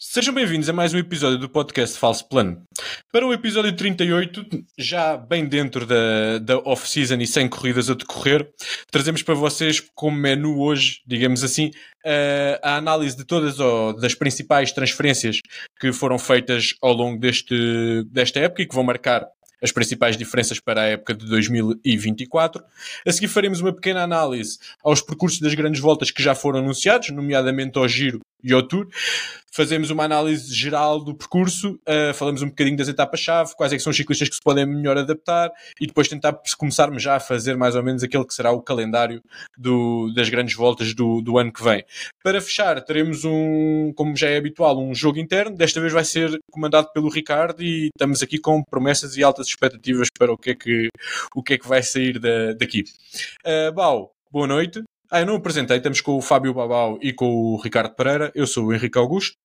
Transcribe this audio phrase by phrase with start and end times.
[0.00, 2.62] Sejam bem-vindos a mais um episódio do podcast Falso Plano.
[3.10, 4.46] Para o episódio 38,
[4.78, 8.48] já bem dentro da, da off-season e sem corridas a decorrer,
[8.92, 11.72] trazemos para vocês como menu hoje, digamos assim,
[12.06, 15.40] a, a análise de todas as das principais transferências
[15.80, 19.26] que foram feitas ao longo deste, desta época e que vão marcar
[19.60, 22.62] as principais diferenças para a época de 2024.
[23.04, 27.10] A seguir faremos uma pequena análise aos percursos das grandes voltas que já foram anunciados,
[27.10, 28.88] nomeadamente ao Giro e ao Tour.
[29.50, 33.82] Fazemos uma análise geral do percurso, uh, falamos um bocadinho das etapas-chave, quais é que
[33.82, 37.56] são os ciclistas que se podem melhor adaptar e depois tentar começarmos já a fazer
[37.56, 39.20] mais ou menos aquele que será o calendário
[39.56, 41.84] do, das grandes voltas do, do ano que vem.
[42.22, 45.56] Para fechar, teremos um, como já é habitual, um jogo interno.
[45.56, 50.08] Desta vez vai ser comandado pelo Ricardo e estamos aqui com promessas e altas expectativas
[50.16, 50.88] para o que é que,
[51.34, 52.84] o que, é que vai sair da, daqui.
[53.44, 54.82] Uh, Bau, boa noite.
[55.10, 58.30] Ah, eu não apresentei, estamos com o Fábio Babau e com o Ricardo Pereira.
[58.34, 59.36] Eu sou o Henrique Augusto.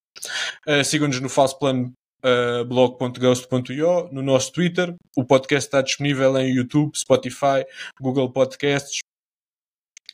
[0.67, 4.93] Uh, Sigam-nos no falsoplano uh, blog.ghost.io, no nosso Twitter.
[5.15, 7.65] O podcast está disponível em YouTube, Spotify,
[8.01, 8.99] Google Podcasts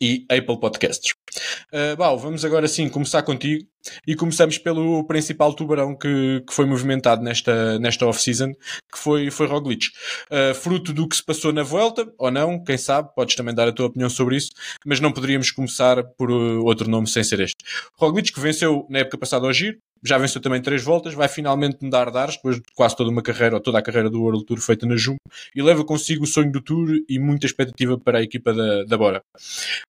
[0.02, 1.14] e Apple Podcasts.
[1.74, 3.68] Uh, Bau, vamos agora sim começar contigo
[4.06, 8.52] e começamos pelo principal tubarão que, que foi movimentado nesta, nesta off-season,
[8.92, 9.88] que foi, foi Roglic.
[10.30, 13.68] Uh, fruto do que se passou na volta, ou não, quem sabe, podes também dar
[13.68, 14.52] a tua opinião sobre isso,
[14.86, 17.58] mas não poderíamos começar por uh, outro nome sem ser este.
[17.98, 21.78] Roglic que venceu na época passada ao Giro, já venceu também três voltas, vai finalmente
[21.82, 24.46] mudar de ares, depois de quase toda uma carreira, ou toda a carreira do World
[24.46, 25.20] Tour feita na Jumbo,
[25.56, 28.98] e leva consigo o sonho do Tour e muita expectativa para a equipa da, da
[28.98, 29.22] Bora.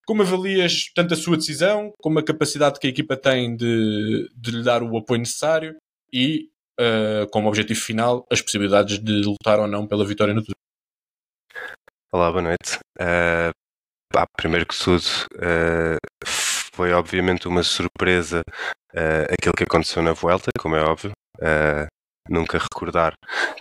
[0.07, 4.51] Como avalias tanto a sua decisão, como a capacidade que a equipa tem de, de
[4.51, 5.77] lhe dar o apoio necessário
[6.13, 6.49] e,
[6.81, 10.55] uh, como objetivo final, as possibilidades de lutar ou não pela vitória no Tour?
[12.13, 12.79] Olá, boa noite.
[12.99, 13.55] Uh,
[14.13, 15.05] pá, primeiro que tudo,
[15.37, 15.97] uh,
[16.81, 18.41] foi obviamente uma surpresa
[18.95, 21.11] uh, aquilo que aconteceu na Vuelta, como é óbvio.
[21.37, 21.87] Uh,
[22.27, 23.13] nunca recordar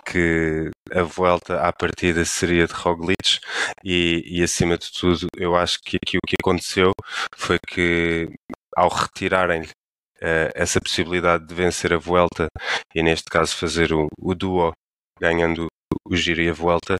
[0.06, 3.38] que a Vuelta à partida seria de Roglic
[3.84, 6.92] e, e, acima de tudo eu acho que aqui o que aconteceu
[7.36, 8.30] foi que
[8.74, 12.46] ao retirarem uh, essa possibilidade de vencer a Vuelta
[12.94, 14.72] e neste caso fazer o, o duo
[15.20, 15.66] ganhando
[16.06, 16.96] o Giro e a Vuelta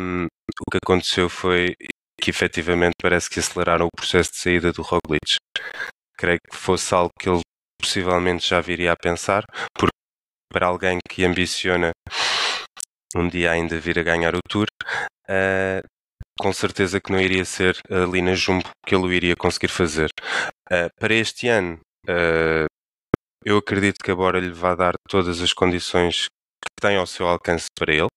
[0.00, 1.74] um, o que aconteceu foi
[2.28, 5.36] que efetivamente parece que aceleraram o processo de saída do Roglic.
[6.18, 7.40] Creio que fosse algo que ele
[7.80, 9.96] possivelmente já viria a pensar, porque
[10.52, 11.90] para alguém que ambiciona
[13.16, 14.66] um dia ainda vir a ganhar o Tour,
[15.26, 15.80] uh,
[16.38, 20.10] com certeza que não iria ser ali na Jumbo que ele o iria conseguir fazer.
[20.70, 22.66] Uh, para este ano, uh,
[23.42, 27.68] eu acredito que agora lhe vai dar todas as condições que tem ao seu alcance
[27.74, 28.08] para ele.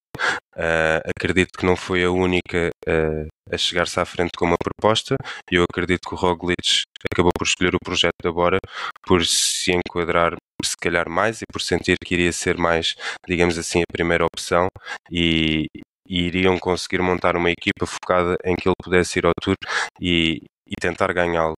[0.55, 5.15] Uh, acredito que não foi a única uh, a chegar-se à frente com uma proposta
[5.49, 8.59] eu acredito que o Roglic acabou por escolher o projeto da Bora
[9.05, 12.95] por se enquadrar se calhar mais e por sentir que iria ser mais,
[13.27, 14.67] digamos assim, a primeira opção
[15.11, 15.65] e,
[16.07, 19.55] e iriam conseguir montar uma equipa focada em que ele pudesse ir ao Tour
[19.99, 21.55] e, e tentar ganhá-lo.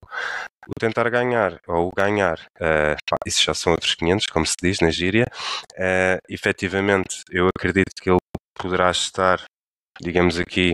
[0.68, 4.56] O tentar ganhar ou o ganhar, uh, pá, isso já são outros 500, como se
[4.62, 5.26] diz na gíria.
[5.74, 8.20] Uh, efetivamente, eu acredito que ele
[8.56, 9.44] poderá estar,
[10.02, 10.74] digamos aqui,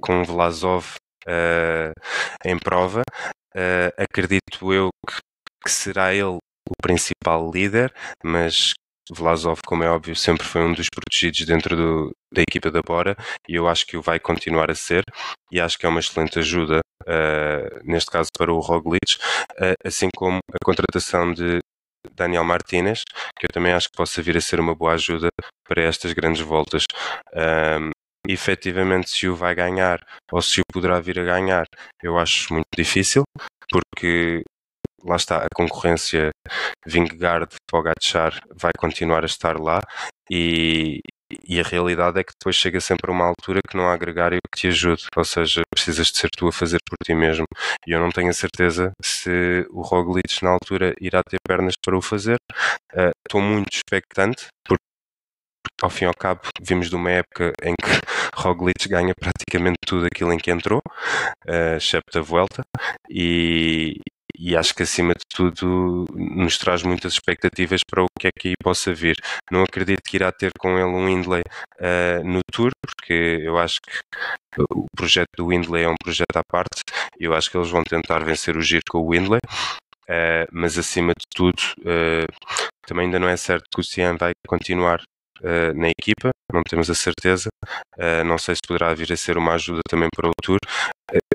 [0.00, 1.92] com Vlasov uh,
[2.44, 3.02] em prova.
[3.54, 5.16] Uh, acredito eu que,
[5.64, 8.72] que, será ele o principal líder, mas
[9.10, 13.16] Vlasov, como é óbvio, sempre foi um dos protegidos dentro do, da equipa da Bora
[13.48, 15.02] e eu acho que o vai continuar a ser
[15.50, 19.16] e acho que é uma excelente ajuda, uh, neste caso para o Roglic,
[19.84, 21.58] assim como a contratação de
[22.14, 23.02] Daniel Martinez,
[23.38, 25.28] que eu também acho que possa vir a ser uma boa ajuda
[25.66, 26.84] para estas grandes voltas.
[27.34, 27.90] Um,
[28.26, 31.64] efetivamente, se o vai ganhar ou se o poderá vir a ganhar,
[32.02, 33.24] eu acho muito difícil,
[33.70, 34.42] porque
[35.04, 36.30] lá está, a concorrência
[36.86, 39.80] Vingegaard, Pogacar vai continuar a estar lá
[40.30, 41.00] e,
[41.46, 44.38] e a realidade é que depois chega sempre a uma altura que não há gregário
[44.52, 47.44] que te ajude, ou seja, precisas de ser tu a fazer por ti mesmo.
[47.86, 51.96] E eu não tenho a certeza se o Roglic na altura irá ter pernas para
[51.96, 52.36] o fazer.
[52.94, 54.82] Uh, estou muito expectante, porque
[55.82, 57.90] ao fim e ao cabo vimos de uma época em que
[58.34, 60.80] Roglic ganha praticamente tudo aquilo em que entrou,
[61.46, 62.62] uh, excepto a Vuelta,
[63.10, 64.00] e,
[64.38, 68.48] e acho que acima de tudo nos traz muitas expectativas para o que é que
[68.48, 69.16] aí possa vir.
[69.50, 71.42] Não acredito que irá ter com ele um Windley
[71.80, 76.42] uh, no Tour, porque eu acho que o projeto do Windley é um projeto à
[76.50, 76.82] parte
[77.18, 79.40] eu acho que eles vão tentar vencer o giro com o Windley.
[80.08, 82.26] Uh, mas acima de tudo, uh,
[82.86, 85.02] também ainda não é certo que o Cian vai continuar
[85.40, 87.48] Uh, na equipa, não temos a certeza.
[87.96, 90.58] Uh, não sei se poderá vir a ser uma ajuda também para o Tour.
[91.12, 91.27] Uh,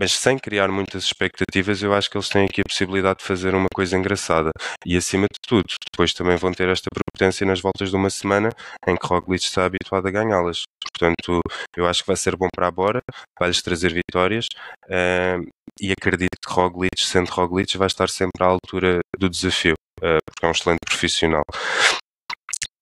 [0.00, 3.54] mas sem criar muitas expectativas, eu acho que eles têm aqui a possibilidade de fazer
[3.54, 4.50] uma coisa engraçada.
[4.86, 8.48] E acima de tudo, depois também vão ter esta prepotência nas voltas de uma semana
[8.88, 10.62] em que Roglic está habituado a ganhá-las.
[10.90, 11.42] Portanto,
[11.76, 13.02] eu acho que vai ser bom para a Bora,
[13.38, 14.46] vai-lhes trazer vitórias
[14.86, 15.46] uh,
[15.78, 20.46] e acredito que Roglic, sendo Roglic, vai estar sempre à altura do desafio, uh, porque
[20.46, 21.44] é um excelente profissional.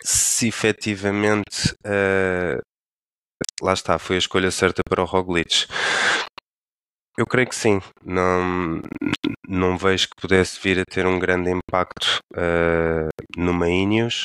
[0.05, 2.63] Se efetivamente uh,
[3.61, 5.67] lá está, foi a escolha certa para o Roglic.
[7.19, 7.81] Eu creio que sim.
[8.05, 8.81] Não,
[9.49, 14.25] não vejo que pudesse vir a ter um grande impacto uh, numa Ineos,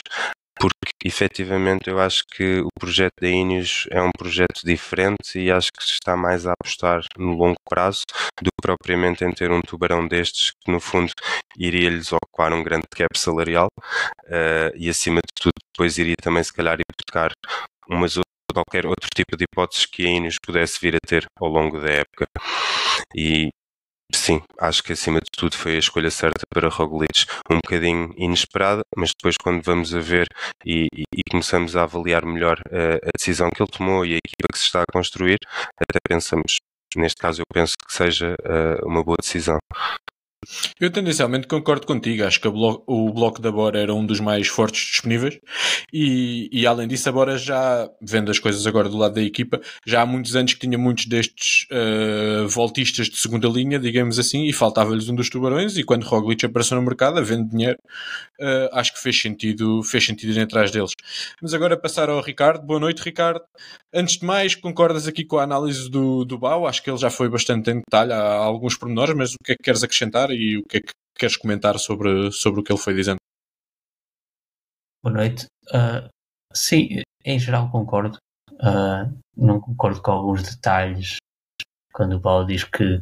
[0.59, 5.71] porque efetivamente eu acho que o projeto da Ineos é um projeto diferente e acho
[5.75, 8.03] que está mais a apostar no longo prazo
[8.39, 11.11] do que propriamente em ter um tubarão destes que no fundo
[11.57, 13.69] iria-lhes ocupar um grande cap salarial
[14.27, 17.31] uh, e acima de tudo depois iria também se calhar hipotecar
[17.89, 18.19] umas
[18.53, 21.89] qualquer outro tipo de hipóteses que a Ineos pudesse vir a ter ao longo da
[21.89, 22.27] época.
[23.15, 23.49] E
[24.13, 27.25] sim, acho que acima de tudo foi a escolha certa para Roglic.
[27.49, 30.27] Um bocadinho inesperada, mas depois quando vamos a ver
[30.65, 34.47] e, e, começamos a avaliar melhor uh, a decisão que ele tomou e a equipa
[34.51, 35.37] que se está a construir,
[35.77, 36.57] até pensamos,
[36.95, 39.59] neste caso eu penso que seja uh, uma boa decisão.
[40.79, 42.23] Eu tendencialmente concordo contigo.
[42.23, 45.39] Acho que blo o bloco da Bora era um dos mais fortes disponíveis.
[45.91, 49.61] E, e, além disso, a Bora já, vendo as coisas agora do lado da equipa,
[49.85, 54.47] já há muitos anos que tinha muitos destes uh, voltistas de segunda linha, digamos assim,
[54.47, 55.77] e faltava-lhes um dos tubarões.
[55.77, 57.77] E quando Roglic apareceu no mercado, vendo dinheiro,
[58.39, 60.91] uh, acho que fez sentido, fez sentido ir atrás deles.
[61.41, 62.65] Mas agora passar ao Ricardo.
[62.65, 63.41] Boa noite, Ricardo.
[63.93, 66.65] Antes de mais, concordas aqui com a análise do, do Bau?
[66.65, 69.55] Acho que ele já foi bastante em detalhe, há alguns pormenores, mas o que é
[69.55, 70.31] que queres acrescentar?
[70.33, 73.17] E o que é que queres comentar sobre, sobre o que ele foi dizendo?
[75.03, 75.45] Boa noite.
[75.67, 76.09] Uh,
[76.53, 78.17] sim, em geral concordo.
[78.53, 81.17] Uh, não concordo com alguns detalhes
[81.93, 83.01] quando o Paulo diz que,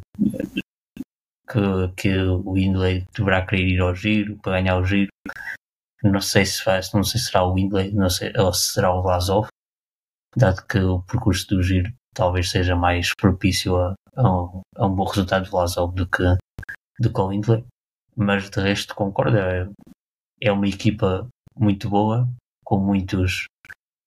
[1.49, 5.09] que, que o Windley deverá querer ir ao giro para ganhar o giro.
[6.03, 8.93] Não sei se faz, não sei se será o Windley, não sei, ou se será
[8.93, 9.47] o Vlasov,
[10.35, 14.95] dado que o percurso do giro talvez seja mais propício a, a, um, a um
[14.95, 16.23] bom resultado de Vlasov do que,
[16.99, 17.65] de Collindley,
[18.15, 19.37] mas de resto concordo.
[19.37, 19.69] É,
[20.41, 22.27] é uma equipa muito boa,
[22.63, 23.45] com muitos,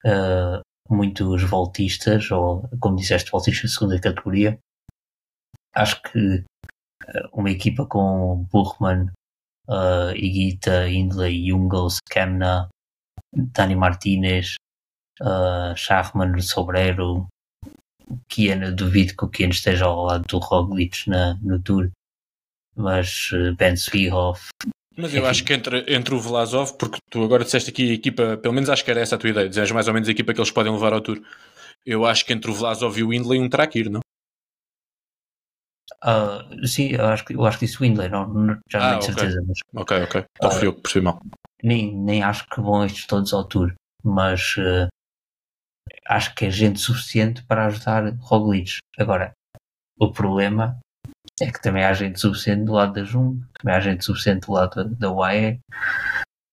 [0.05, 4.59] uh, muitos voltistas, ou como disseste, voltistas de segunda categoria.
[5.75, 9.11] Acho que uh, uma equipa com Buchmann,
[9.69, 12.69] uh, Iguita, Hindley, Jungels, Kemna,
[13.33, 14.55] Dani Martinez,
[15.21, 17.27] uh, Schachmann, Sobrero,
[18.29, 21.91] Kiana, duvido que o Kiana esteja ao lado do Roglic na, no Tour
[22.77, 24.41] mas eh, Ben Svihov.
[24.97, 28.37] Mas eu acho que entre, entre o Vlasov, porque tu agora disseste aqui a equipa,
[28.37, 30.33] pelo menos acho que era essa a tua ideia, dizes mais ou menos a equipa
[30.33, 31.21] que eles podem levar ao Tour.
[31.85, 34.01] Eu acho que entre o Vlasov e o Windley um terá que ir, não?
[36.05, 38.99] Uh, sim, eu acho, que, eu acho que isso Windley, não, não já não ah,
[38.99, 39.15] tenho okay.
[39.15, 39.45] certeza.
[39.47, 40.25] Mas, ok, ok.
[40.37, 41.21] Então uh, fui eu que percebi mal.
[41.63, 44.87] Nem, nem acho que vão estes todos ao Tour, mas uh,
[46.07, 48.79] acho que é gente suficiente para ajudar Roglic.
[48.99, 49.33] Agora,
[49.99, 50.79] o problema
[51.41, 54.53] é que também há gente suficiente do lado da Jung, também há gente suficiente do
[54.53, 55.61] lado da, UAE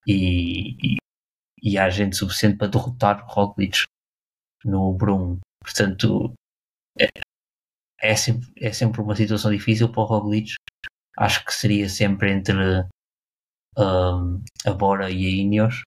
[0.07, 0.97] e, e,
[1.61, 3.83] e, há gente suficiente para derrotar Roglic
[4.65, 5.39] no Brum.
[5.63, 6.33] Portanto,
[6.99, 7.07] é,
[8.01, 10.55] é, sempre, é sempre uma situação difícil para o Roglic.
[11.17, 12.55] Acho que seria sempre entre
[13.77, 15.83] um, a Bora e a Ineos.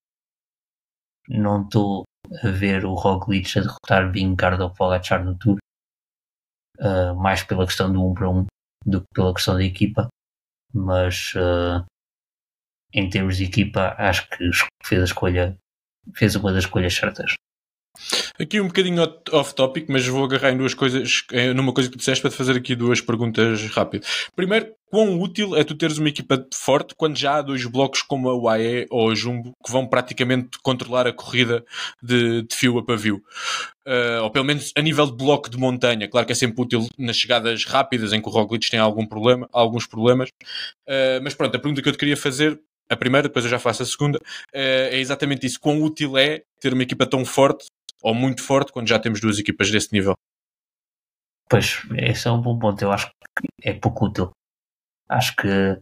[1.27, 2.03] Não estou
[2.41, 5.57] a ver o Roglic a derrotar Vingegaard ou Pogacar no Tour.
[6.79, 8.45] Uh, mais pela questão do 1 para 1
[8.85, 10.07] do que pela questão da equipa,
[10.73, 11.85] mas uh,
[12.93, 14.49] em termos de equipa acho que
[14.83, 15.57] fez a escolha,
[16.15, 17.33] fez uma das escolhas certas.
[18.39, 19.01] Aqui um bocadinho
[19.31, 21.23] off-topic, mas vou agarrar em duas coisas,
[21.55, 24.27] numa coisa que tu disseste para te fazer aqui duas perguntas rápidas.
[24.35, 28.27] Primeiro, quão útil é tu teres uma equipa forte quando já há dois blocos como
[28.27, 31.63] a UAE ou a Jumbo que vão praticamente controlar a corrida
[32.03, 33.21] de, de fio a pavio?
[33.87, 36.09] Uh, ou pelo menos a nível de bloco de montanha.
[36.09, 39.47] Claro que é sempre útil nas chegadas rápidas em que o Roglic tem algum problema,
[39.53, 40.29] alguns problemas.
[40.87, 43.59] Uh, mas pronto, a pergunta que eu te queria fazer a primeira, depois eu já
[43.59, 44.19] faço a segunda,
[44.53, 45.59] eh, é exatamente isso.
[45.59, 47.65] Quão útil é ter uma equipa tão forte
[48.05, 50.13] ou muito forte quando já temos duas equipas desse nível?
[51.49, 52.79] Pois, esse é um bom ponto.
[52.79, 54.29] Eu acho que é pouco útil.
[55.09, 55.81] Acho que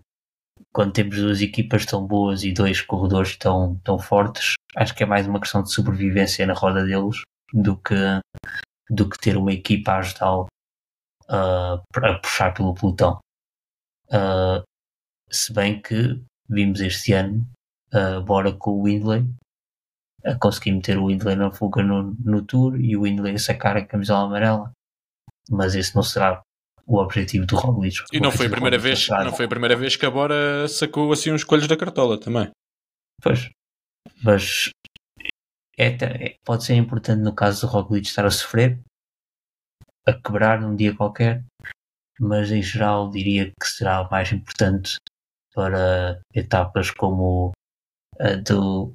[0.72, 5.06] quando temos duas equipas tão boas e dois corredores tão, tão fortes, acho que é
[5.06, 7.96] mais uma questão de sobrevivência na roda deles do que,
[8.90, 10.48] do que ter uma equipa a ajudá-lo
[11.30, 13.20] uh, a puxar pelo pelotão.
[14.08, 14.64] Uh,
[15.30, 17.46] se bem que vimos este ano,
[17.94, 19.26] uh, bora com o Windley,
[20.26, 23.78] a conseguir meter o Windley na fuga no, no Tour e o Windley a sacar
[23.78, 24.72] a camisola amarela.
[25.50, 26.42] Mas esse não será
[26.86, 27.98] o objetivo do Roglic.
[28.12, 31.12] E não foi a primeira vez, não foi a primeira vez que a Bora sacou
[31.12, 32.50] assim uns coelhos da cartola também.
[33.22, 33.50] Pois,
[34.24, 34.70] mas
[35.78, 38.80] é, é, pode ser importante no caso do Roglic estar a sofrer,
[40.06, 41.44] a quebrar num dia qualquer,
[42.20, 44.98] mas em geral diria que será mais importante
[45.54, 47.52] para etapas como
[48.20, 48.94] a do.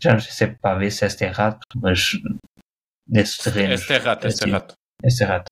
[0.00, 2.12] Já não sei se é para ver se é errado, mas
[3.06, 3.88] nesses terrenos.
[3.90, 4.74] É errado, é errado.
[5.02, 5.44] É errado.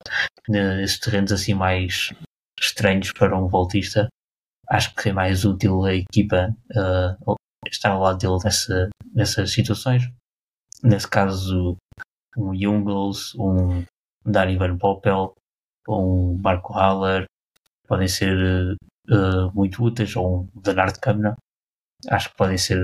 [0.48, 2.12] Nesses terrenos assim mais
[2.58, 4.08] estranhos para um voltista,
[4.68, 7.34] acho que é mais útil a equipa uh,
[7.68, 10.10] estar ao lado dele nessa, nessas situações.
[10.82, 11.76] Nesse caso,
[12.36, 13.84] um Jungles, um
[14.24, 15.34] Danny Van Poppel,
[15.88, 17.26] um Marco Haller
[17.86, 18.76] podem ser
[19.08, 21.36] uh, muito úteis, ou um Bernard Câmara.
[22.08, 22.78] Acho que podem ser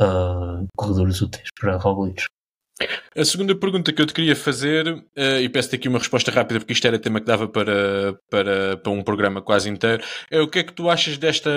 [0.00, 2.24] uh, corredores úteis para Roglic.
[3.16, 6.58] A segunda pergunta que eu te queria fazer, uh, e peço-te aqui uma resposta rápida,
[6.58, 10.48] porque isto era tema que dava para, para, para um programa quase inteiro, é o
[10.48, 11.50] que é que tu achas desta,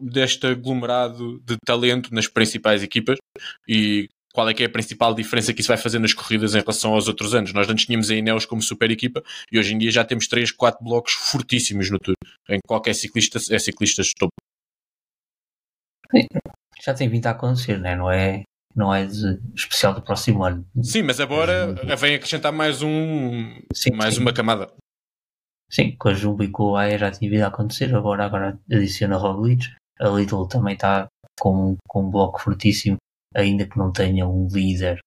[0.00, 3.18] deste aglomerado de talento nas principais equipas
[3.68, 6.60] e qual é que é a principal diferença que isso vai fazer nas corridas em
[6.60, 7.54] relação aos outros anos?
[7.54, 10.52] Nós antes tínhamos a Ineos como super equipa e hoje em dia já temos 3,
[10.52, 12.14] 4 blocos fortíssimos no Tour,
[12.50, 14.34] em qualquer ciclista é ciclista de topo.
[16.82, 17.96] Já tem vindo a acontecer, né?
[17.96, 18.42] não é?
[18.76, 20.64] não é de, especial do próximo ano.
[20.82, 24.20] Sim, mas agora vem acrescentar mais um sim, mais sim.
[24.20, 24.70] uma camada.
[25.70, 28.58] Sim, com a Jumbo e com a AE já tinha vindo a acontecer, agora, agora
[28.70, 29.66] adiciona Roglic.
[29.98, 31.08] A Lidl também está
[31.40, 32.98] com, com um bloco fortíssimo,
[33.34, 35.00] ainda que não tenha um líder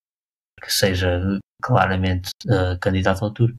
[0.62, 1.22] que seja
[1.64, 3.54] claramente uh, candidato ao Tour.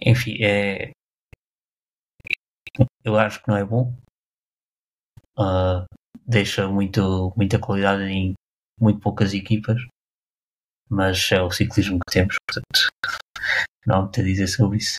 [0.00, 0.92] Enfim, é,
[3.04, 3.94] eu acho que não é bom.
[5.38, 5.84] Uh,
[6.26, 8.34] deixa muito, muita qualidade em
[8.80, 9.80] muito poucas equipas,
[10.88, 12.88] mas é o ciclismo que temos, portanto
[13.86, 14.96] não há muito a dizer sobre isso.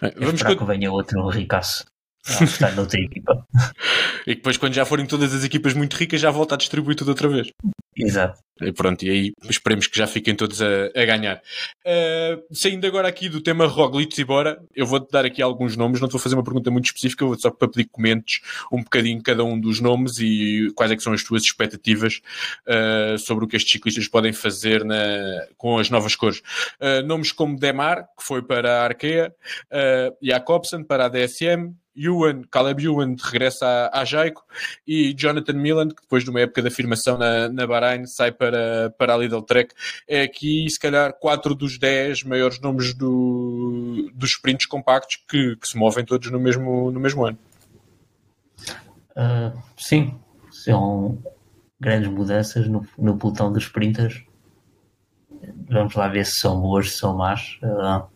[0.00, 1.84] Bem, vamos esperar que venha outro ricaço
[2.28, 3.46] a estar noutra equipa.
[4.26, 7.08] e depois, quando já forem todas as equipas muito ricas, já volta a distribuir tudo
[7.08, 7.48] outra vez.
[7.96, 8.40] Exato.
[8.60, 11.42] E pronto, e aí esperemos que já fiquem todos a, a ganhar.
[11.86, 16.00] Uh, saindo agora aqui do tema Roglic e bora, eu vou-te dar aqui alguns nomes,
[16.00, 18.40] não te vou fazer uma pergunta muito específica, vou só para pedir comentes
[18.72, 22.22] um bocadinho cada um dos nomes e quais é que são as tuas expectativas
[22.66, 26.38] uh, sobre o que estes ciclistas podem fazer na, com as novas cores.
[26.80, 29.34] Uh, nomes como Demar, que foi para a Arkea,
[30.22, 34.44] Jacobsen para a DSM, Ewan, Caleb Ewan regressa à, Jaico
[34.86, 38.94] e Jonathan Milland, que depois de uma época de afirmação na, na Bahrein, sai para,
[38.98, 39.74] para a Lidl Trek.
[40.06, 45.66] É aqui, se calhar, 4 dos 10 maiores nomes do, dos sprints compactos que, que
[45.66, 47.38] se movem todos no mesmo, no mesmo ano.
[49.16, 50.14] Uh, sim,
[50.50, 51.18] são
[51.80, 54.22] grandes mudanças no, no pelotão dos sprinters.
[55.68, 57.58] Vamos lá ver se são boas, se são más.
[57.62, 58.15] Uh,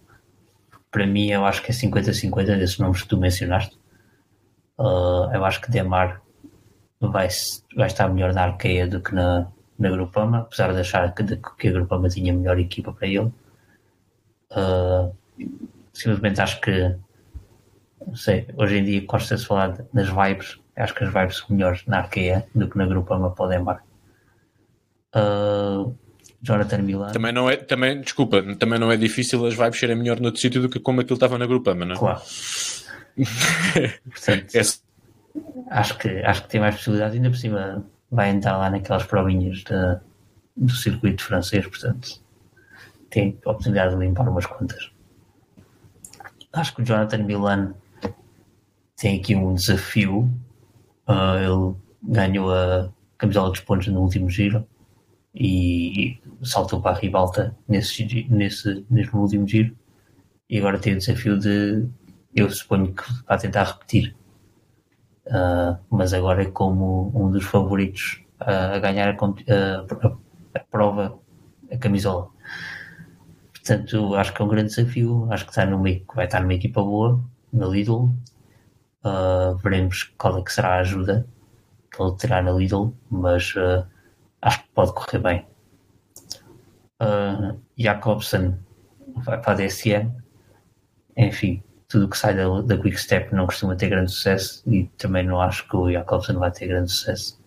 [0.91, 3.79] para mim eu acho que é 50-50 desses nomes que tu mencionaste.
[4.79, 6.23] Uh, eu acho que Demar
[7.01, 7.29] vai,
[7.77, 9.47] vai estar melhor na Arqueia do que na,
[9.79, 13.33] na Grupama, apesar de achar que, de, que a Grupama tinha melhor equipa para ele.
[14.51, 15.15] Uh,
[15.93, 16.97] simplesmente acho que
[18.07, 20.59] não sei, hoje em dia gosta-se falar nas vibes.
[20.77, 23.85] Acho que as vibes são melhores na Arqueia do que na Grupama para o Demar.
[25.15, 25.95] Uh,
[26.43, 27.13] Jonathan Milan.
[27.13, 30.63] Também não é, também, desculpa, também não é difícil as vibes serem melhor noutro sítio
[30.63, 31.99] do que como aquilo estava na Grupama, não é?
[31.99, 32.21] Claro.
[34.11, 34.61] Portanto, é...
[35.71, 39.63] acho, que, acho que tem mais possibilidade, ainda por cima vai entrar lá naquelas provinhas
[40.57, 42.21] do circuito francês, portanto
[43.11, 44.91] tem a oportunidade de limpar umas quantas.
[46.53, 47.75] Acho que o Jonathan Milan
[48.97, 50.31] tem aqui um desafio.
[51.09, 54.65] Uh, ele ganhou a camisola dos pontos no último giro
[55.35, 59.77] e saltou para a ribalta nesse, nesse, nesse último giro.
[60.49, 61.89] E agora tem o desafio de
[62.35, 64.15] eu suponho que vai tentar repetir.
[65.27, 70.17] Uh, mas agora é como um dos favoritos uh, a ganhar a, a,
[70.55, 71.19] a, prova
[71.71, 72.29] a camisola.
[73.53, 75.29] Portanto acho que é um grande desafio.
[75.31, 77.23] Acho que está numa, vai estar numa equipa boa
[77.53, 78.11] na Lidl.
[79.05, 81.27] Uh, veremos qual é que será a ajuda
[81.91, 83.87] que ele terá na Lidl mas uh,
[84.43, 85.47] acho que pode correr bem.
[87.01, 88.59] Uh, Jacobsen
[89.17, 90.11] vai para a DSM.
[91.17, 95.25] Enfim, tudo que sai da, da Quick Step não costuma ter grande sucesso e também
[95.25, 97.41] não acho que o Jacobsen vai ter grande sucesso.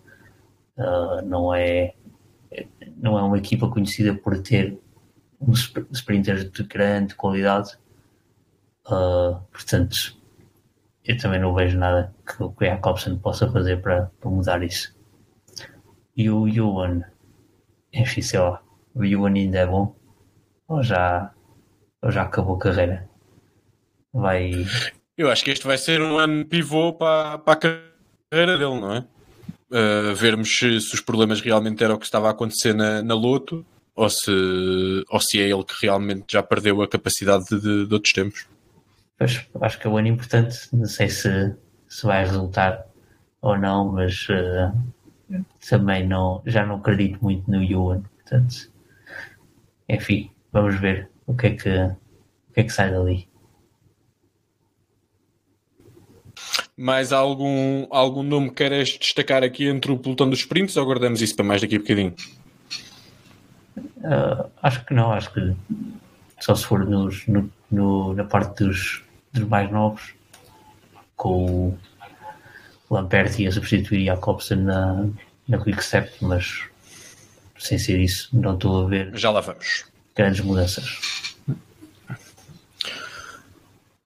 [0.76, 1.94] Uh, não é
[2.96, 4.78] não é uma equipa conhecida por ter
[5.40, 7.76] uns sprinters de grande qualidade.
[8.86, 10.16] Uh, portanto,
[11.04, 14.93] eu também não vejo nada que o Jacobsen possa fazer para, para mudar isso.
[16.16, 17.02] E o Yuan,
[17.92, 18.62] enfim, sei lá,
[18.94, 19.94] o Yuan ainda é bom?
[20.68, 21.32] Ou já,
[22.02, 23.08] ou já acabou a carreira?
[24.14, 24.66] vai.
[25.18, 28.94] Eu acho que este vai ser um ano pivô para, para a carreira dele, não
[28.94, 29.04] é?
[29.70, 33.14] Uh, vermos se, se, os problemas realmente eram o que estava a acontecer na, na
[33.14, 34.30] Loto ou se,
[35.08, 38.46] ou se é ele que realmente já perdeu a capacidade de, de outros tempos.
[39.18, 40.68] Pois, acho que é um ano importante.
[40.72, 41.54] Não sei se,
[41.88, 42.84] se vai resultar
[43.40, 44.76] ou não, mas uh,
[45.68, 48.02] também não, já não acredito muito no Yuan.
[48.22, 48.70] Portanto,
[49.88, 53.28] enfim, vamos ver o que é que, o que, é que sai dali.
[56.76, 61.22] Mais algum, algum nome que queres destacar aqui entre o pelotão dos sprints ou guardamos
[61.22, 62.14] isso para mais daqui a bocadinho?
[63.76, 65.54] Uh, acho que não, acho que
[66.40, 70.14] só se for nos, no, no, na parte dos, dos mais novos,
[71.16, 71.78] com o
[72.90, 75.06] Lamperti a substituir Jacobsen na,
[75.48, 76.64] na Quickstep, mas
[77.58, 79.10] sem ser isso, não estou a ver.
[79.16, 79.84] Já lá vamos.
[80.14, 81.34] Grandes mudanças.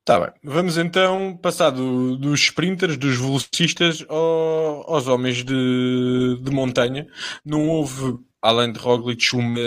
[0.05, 0.31] Tá bem.
[0.43, 7.07] Vamos então passar do, dos sprinters, dos velocistas, ao, aos homens de, de montanha.
[7.45, 9.59] Não houve, além de Roglic, uma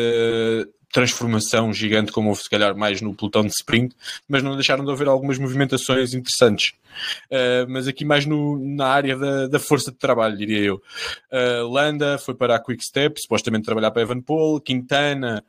[0.91, 3.95] transformação gigante, como houve se calhar mais no pelotão de sprint,
[4.27, 6.73] mas não deixaram de haver algumas movimentações interessantes.
[7.31, 10.81] Uh, mas aqui mais no, na área da, da, força de trabalho, diria eu.
[11.31, 15.43] Uh, Landa foi para a Quick Step, supostamente trabalhar para Evan Paul, Quintana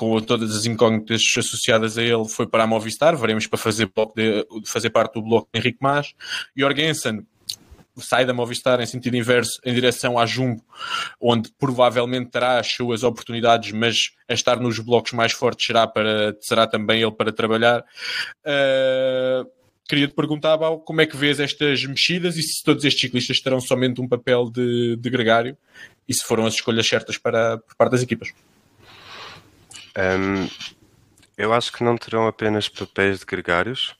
[0.00, 4.46] com todas as incógnitas associadas a ele, foi para a Movistar, veremos para fazer, de,
[4.64, 6.14] fazer parte do bloco de Henrique Mas.
[6.56, 7.26] Jorgensen
[7.98, 10.64] sai da Movistar em sentido inverso em direção à Jumbo,
[11.20, 16.36] onde provavelmente terá as suas oportunidades, mas a estar nos blocos mais fortes será, para,
[16.40, 17.84] será também ele para trabalhar.
[18.44, 19.48] Uh,
[19.88, 23.40] queria te perguntar, Bal, como é que vês estas mexidas e se todos estes ciclistas
[23.40, 25.56] terão somente um papel de, de gregário
[26.08, 28.32] e se foram as escolhas certas para, por parte das equipas?
[29.98, 30.48] Um,
[31.36, 33.96] eu acho que não terão apenas papéis de gregários,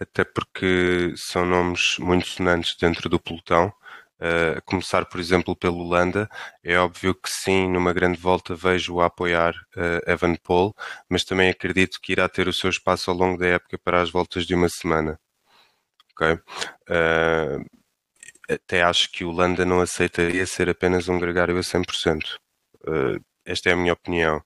[0.00, 3.72] até porque são nomes muito sonantes dentro do pelotão.
[4.20, 6.28] Uh, a começar, por exemplo, pelo Landa,
[6.64, 10.74] é óbvio que sim, numa grande volta vejo-o a apoiar uh, Evan Paul,
[11.08, 14.10] mas também acredito que irá ter o seu espaço ao longo da época para as
[14.10, 15.20] voltas de uma semana.
[16.12, 16.32] Ok?
[16.90, 17.64] Uh,
[18.48, 22.38] até acho que o Landa não aceitaria ser apenas um gregário a 100%.
[22.86, 24.42] Uh, esta é a minha opinião.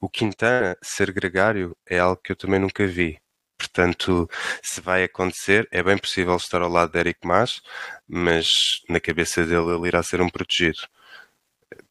[0.00, 3.18] O Quintana ser gregário é algo que eu também nunca vi.
[3.56, 4.28] Portanto,
[4.62, 7.60] se vai acontecer, é bem possível estar ao lado de Eric Mas,
[8.08, 8.48] mas
[8.88, 10.80] na cabeça dele ele irá ser um protegido.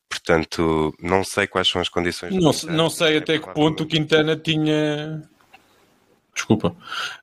[0.10, 2.34] Portanto, não sei quais são as condições.
[2.36, 5.28] Não, não sei até que ponto o Quintana tinha.
[6.34, 6.76] Desculpa.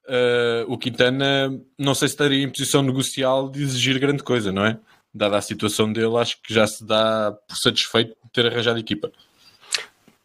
[0.06, 4.64] Uh, o Quintana, não sei se estaria em posição negocial de exigir grande coisa, não
[4.64, 4.78] é?
[5.14, 9.10] Dada a situação dele, acho que já se dá por satisfeito de ter arranjado equipa.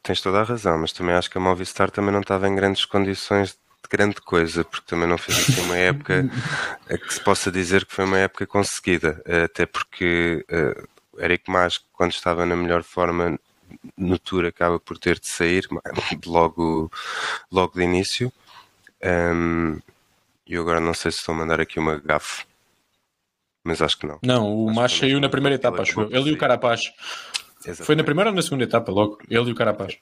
[0.01, 2.85] Tens toda a razão, mas também acho que a Movistar também não estava em grandes
[2.85, 3.57] condições de
[3.89, 6.29] grande coisa, porque também não fez assim uma época
[6.87, 10.87] que se possa dizer que foi uma época conseguida, até porque uh,
[11.19, 13.39] Eric Mas, quando estava na melhor forma
[13.97, 15.67] no Tour, acaba por ter de sair
[16.25, 16.91] logo,
[17.51, 18.31] logo de início.
[19.03, 19.79] Um,
[20.47, 22.45] e eu agora não sei se estou a mandar aqui uma gafe,
[23.63, 24.19] mas acho que não.
[24.23, 26.11] Não, o Mas saiu na primeira etapa, acho eu.
[26.11, 26.81] Ele e o Carapaz.
[27.59, 27.85] Exatamente.
[27.85, 29.17] Foi na primeira ou na segunda etapa, logo?
[29.29, 29.97] Ele e o Carapaz.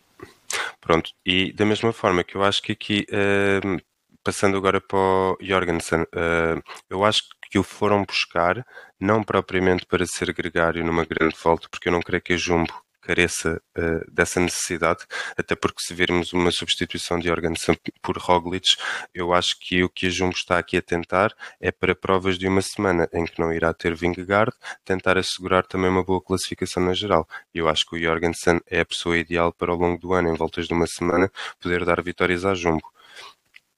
[0.83, 3.81] Pronto, e da mesma forma que eu acho que aqui, uh,
[4.21, 8.65] passando agora para o Jorgensen, uh, eu acho que o foram buscar,
[8.99, 12.73] não propriamente para ser gregário numa grande volta, porque eu não creio que a Jumbo
[13.05, 15.05] careça uh, dessa necessidade,
[15.37, 18.75] até porque se virmos uma substituição de Jorgensen por Roglic,
[19.13, 22.47] eu acho que o que a Jumbo está aqui a tentar é para provas de
[22.47, 24.53] uma semana em que não irá ter Vingegaard,
[24.85, 27.27] tentar assegurar também uma boa classificação na geral.
[27.53, 30.35] Eu acho que o Jorgensen é a pessoa ideal para ao longo do ano, em
[30.35, 32.93] voltas de uma semana, poder dar vitórias à Jumbo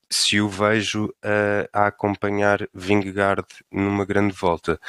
[0.10, 1.14] se o vejo
[1.74, 4.80] a acompanhar Vingegaard numa grande volta.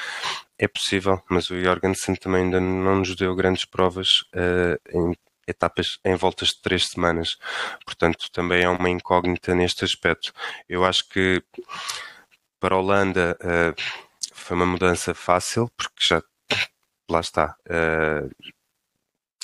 [0.58, 5.14] É possível, mas o Jorgensen também ainda não nos deu grandes provas uh, em
[5.46, 7.36] etapas em voltas de três semanas.
[7.84, 10.32] Portanto, também é uma incógnita neste aspecto.
[10.68, 11.42] Eu acho que
[12.58, 13.82] para a Holanda uh,
[14.32, 16.22] foi uma mudança fácil, porque já
[17.10, 17.54] lá está.
[17.68, 18.30] Uh,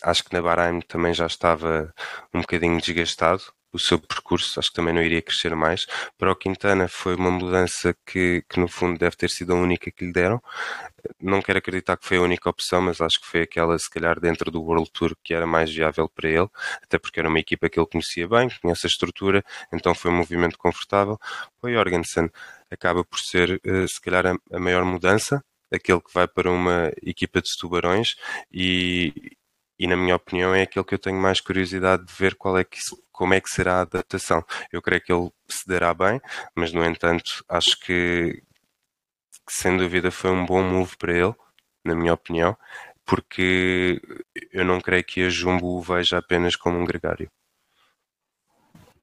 [0.02, 1.94] acho que na Bahrein também já estava
[2.35, 5.87] um bocadinho desgastado o seu percurso, acho que também não iria crescer mais.
[6.18, 9.90] Para o Quintana foi uma mudança que, que no fundo deve ter sido a única
[9.90, 10.40] que lhe deram.
[11.20, 14.20] Não quero acreditar que foi a única opção, mas acho que foi aquela, se calhar,
[14.20, 16.48] dentro do World Tour que era mais viável para ele,
[16.82, 20.16] até porque era uma equipa que ele conhecia bem, conhece a estrutura, então foi um
[20.16, 21.18] movimento confortável.
[21.62, 22.28] O Jorgensen
[22.70, 27.40] acaba por ser, eh, se calhar, a maior mudança, aquele que vai para uma equipa
[27.40, 28.14] de tubarões
[28.52, 29.32] e,
[29.78, 32.64] e na minha opinião é aquele que eu tenho mais curiosidade de ver qual é
[32.64, 32.78] que,
[33.11, 34.44] como é que será a adaptação.
[34.70, 36.20] Eu creio que ele se dará bem,
[36.54, 38.42] mas no entanto acho que,
[39.46, 41.35] que sem dúvida foi um bom move para ele,
[41.85, 42.56] na minha opinião,
[43.04, 44.00] porque
[44.52, 47.30] eu não creio que a Jumbo o veja apenas como um gregário.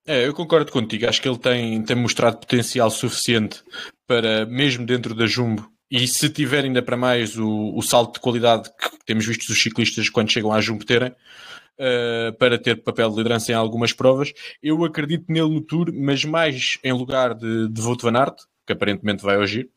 [0.05, 1.07] É, eu concordo contigo.
[1.07, 3.63] Acho que ele tem, tem mostrado potencial suficiente
[4.07, 8.19] para, mesmo dentro da Jumbo, e se tiver ainda para mais o, o salto de
[8.19, 13.09] qualidade que temos visto os ciclistas quando chegam à Jumbo terem, uh, para ter papel
[13.09, 17.67] de liderança em algumas provas, eu acredito nele no Tour, mas mais em lugar de,
[17.69, 18.35] de Wout van Aert,
[18.67, 19.69] que aparentemente vai ao giro,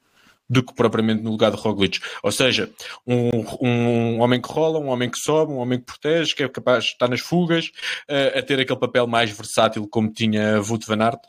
[0.52, 1.98] do que propriamente no lugar de Roglic.
[2.22, 2.70] Ou seja,
[3.06, 6.48] um, um homem que rola, um homem que sobe, um homem que protege, que é
[6.48, 7.68] capaz de estar nas fugas,
[8.08, 11.20] uh, a ter aquele papel mais versátil como tinha Wout van Aert.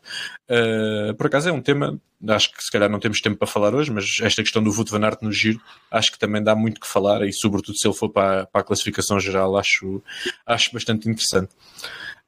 [0.50, 3.74] Uh, por acaso é um tema, acho que se calhar não temos tempo para falar
[3.74, 6.82] hoje, mas esta questão do Wout van Aert no giro, acho que também dá muito
[6.82, 10.04] que falar e sobretudo se ele for para, para a classificação geral, acho,
[10.46, 11.52] acho bastante interessante.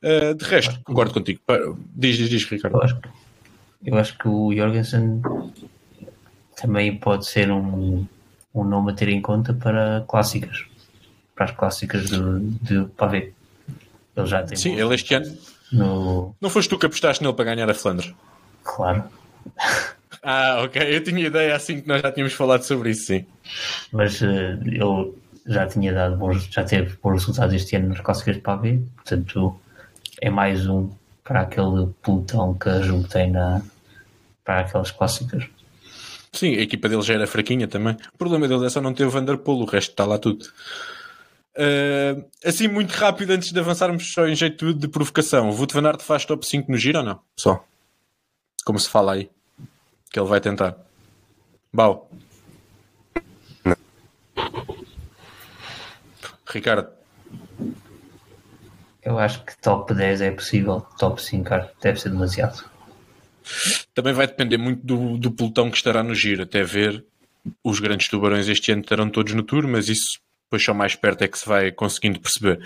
[0.01, 1.41] Uh, de resto, concordo contigo.
[1.93, 2.77] Diz, diz, diz, Ricardo.
[2.77, 2.99] Eu acho,
[3.83, 5.21] eu acho que o Jorgensen
[6.55, 8.05] também pode ser um,
[8.53, 10.65] um nome a ter em conta para clássicas,
[11.35, 13.33] para as clássicas de, de ver
[14.15, 14.57] Ele já tem.
[14.57, 15.37] Sim, ele este ano.
[15.71, 16.35] No...
[16.39, 18.13] Não foste tu que apostaste nele para ganhar a Flandres?
[18.63, 19.03] Claro.
[20.27, 20.81] Ah, ok.
[20.81, 23.25] Eu tinha ideia assim que nós já tínhamos falado sobre isso, sim.
[23.91, 25.13] Mas uh, ele
[25.45, 29.59] já tinha dado bons, já teve bons resultados este ano nas clássicas de Pavé, portanto
[30.19, 30.89] é mais um
[31.23, 33.61] para aquele pelotão que a Jumbo tem na,
[34.43, 35.47] para aquelas clássicas.
[36.35, 37.95] Sim, a equipa dele já era fraquinha também.
[38.13, 40.45] O problema dele é só não ter o Vanderpool, o resto está lá tudo.
[41.57, 45.87] Uh, assim, muito rápido, antes de avançarmos só em jeito de provocação, o Wout van
[45.87, 47.21] Aert faz top 5 no giro ou não?
[47.37, 47.63] Só.
[48.65, 49.29] Como se fala aí.
[50.11, 50.75] Que ele vai tentar.
[51.71, 52.09] Bau.
[56.45, 56.89] Ricardo.
[59.01, 60.85] Eu acho que top 10 é possível.
[60.97, 61.49] Top 5
[61.81, 62.69] deve ser demasiado.
[63.93, 67.03] Também vai depender muito do, do pelotão que estará no giro, até ver.
[67.63, 71.23] Os grandes tubarões este ano estarão todos no tour, mas isso depois só mais perto
[71.23, 72.59] é que se vai conseguindo perceber.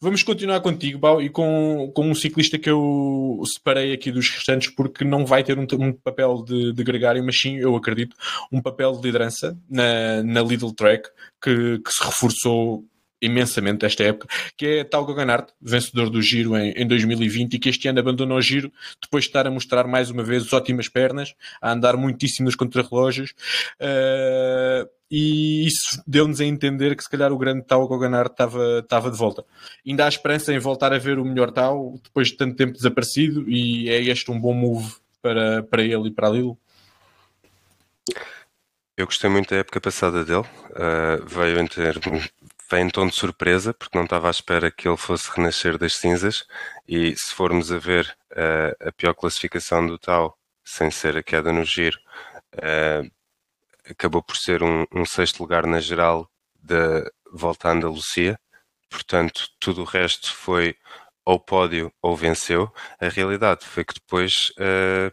[0.00, 4.70] Vamos continuar contigo, Bau, e com, com um ciclista que eu separei aqui dos restantes
[4.70, 8.16] porque não vai ter um, um papel de, de, gregário, mas sim, eu acredito,
[8.50, 11.08] um papel de liderança na, na Lidl Track
[11.40, 12.84] que, que se reforçou
[13.20, 17.68] imensamente esta época, que é Tal Ganart, vencedor do Giro em, em 2020 e que
[17.68, 21.34] este ano abandonou o Giro depois de estar a mostrar mais uma vez ótimas pernas,
[21.60, 23.30] a andar muitíssimo nos contrarrelógios
[23.80, 29.10] uh, e isso deu-nos a entender que se calhar o grande Tal Ganart estava, estava
[29.10, 29.44] de volta.
[29.86, 33.48] Ainda há esperança em voltar a ver o melhor Tal depois de tanto tempo desaparecido
[33.48, 36.58] e é este um bom move para, para ele e para a Lilo?
[38.96, 40.46] Eu gostei muito da época passada dele.
[40.70, 42.00] Uh, veio em ter
[42.70, 45.96] vem em tom de surpresa, porque não estava à espera que ele fosse renascer das
[45.96, 46.46] cinzas.
[46.86, 51.52] E se formos a ver uh, a pior classificação do Tau, sem ser a queda
[51.52, 51.98] no giro,
[52.54, 53.10] uh,
[53.88, 58.38] acabou por ser um, um, sexto lugar na geral da volta à Andalucia.
[58.90, 60.76] Portanto, tudo o resto foi
[61.26, 62.72] ou pódio ou venceu.
[63.00, 65.12] A realidade foi que depois, uh,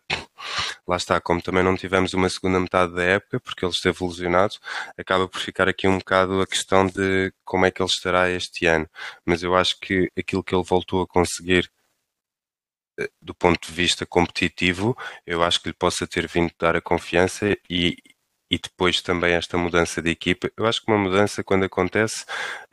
[0.88, 4.56] lá está, como também não tivemos uma segunda metade da época, porque ele esteve lesionado,
[4.98, 8.66] acaba por ficar aqui um bocado a questão de como é que ele estará este
[8.68, 8.88] ano.
[9.26, 11.72] Mas eu acho que aquilo que ele voltou a conseguir
[13.00, 14.96] eh, do ponto de vista competitivo,
[15.26, 17.98] eu acho que lhe possa ter vindo dar a confiança e,
[18.54, 20.48] e depois também esta mudança de equipa.
[20.56, 22.24] Eu acho que uma mudança, quando acontece,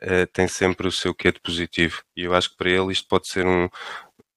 [0.03, 2.03] uh, tem sempre o seu quê de positivo.
[2.15, 3.67] E eu acho que para ele isto pode ser um,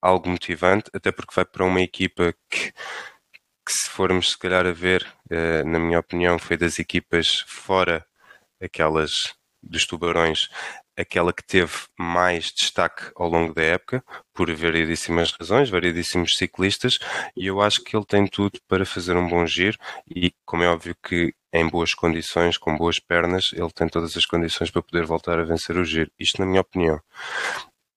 [0.01, 4.71] algo motivante, até porque vai para uma equipa que, que se formos se calhar a
[4.71, 8.03] ver, uh, na minha opinião, foi das equipas fora
[8.59, 9.11] aquelas
[9.61, 10.49] dos tubarões
[10.97, 14.03] aquela que teve mais destaque ao longo da época,
[14.33, 16.99] por variedíssimas razões, variedíssimos ciclistas,
[17.35, 19.77] e eu acho que ele tem tudo para fazer um bom giro
[20.09, 24.25] e, como é óbvio que em boas condições, com boas pernas, ele tem todas as
[24.25, 26.11] condições para poder voltar a vencer o giro.
[26.19, 26.99] Isto na minha opinião.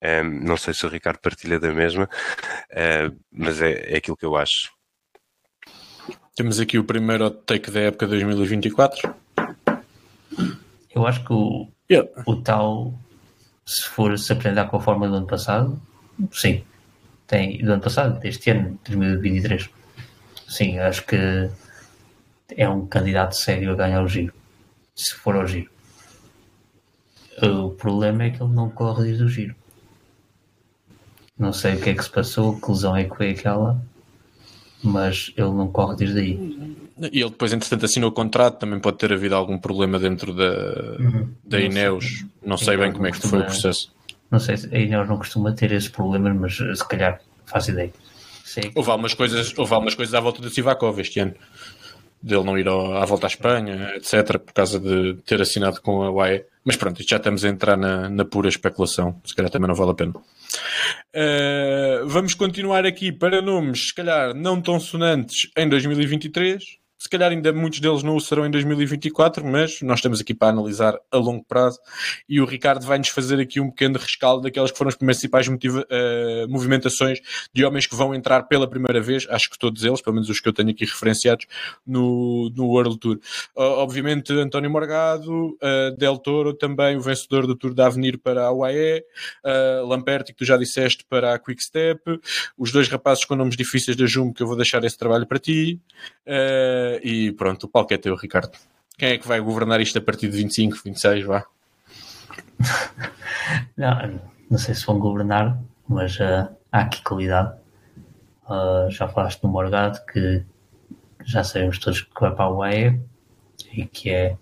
[0.01, 4.25] Um, não sei se o Ricardo partilha da mesma, uh, mas é, é aquilo que
[4.25, 4.71] eu acho.
[6.37, 9.13] Temos aqui o primeiro take da época 2024.
[10.95, 12.09] Eu acho que o, Yeah.
[12.27, 12.93] O tal,
[13.65, 15.81] se for se aprender com a forma do ano passado,
[16.33, 16.63] sim.
[17.27, 19.69] Tem, do ano passado, deste ano, 2023.
[20.49, 21.17] Sim, acho que
[22.57, 24.33] é um candidato sério a ganhar o giro.
[24.95, 25.71] Se for ao giro.
[27.43, 29.55] O problema é que ele não corre desde o giro.
[31.39, 33.81] Não sei o que é que se passou, que lesão é que foi aquela,
[34.83, 36.88] mas ele não corre desde aí.
[37.13, 40.97] E ele depois, entretanto, assinou o contrato, também pode ter havido algum problema dentro da,
[40.99, 41.33] uhum.
[41.45, 42.25] da Ineos.
[42.45, 43.93] Não sei bem como é que foi o processo.
[44.31, 47.71] Não sei, se a Ineos não costuma ter esses problemas, mas eh, se calhar faço
[47.71, 47.93] ideia.
[48.45, 48.71] Sei.
[48.75, 51.35] Houve algumas coisas, houve algumas coisas à volta do Sivakov este ano.
[52.21, 56.03] Dele não ir ao, à volta à Espanha, etc., por causa de ter assinado com
[56.03, 56.45] a UAE.
[56.65, 59.21] Mas pronto, isto já estamos a entrar na, na pura especulação.
[59.25, 60.13] Se calhar também não vale a pena.
[61.15, 66.78] Uh, vamos continuar aqui para nomes, se calhar não tão sonantes em 2023.
[66.99, 70.49] Se calhar ainda muitos deles não o serão em 2024, mas nós estamos aqui para
[70.49, 71.79] analisar a longo prazo
[72.29, 75.87] e o Ricardo vai-nos fazer aqui um pequeno rescaldo daquelas que foram as principais motiva,
[75.87, 77.21] uh, movimentações
[77.55, 80.41] de homens que vão entrar pela primeira vez, acho que todos eles, pelo menos os
[80.41, 81.47] que eu tenho aqui referenciados,
[81.87, 83.17] no, no World Tour.
[83.55, 88.45] Uh, obviamente António Morgado, uh, Del Toro também, o vencedor do Tour da Avenir para
[88.45, 89.05] a UAE,
[89.45, 92.01] uh, Lamperti, que tu já disseste, para a Quick Step,
[92.57, 95.39] os dois rapazes com nomes difíceis da Jumbo, que eu vou deixar esse trabalho para
[95.39, 95.81] ti.
[96.27, 98.57] Uh, e pronto, o palco é teu, Ricardo.
[98.97, 101.47] Quem é que vai governar isto a partir de 25, 26, vá?
[103.77, 104.21] não,
[104.51, 107.57] não sei se vão governar, mas uh, há aqui qualidade.
[108.49, 110.43] Uh, já falaste do Morgado, que
[111.25, 113.01] já sabemos todos que vai para a UAE
[113.73, 114.37] e que é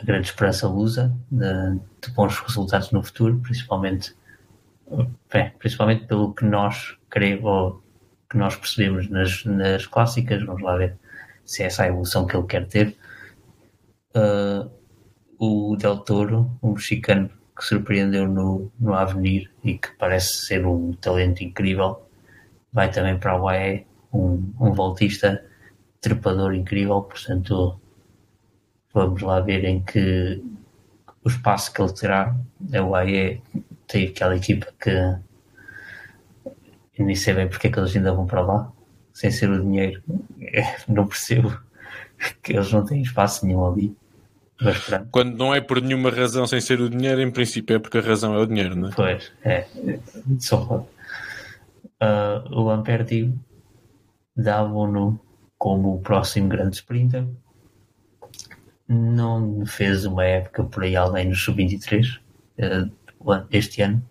[0.00, 4.16] a grande esperança lusa de, de bons resultados no futuro, principalmente,
[5.32, 7.76] bem, principalmente pelo que nós queremos,
[8.30, 10.42] que nós percebemos nas, nas clássicas.
[10.44, 10.96] Vamos lá ver
[11.44, 12.96] se é essa a evolução que ele quer ter.
[14.16, 14.70] Uh,
[15.38, 20.92] o Del Toro, um mexicano que surpreendeu no, no Avenir e que parece ser um
[20.94, 22.08] talento incrível,
[22.72, 25.44] vai também para a UAE, um, um voltista
[26.00, 27.80] trepador incrível, portanto
[28.92, 30.42] vamos lá ver em que
[31.24, 32.36] o espaço que ele terá.
[32.72, 33.42] A UAE
[33.86, 34.90] tem aquela equipa que
[36.96, 38.72] eu nem sei bem porque é que eles ainda vão para lá,
[39.12, 40.02] sem ser o dinheiro.
[40.40, 41.56] É, não percebo
[42.42, 43.96] que eles não têm espaço nenhum ali.
[44.60, 47.98] Mas, Quando não é por nenhuma razão sem ser o dinheiro, em princípio é porque
[47.98, 48.92] a razão é o dinheiro, não é?
[48.94, 49.66] Pois, é.
[50.38, 50.86] Só
[52.02, 53.32] uh, o Lamperti
[54.36, 55.20] dava-no
[55.58, 57.26] como o próximo grande sprinter.
[58.86, 62.20] Não fez uma época por aí além no sub-23
[62.58, 64.02] uh, este ano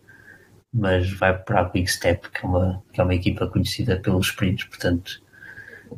[0.74, 4.28] mas vai para a Big Step, que é uma, que é uma equipa conhecida pelos
[4.28, 5.22] sprints, portanto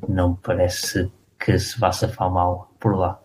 [0.10, 1.10] não parece
[1.40, 3.22] que se vá safar mal por lá.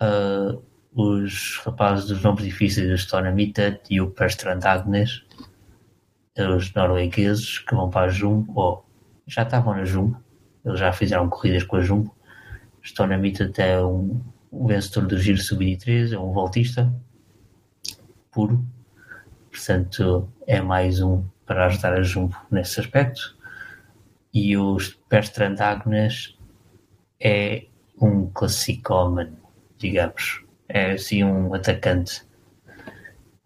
[0.00, 0.62] Uh,
[0.94, 5.24] os rapazes dos nomes difíceis, o Stona Mittet e o Perstrand Agnes,
[6.54, 8.86] os noruegueses que vão para a Jumbo, ou
[9.26, 10.22] já estavam na Jumbo,
[10.64, 12.14] eles já fizeram corridas com a Jumbo.
[12.82, 14.20] Stona Mittet é um,
[14.52, 16.92] um vencedor do Giro Sub-23, é um voltista
[18.30, 18.64] puro,
[19.50, 23.36] portanto é mais um para ajudar a Jumbo nesse aspecto.
[24.32, 24.76] E o
[25.08, 26.36] Bertrand Agnes
[27.20, 27.64] é
[28.00, 29.36] um classicómano,
[29.78, 30.44] digamos.
[30.68, 32.22] É assim um atacante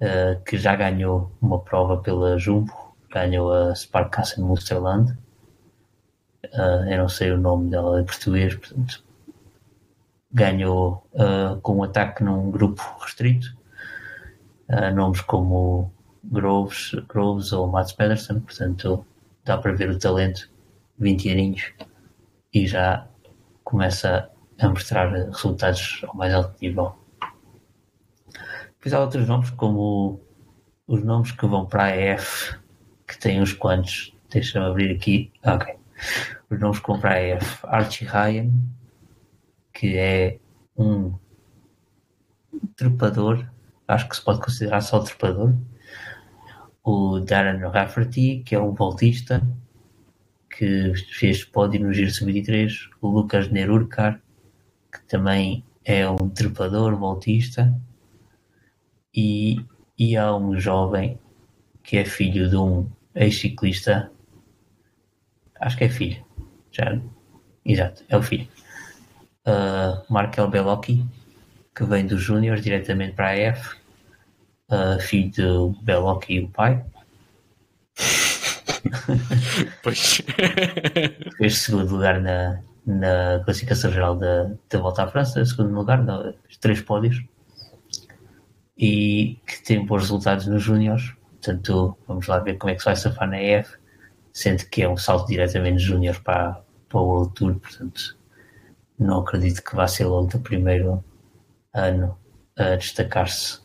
[0.01, 2.73] uh, que já ganhou uma prova pela Jumbo,
[3.11, 5.17] ganhou a Sparkassen Musterland.
[6.53, 9.05] Uh, eu não sei o nome dela em português, portanto,
[10.33, 13.57] ganhou uh, com um ataque num grupo restrito.
[14.73, 15.93] Uh, nomes como
[16.25, 19.05] Groves, Groves ou Mats Pedersen, portanto
[19.45, 20.49] dá para ver o talento,
[20.99, 21.73] 20 aninhos,
[22.55, 23.07] e já
[23.65, 26.97] começa a mostrar resultados ao mais alto nível.
[28.75, 30.21] Depois há outros nomes, como
[30.87, 32.59] os nomes que vão para a EF,
[33.07, 35.75] que tem uns quantos, deixa-me abrir aqui, ok.
[36.51, 38.51] Os nomes que vão para a EF, Archie Ryan,
[39.73, 40.39] que é
[40.77, 41.15] um
[42.77, 43.47] trepador,
[43.87, 45.55] acho que se pode considerar só trepador,
[46.85, 49.47] o Darren Rafferty, que é um voltista
[50.51, 54.21] que fez pódio no Giro Sub-23, o Lucas Nerurkar,
[54.93, 57.75] que também é um trepador voltista,
[59.15, 59.65] e,
[59.99, 61.19] e há um jovem
[61.83, 64.11] que é filho de um ex-ciclista,
[65.61, 66.25] acho que é filho,
[66.71, 67.01] já,
[67.65, 68.47] exato, é o filho,
[69.47, 71.05] uh, Markel Bellocchi,
[71.75, 73.83] que vem dos Júniors diretamente para a F
[74.73, 76.85] uh, filho do Belloc e o pai.
[79.83, 80.23] pois.
[81.37, 86.35] Fez segundo lugar na, na classificação geral da, da Volta à França, segundo lugar, no,
[86.61, 87.23] três pódios.
[88.77, 91.15] E que tem bons resultados nos Júniors.
[91.41, 93.77] Portanto, vamos lá ver como é que se vai safar na EF,
[94.33, 97.55] sendo que é um salto diretamente de Júnior para, para o World Tour.
[97.57, 98.17] Portanto,
[98.99, 101.05] não acredito que vá ser logo do primeiro
[101.75, 102.19] ano
[102.57, 103.63] a destacar-se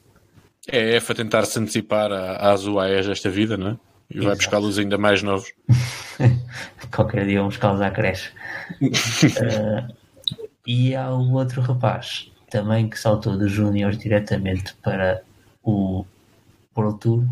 [0.68, 3.78] é, é para tentar se antecipar às UAEs desta vida, não é?
[4.10, 5.52] E vai buscá-los ainda mais novos.
[6.94, 8.32] Qualquer dia vamos buscá-los à creche.
[8.82, 9.94] uh,
[10.68, 15.22] e há o outro rapaz também que saltou dos Júniors diretamente para
[15.62, 16.06] o
[16.76, 17.26] World Tour,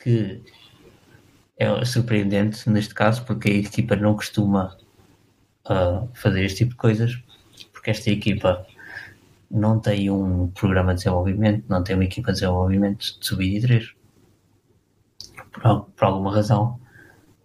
[0.00, 0.40] que
[1.58, 4.76] é surpreendente neste caso, porque a equipa não costuma
[5.68, 7.18] uh, fazer este tipo de coisas,
[7.72, 8.64] porque esta equipa
[9.50, 13.94] não tem um programa de desenvolvimento, não tem uma equipa de desenvolvimento de sub-23,
[15.52, 16.78] por, por, alguma razão,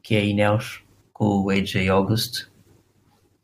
[0.01, 0.83] que é a Ineos
[1.13, 2.47] com o AJ August,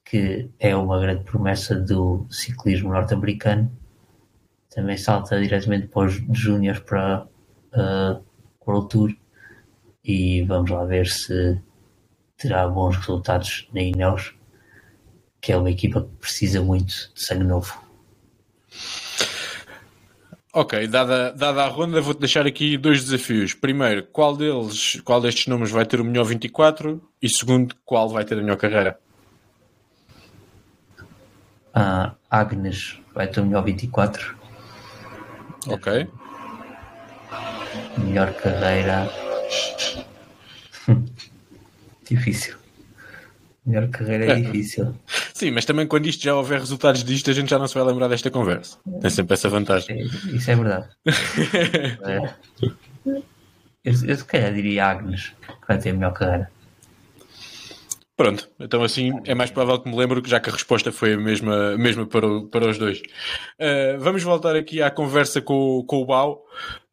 [0.04, 3.72] que é uma grande promessa do ciclismo norte-americano,
[4.70, 7.26] também salta diretamente para os júniores para
[7.74, 8.24] uh,
[8.66, 9.16] World Tour.
[10.04, 11.60] E vamos lá ver se
[12.38, 14.36] terá bons resultados na Ineos,
[15.42, 17.87] que é uma equipa que precisa muito de sangue novo.
[20.54, 23.54] Ok, dada, dada a ronda, vou-te deixar aqui dois desafios.
[23.54, 27.00] Primeiro, qual deles, qual destes números vai ter o melhor 24?
[27.22, 29.00] E segundo, qual vai ter a melhor carreira?
[31.76, 34.36] Uh, Agnes vai ter o melhor 24.
[35.68, 36.08] Ok.
[38.00, 39.08] Melhor carreira.
[42.10, 42.56] Difícil.
[43.68, 44.96] Melhor carreira é, é difícil.
[45.34, 47.84] Sim, mas também quando isto já houver resultados disto, a gente já não se vai
[47.84, 48.78] lembrar desta conversa.
[49.02, 50.00] Tem sempre essa vantagem.
[50.00, 50.88] É, isso é verdade.
[52.06, 52.34] é.
[53.84, 56.50] Eu, eu se calhar diria Agnes, que vai ter a melhor carreira.
[58.16, 61.14] Pronto, então assim é mais provável que me lembro que já que a resposta foi
[61.14, 63.00] a mesma, mesma para, o, para os dois.
[63.00, 66.44] Uh, vamos voltar aqui à conversa com, com o Bau.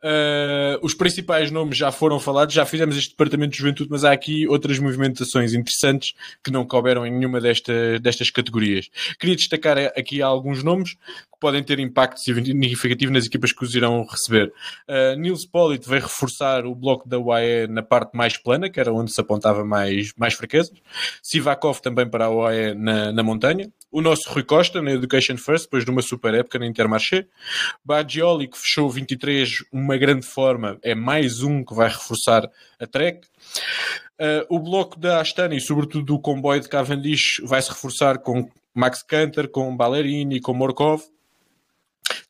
[0.04, 4.12] Uh, os principais nomes já foram falados, já fizemos este departamento de juventude, mas há
[4.12, 6.12] aqui outras movimentações interessantes
[6.44, 8.90] que não couberam em nenhuma desta, destas categorias.
[9.18, 14.04] Queria destacar aqui alguns nomes que podem ter impacto significativo nas equipas que os irão
[14.04, 14.52] receber.
[14.86, 18.92] Uh, Nils Pollitt vai reforçar o bloco da UAE na parte mais plana, que era
[18.92, 20.76] onde se apontava mais, mais fraquezas.
[21.22, 23.72] Sivakov também para a UAE na, na montanha.
[23.90, 27.26] O nosso Rui Costa na Education First, depois de uma super época na Intermarché.
[27.84, 32.86] Bagioli, que fechou 23, uma uma grande forma, é mais um que vai reforçar a
[32.86, 33.28] Trek.
[34.18, 38.50] Uh, o bloco da Astana e sobretudo do comboio de Cavendish vai se reforçar com
[38.74, 41.02] Max Canter, com Ballerini, com Morkov.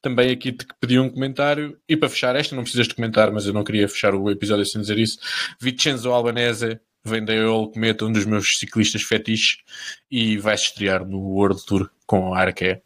[0.03, 1.79] Também aqui te pedi um comentário.
[1.89, 4.67] E para fechar esta, não precisas de comentar, mas eu não queria fechar o episódio
[4.67, 5.19] sem dizer isso.
[5.59, 9.63] Vincenzo Albanese vem da Eol Cometa, um dos meus ciclistas fetiches,
[10.11, 12.83] e vai se estrear no World Tour com a Arqué.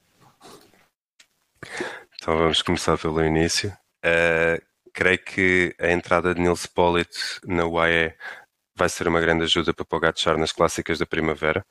[2.15, 3.77] Então vamos começar pelo início.
[4.05, 4.68] Uh,
[4.99, 8.17] creio que a entrada de Nils Pollitt na UAE
[8.75, 11.65] vai ser uma grande ajuda para Pogacar nas clássicas da primavera.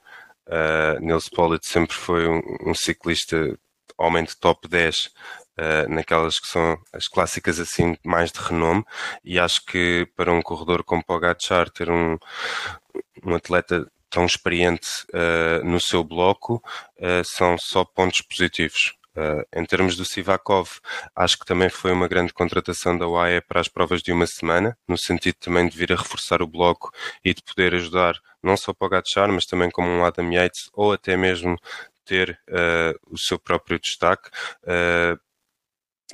[0.48, 3.60] Uh, Nils Pollitt sempre foi um, um ciclista
[3.98, 5.10] homem de top 10 uh,
[5.58, 8.86] ah, naquelas que são as clássicas assim mais de renome
[9.26, 12.18] e acho que para um corredor como Pogacar ter um,
[13.26, 16.64] um atleta tão experiente uh, no seu bloco
[16.98, 18.97] uh, são só pontos positivos.
[19.18, 20.70] Uh, em termos do Sivakov,
[21.16, 24.78] acho que também foi uma grande contratação da UAE para as provas de uma semana,
[24.88, 26.92] no sentido também de vir a reforçar o bloco
[27.26, 30.70] e de poder ajudar não só para o Gatchar, mas também como um Adam Yates,
[30.74, 31.58] ou até mesmo
[32.06, 34.30] ter uh, o seu próprio destaque.
[34.64, 35.20] Uh,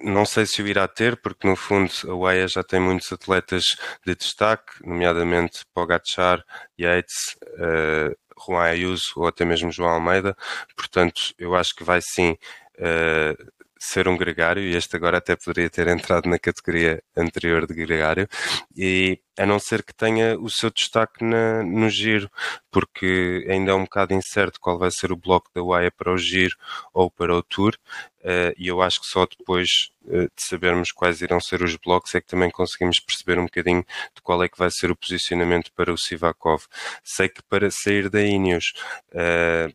[0.01, 3.75] não sei se o irá ter, porque no fundo a UAE já tem muitos atletas
[4.05, 6.43] de destaque, nomeadamente Pogacar,
[6.79, 10.35] Yates, uh, Juan Ayuso ou até mesmo João Almeida.
[10.75, 12.35] Portanto, eu acho que vai sim
[12.79, 17.73] uh, ser um gregário, e este agora até poderia ter entrado na categoria anterior de
[17.73, 18.27] gregário,
[18.75, 22.29] e a não ser que tenha o seu destaque na, no giro,
[22.71, 26.17] porque ainda é um bocado incerto qual vai ser o bloco da UAE para o
[26.17, 26.55] giro
[26.93, 27.75] ou para o tour,
[28.21, 32.15] uh, e eu acho que só depois uh, de sabermos quais irão ser os blocos
[32.15, 33.83] é que também conseguimos perceber um bocadinho
[34.15, 36.63] de qual é que vai ser o posicionamento para o Sivakov.
[37.03, 38.73] Sei que para sair da Ineos
[39.09, 39.73] uh,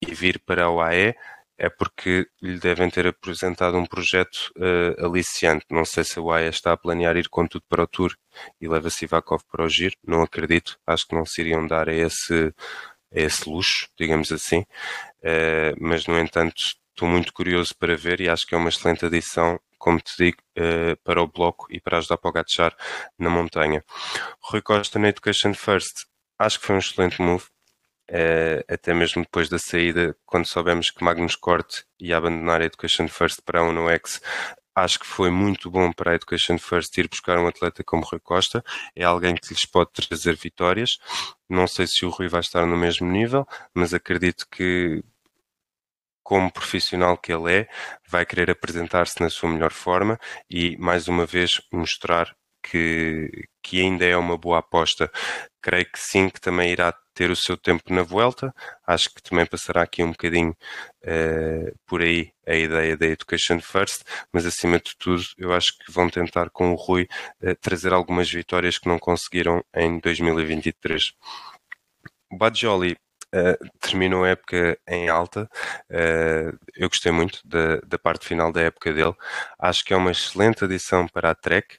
[0.00, 1.14] e vir para a UAE,
[1.58, 5.66] é porque lhe devem ter apresentado um projeto uh, aliciante.
[5.70, 8.16] Não sei se a UAE está a planear ir com tudo para o Tour
[8.60, 10.78] e leva Sivakov para o Giro, não acredito.
[10.86, 12.54] Acho que não se iriam dar a esse,
[13.14, 14.60] a esse luxo, digamos assim.
[15.22, 19.04] Uh, mas, no entanto, estou muito curioso para ver e acho que é uma excelente
[19.04, 22.72] adição, como te digo, uh, para o bloco e para ajudar para o
[23.18, 23.84] na montanha.
[24.40, 26.06] Rui Costa na Education First,
[26.38, 27.44] acho que foi um excelente move.
[28.10, 33.08] Uh, até mesmo depois da saída, quando soubemos que Magnus Corte ia abandonar a Education
[33.08, 34.20] First para a UNOX,
[34.74, 38.20] acho que foi muito bom para a Education First ir buscar um atleta como Rui
[38.20, 38.64] Costa.
[38.94, 40.98] É alguém que lhes pode trazer vitórias.
[41.48, 45.02] Não sei se o Rui vai estar no mesmo nível, mas acredito que,
[46.22, 47.68] como profissional que ele é,
[48.08, 50.18] vai querer apresentar-se na sua melhor forma
[50.50, 55.10] e, mais uma vez, mostrar que, que ainda é uma boa aposta.
[55.60, 58.54] Creio que sim, que também irá ter o seu tempo na volta.
[58.86, 60.56] Acho que também passará aqui um bocadinho
[61.04, 64.02] uh, por aí a ideia da Education First,
[64.32, 67.06] mas acima de tudo, eu acho que vão tentar com o Rui
[67.42, 71.12] uh, trazer algumas vitórias que não conseguiram em 2023.
[72.30, 72.36] O
[73.34, 75.48] Uh, terminou a época em alta.
[75.90, 79.14] Uh, eu gostei muito da, da, parte final da época dele.
[79.58, 81.78] Acho que é uma excelente adição para a Trek.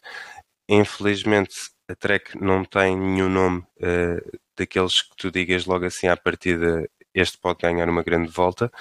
[0.68, 1.56] Infelizmente,
[1.88, 6.90] a Trek não tem nenhum nome uh, daqueles que tu digas logo assim à partida.
[7.14, 8.72] Este pode ganhar uma grande volta,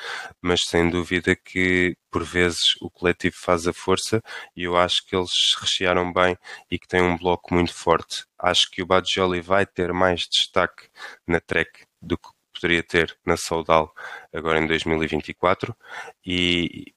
[0.41, 4.23] mas sem dúvida que por vezes o coletivo faz a força
[4.57, 6.39] e eu acho que eles rechearam bem
[6.71, 8.25] e que têm um bloco muito forte.
[8.39, 10.89] Acho que o Badjoli vai ter mais destaque
[11.27, 13.93] na Trek do que poderia ter na Saudal
[14.33, 15.77] agora em 2024
[16.25, 16.95] e,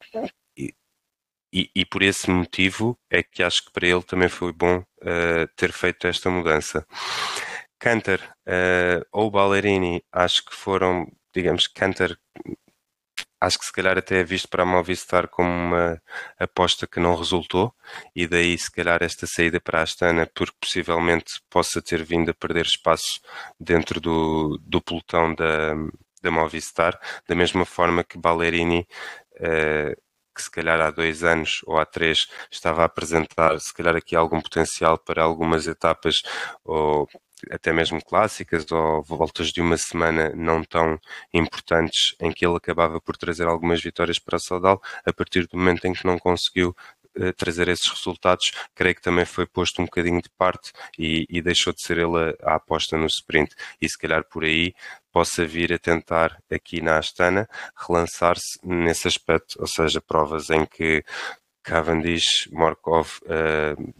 [1.55, 5.47] e, e, por esse motivo é que acho que para ele também foi bom uh,
[5.55, 6.85] ter feito esta mudança.
[7.79, 12.17] Cantor uh, ou Ballerini, acho que foram, digamos, Cantor
[13.39, 16.01] acho que se calhar até é visto para a Movistar como uma
[16.37, 17.73] aposta que não resultou
[18.15, 22.33] e daí se calhar esta saída para a Astana porque possivelmente possa ter vindo a
[22.33, 23.21] perder espaço
[23.59, 25.73] dentro do, do pelotão da,
[26.21, 28.87] da Movistar, da mesma forma que Ballerini
[29.39, 30.04] uh,
[30.35, 34.15] que se calhar há dois anos ou há três estava a apresentar se calhar aqui
[34.15, 36.21] algum potencial para algumas etapas
[36.63, 37.07] ou
[37.51, 40.99] até mesmo clássicas ou voltas de uma semana não tão
[41.33, 45.57] importantes em que ele acabava por trazer algumas vitórias para a Saudal, a partir do
[45.57, 46.75] momento em que não conseguiu
[47.17, 51.41] uh, trazer esses resultados, creio que também foi posto um bocadinho de parte e, e
[51.41, 53.53] deixou de ser ele a, a, aposta no sprint.
[53.81, 54.73] E se calhar por aí
[55.15, 57.47] possa vir a tentar aqui na Astana
[57.87, 61.05] relançar-se nesse aspecto, ou seja, provas em que
[61.63, 63.93] Cavendish, Morkov uh,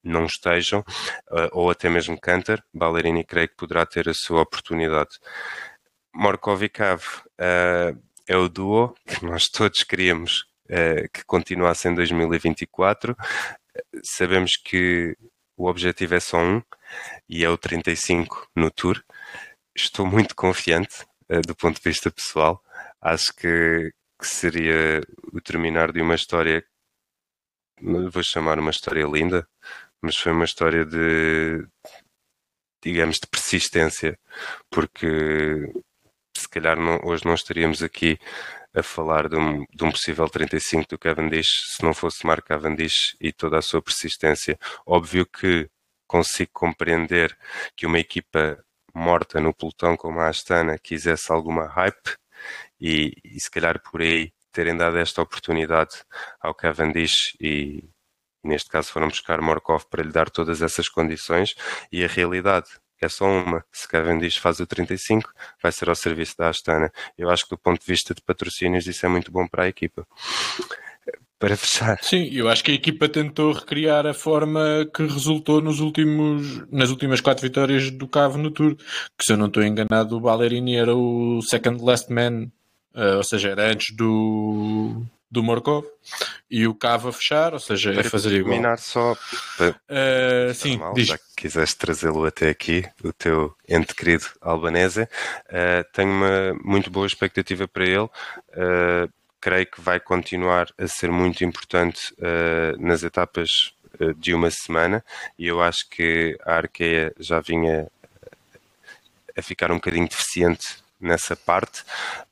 [0.00, 5.18] não estejam, uh, ou até mesmo Cantor, Ballerini creio que poderá ter a sua oportunidade.
[6.14, 10.44] Morkov e Cav uh, é o duo que nós todos queríamos
[11.12, 13.14] que continuasse em 2024.
[14.02, 15.14] Sabemos que
[15.58, 16.62] o objetivo é só um
[17.28, 19.04] e é o 35 no Tour.
[19.76, 21.04] Estou muito confiante
[21.46, 22.62] do ponto de vista pessoal.
[23.00, 25.00] Acho que, que seria
[25.32, 26.64] o terminar de uma história
[28.10, 29.46] vou chamar uma história linda,
[30.00, 31.66] mas foi uma história de,
[32.82, 34.18] digamos, de persistência,
[34.70, 35.72] porque
[36.36, 38.18] se calhar não, hoje não estaríamos aqui
[38.74, 43.16] a falar de um, de um, possível 35 do Cavendish se não fosse Mark Cavendish
[43.20, 44.58] e toda a sua persistência.
[44.84, 45.68] Óbvio que
[46.06, 47.36] consigo compreender
[47.76, 48.62] que uma equipa
[48.94, 52.16] morta no pelotão como a Astana quisesse alguma hype
[52.80, 56.04] e, e se calhar por aí terem dado esta oportunidade
[56.40, 57.84] ao Cavendish e,
[58.42, 61.54] neste caso foram buscar Morkov para lhe dar todas essas condições
[61.90, 62.68] e a realidade
[63.00, 63.64] é só uma.
[63.72, 65.30] Se Cavendish faz o 35,
[65.62, 66.90] vai ser ao serviço da Astana.
[67.18, 69.68] Eu acho que do ponto de vista de patrocínios isso é muito bom para a
[69.68, 70.06] equipa.
[71.44, 71.98] Para fechar.
[72.00, 76.88] Sim, eu acho que a equipa tentou recriar a forma que resultou nos últimos, nas
[76.88, 78.74] últimas quatro vitórias do Cavo no Tour.
[79.18, 82.44] Que se eu não estou enganado, o Ballerini era o second last man,
[82.94, 85.84] uh, ou seja, era antes do, do Morkov
[86.50, 88.52] e o Cava fechar, ou seja, para é fazer igual.
[88.52, 89.14] terminar só,
[89.58, 95.02] para, uh, sim, mal, já que quiseste trazê-lo até aqui, o teu ente querido albanese,
[95.02, 98.08] uh, tenho uma muito boa expectativa para ele.
[98.08, 99.12] Uh,
[99.44, 102.14] creio que vai continuar a ser muito importante
[102.78, 103.74] nas etapas
[104.16, 105.04] de uma semana
[105.38, 107.86] e eu acho que a Arqueia já vinha
[109.36, 111.84] a ficar um bocadinho deficiente nessa parte,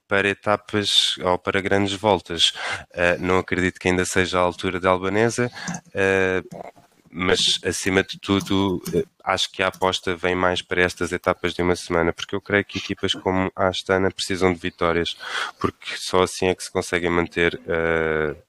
[0.08, 2.52] para etapas ou para grandes voltas.
[2.90, 5.50] Uh, não acredito que ainda seja a altura da Albanesa,
[5.88, 6.81] uh,
[7.12, 11.62] mas acima de tudo uh, acho que a aposta vem mais para estas etapas de
[11.62, 15.16] uma semana, porque eu creio que equipas como a Astana precisam de vitórias,
[15.60, 17.60] porque só assim é que se conseguem manter,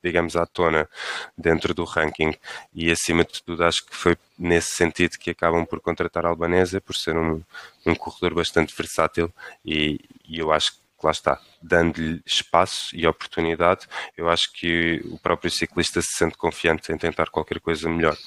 [0.04, 0.90] digamos, à tona
[1.38, 2.34] dentro do ranking.
[2.74, 6.82] E acima de tudo acho que foi nesse sentido que acabam por contratar a Albanesa,
[6.82, 7.42] por ser um,
[7.86, 9.32] um corredor bastante versátil
[9.64, 13.88] e, e eu acho que lá está, dando-lhe espaço e oportunidade,
[14.18, 18.18] eu acho que o próprio ciclista se sente confiante em tentar qualquer coisa melhor.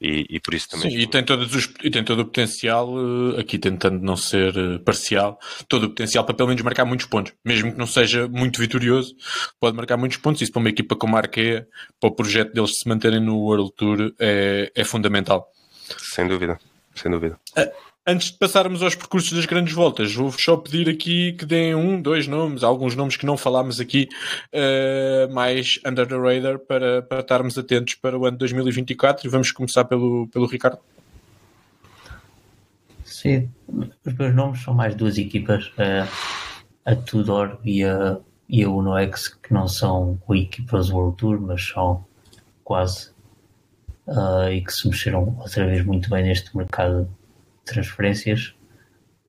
[0.00, 0.90] E, e por isso também.
[0.90, 2.88] Sim, e tem, todos os, e tem todo o potencial,
[3.36, 7.06] eh, aqui tentando não ser eh, parcial, todo o potencial para pelo menos marcar muitos
[7.06, 7.32] pontos.
[7.44, 9.14] Mesmo que não seja muito vitorioso,
[9.60, 10.42] pode marcar muitos pontos.
[10.42, 11.66] Isso para uma equipa como a Arkea,
[12.00, 15.46] para o projeto deles se manterem no World Tour, é, é fundamental.
[15.98, 16.58] Sem dúvida,
[16.94, 17.38] sem dúvida.
[18.04, 22.02] Antes de passarmos aos percursos das grandes voltas, vou-vos só pedir aqui que deem um,
[22.02, 24.08] dois nomes, alguns nomes que não falámos aqui,
[24.52, 29.24] uh, mais under the radar, para, para estarmos atentos para o ano 2024.
[29.24, 30.80] E vamos começar pelo, pelo Ricardo.
[33.04, 33.48] Sim,
[34.04, 36.08] os meus nomes são mais duas equipas, uh,
[36.84, 42.04] a Tudor e a, e a UnoX, que não são equipas World Tour, mas são
[42.64, 43.12] quase,
[44.08, 47.08] uh, e que se mexeram outra vez muito bem neste mercado
[47.64, 48.54] transferências,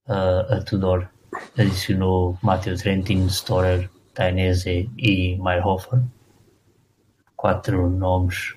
[0.08, 1.10] uh, a Tudor
[1.58, 6.02] adicionou Matteo Trentin, Storer, Dainese e Meyerhofer.
[7.36, 8.56] Quatro nomes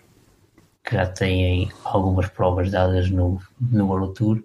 [0.84, 4.42] que já têm algumas provas dadas no, no World Tour.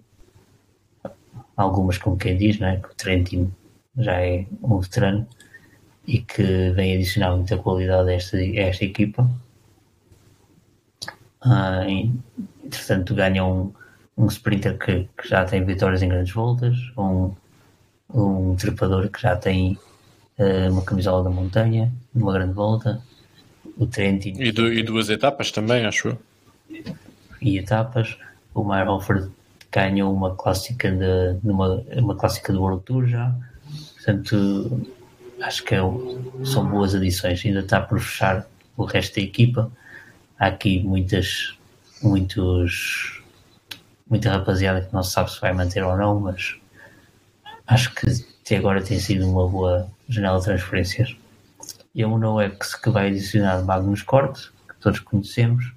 [1.56, 3.52] Algumas, como quem diz, né, que o Trentin
[3.96, 5.26] já é um veterano
[6.06, 9.30] e que vem adicionar muita qualidade a esta, a esta equipa.
[11.44, 12.20] Uh,
[12.64, 13.72] entretanto, ganham
[14.16, 17.32] um, sprinter que, que, já tem vitórias em grandes voltas, um,
[18.12, 19.78] um trepador que já tem
[20.38, 23.02] uh, uma camisola da montanha, numa grande volta,
[23.76, 24.34] o Trentin.
[24.38, 26.18] E, do, e, duas etapas também, acho eu.
[27.40, 28.16] E etapas.
[28.54, 29.28] O Meyerhofer
[29.70, 33.34] ganhou uma clássica, de, numa, uma clássica do World Tour já.
[33.94, 34.86] Portanto,
[35.40, 35.80] acho que é,
[36.44, 37.44] são boas adições.
[37.44, 38.46] Ainda está por fechar
[38.76, 39.72] o resto da equipa.
[40.38, 41.56] Há aqui muitas,
[42.02, 43.21] muitos
[44.12, 46.54] muita rapaziada que não se sabe se vai manter ou não, mas
[47.66, 48.06] acho que
[48.44, 51.16] até agora tem sido uma boa janela de transferências.
[51.94, 55.72] E a UNOX que vai adicionar Magnus Corte, que todos conhecemos,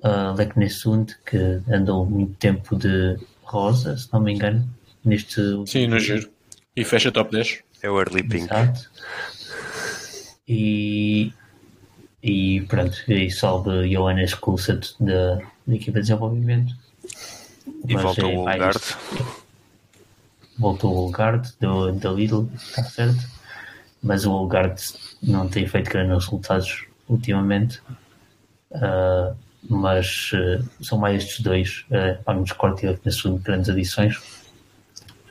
[0.00, 4.68] uh, Leknesund, que andou muito tempo de rosa, se não me engano,
[5.02, 5.40] neste.
[5.66, 6.28] Sim, no giro.
[6.76, 7.60] E fecha top 10.
[7.82, 8.44] É o Early Pink.
[8.44, 8.90] Exato.
[10.46, 11.32] E,
[12.22, 16.83] e pronto, e salve Johannes Kulset da, da equipa de desenvolvimento
[17.86, 18.96] e volta o Olgard.
[20.58, 23.28] Voltou o Olgard da Lidl, está certo.
[24.02, 24.80] Mas o Olgard
[25.22, 27.80] não tem feito grandes resultados ultimamente.
[28.70, 29.36] Uh,
[29.68, 34.20] mas uh, são mais estes dois, uh, Magnus Corte e Knessund, grandes adições.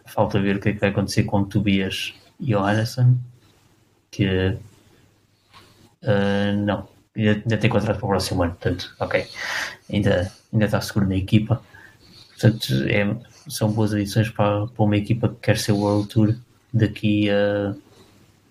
[0.05, 3.17] Falta ver o que é que vai acontecer com Tobias e Johannesson,
[4.09, 4.27] que
[6.03, 9.27] uh, não, ainda tem contrato para o próximo ano, portanto, ok,
[9.91, 11.61] ainda, ainda está seguro na equipa.
[12.39, 13.15] Portanto, é,
[13.47, 16.35] são boas adições para, para uma equipa que quer ser World Tour
[16.73, 17.75] daqui a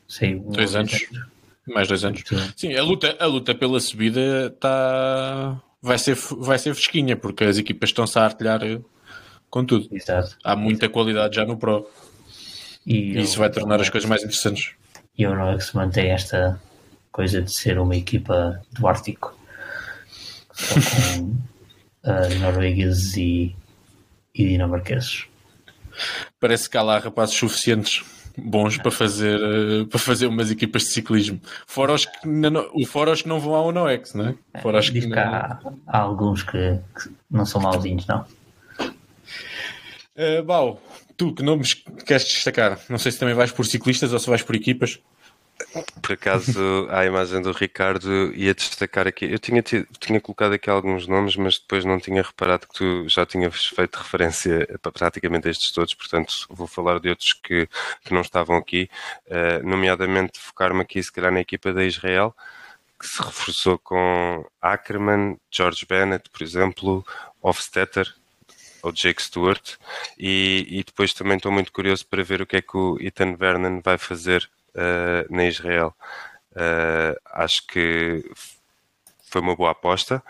[0.06, 0.92] sei, dois anos.
[0.92, 1.32] anos.
[1.66, 2.22] Mais dois anos.
[2.56, 7.58] Sim, a luta, a luta pela subida está vai ser, vai ser fresquinha, porque as
[7.58, 8.60] equipas estão-se a artilhar
[9.50, 9.88] com tudo.
[9.90, 10.36] Exato.
[10.42, 11.88] Há muita qualidade já no Pro.
[12.86, 14.72] E, e isso vai tornar as coisas mais interessantes.
[15.16, 16.60] E o Nox mantém esta
[17.10, 19.36] coisa de ser uma equipa do Ártico.
[20.52, 21.22] Só com
[22.04, 23.56] uh, noruegueses e
[24.34, 25.26] e dinamarqueses.
[26.40, 28.02] Parece que há lá rapazes suficientes
[28.36, 31.40] bons para fazer, uh, para fazer umas equipas de ciclismo.
[31.66, 34.34] Fora os que não, fora os que não vão ao UNOX, não é?
[34.60, 35.18] Fora os que, não...
[35.18, 38.24] há, há, alguns que, que, não são mauzinhos, não?
[40.16, 40.80] Uh, Bau,
[41.16, 41.74] tu que nomes
[42.06, 42.78] queres destacar?
[42.88, 44.98] Não sei se também vais por ciclistas ou se vais por equipas.
[46.00, 49.26] Por acaso, à imagem do Ricardo, ia destacar aqui.
[49.30, 53.08] Eu tinha, tido, tinha colocado aqui alguns nomes, mas depois não tinha reparado que tu
[53.08, 57.68] já tinhas feito referência para praticamente estes todos, portanto, vou falar de outros que,
[58.04, 58.88] que não estavam aqui,
[59.26, 62.34] uh, nomeadamente focar-me aqui, se calhar, na equipa da Israel,
[62.98, 67.04] que se reforçou com Ackerman, George Bennett, por exemplo,
[67.42, 68.14] Hofstetter,
[68.82, 69.76] ou Jake Stewart,
[70.18, 73.36] e, e depois também estou muito curioso para ver o que é que o Ethan
[73.36, 75.94] Vernon vai fazer uh, na Israel.
[76.52, 78.24] Uh, acho que
[79.30, 80.22] foi uma boa aposta.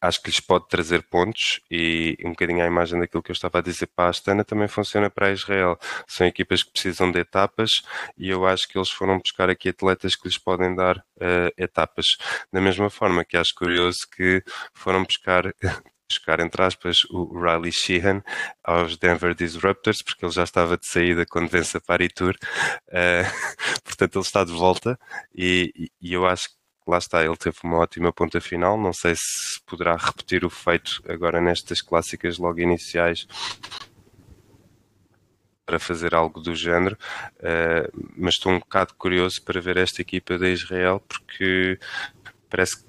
[0.00, 3.58] Acho que lhes pode trazer pontos e um bocadinho a imagem daquilo que eu estava
[3.58, 5.78] a dizer para a Astana também funciona para a Israel.
[6.06, 7.82] São equipas que precisam de etapas
[8.16, 12.06] e eu acho que eles foram buscar aqui atletas que lhes podem dar uh, etapas.
[12.52, 14.42] Da mesma forma que acho curioso que
[14.74, 15.46] foram buscar
[16.08, 18.22] buscar, entre aspas, o Riley Sheehan
[18.62, 22.36] aos Denver Disruptors, porque ele já estava de saída quando vence a Paris Tour.
[22.88, 23.26] Uh,
[23.84, 24.98] portanto, ele está de volta
[25.34, 28.78] e, e, eu acho que lá está, ele teve uma ótima ponta final.
[28.78, 33.26] Não sei se poderá repetir o feito agora nestas clássicas logo iniciais
[35.64, 36.96] para fazer algo do género,
[37.40, 41.76] uh, mas estou um bocado curioso para ver esta equipa da Israel porque
[42.48, 42.86] parece que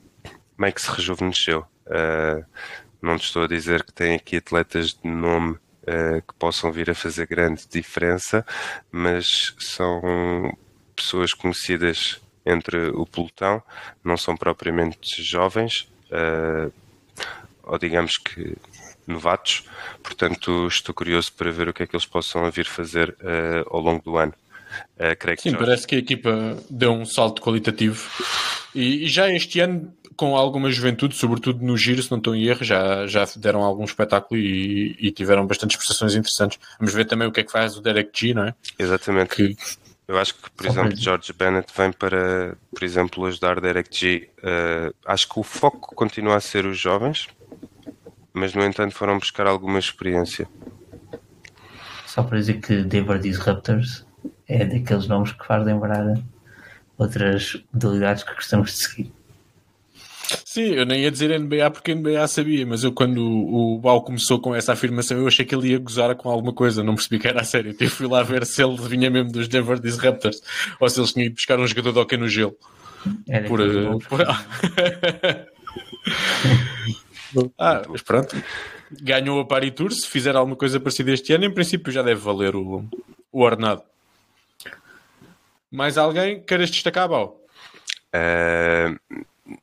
[0.55, 1.65] meio que se rejuvenesceu.
[1.87, 2.45] Uh,
[3.01, 6.89] não te estou a dizer que tem aqui atletas de nome uh, que possam vir
[6.89, 8.45] a fazer grande diferença,
[8.91, 10.01] mas são
[10.95, 13.61] pessoas conhecidas entre o pelotão,
[14.03, 16.71] não são propriamente jovens, uh,
[17.63, 18.55] ou digamos que
[19.05, 19.63] novatos,
[20.03, 23.81] portanto estou curioso para ver o que é que eles possam vir fazer uh, ao
[23.81, 24.33] longo do ano.
[24.97, 28.09] Uh, Sim, parece que a equipa deu um salto qualitativo.
[28.75, 32.45] E, e, já este ano, com alguma juventude, sobretudo no giro, se não estou em
[32.45, 36.59] erro, já, já deram algum espetáculo e, e tiveram bastantes prestações interessantes.
[36.79, 38.55] Vamos ver também o que é que faz o Derek G, não é?
[38.79, 39.35] Exatamente.
[39.35, 39.55] Que,
[40.07, 44.29] eu acho que, por Só exemplo, George Bennett vem para, por exemplo, ajudar Derek G.
[44.39, 47.27] Uh, acho que o foco continua a ser os jovens,
[48.33, 50.47] mas no entanto foram buscar alguma experiência.
[52.05, 54.05] Só para dizer que Denver Disruptors
[54.47, 56.15] é daqueles nomes que faz lembrar
[56.97, 59.16] outras modalidades que gostamos de seguir.
[60.57, 64.39] Sim, eu nem ia dizer NBA porque NBA sabia, mas eu quando o Bal começou
[64.39, 67.27] com essa afirmação eu achei que ele ia gozar com alguma coisa, não percebi que
[67.27, 67.75] era a sério.
[67.79, 70.41] Eu fui lá ver se ele vinha mesmo dos Denver Disruptors
[70.79, 72.57] ou se eles tinham ido buscar um jogador de hockey no gelo.
[73.29, 74.19] Era por, uh, por...
[77.59, 78.35] ah, mas pronto.
[78.99, 82.19] Ganhou a Paris Tour, se fizer alguma coisa parecida este ano, em princípio já deve
[82.19, 82.83] valer o,
[83.31, 83.83] o ordenado.
[85.69, 87.39] Mais alguém queiras destacar, Bal?
[88.11, 88.97] Uh,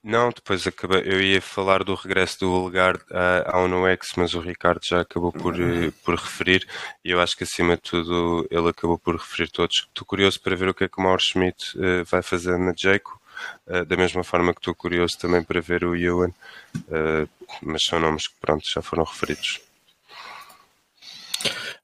[0.03, 2.99] não, depois acabei, eu ia falar do regresso do lugar
[3.47, 6.67] à UNOX, mas o Ricardo já acabou por, eh, por referir
[7.05, 9.87] e eu acho que acima de tudo ele acabou por referir todos.
[9.89, 12.73] Estou curioso para ver o que é que o Mauro Schmidt uh, vai fazer na
[12.77, 13.21] Jaco,
[13.67, 17.29] uh, da mesma forma que estou curioso também para ver o Ewan, uh,
[17.63, 19.61] mas são nomes que pronto, já foram referidos.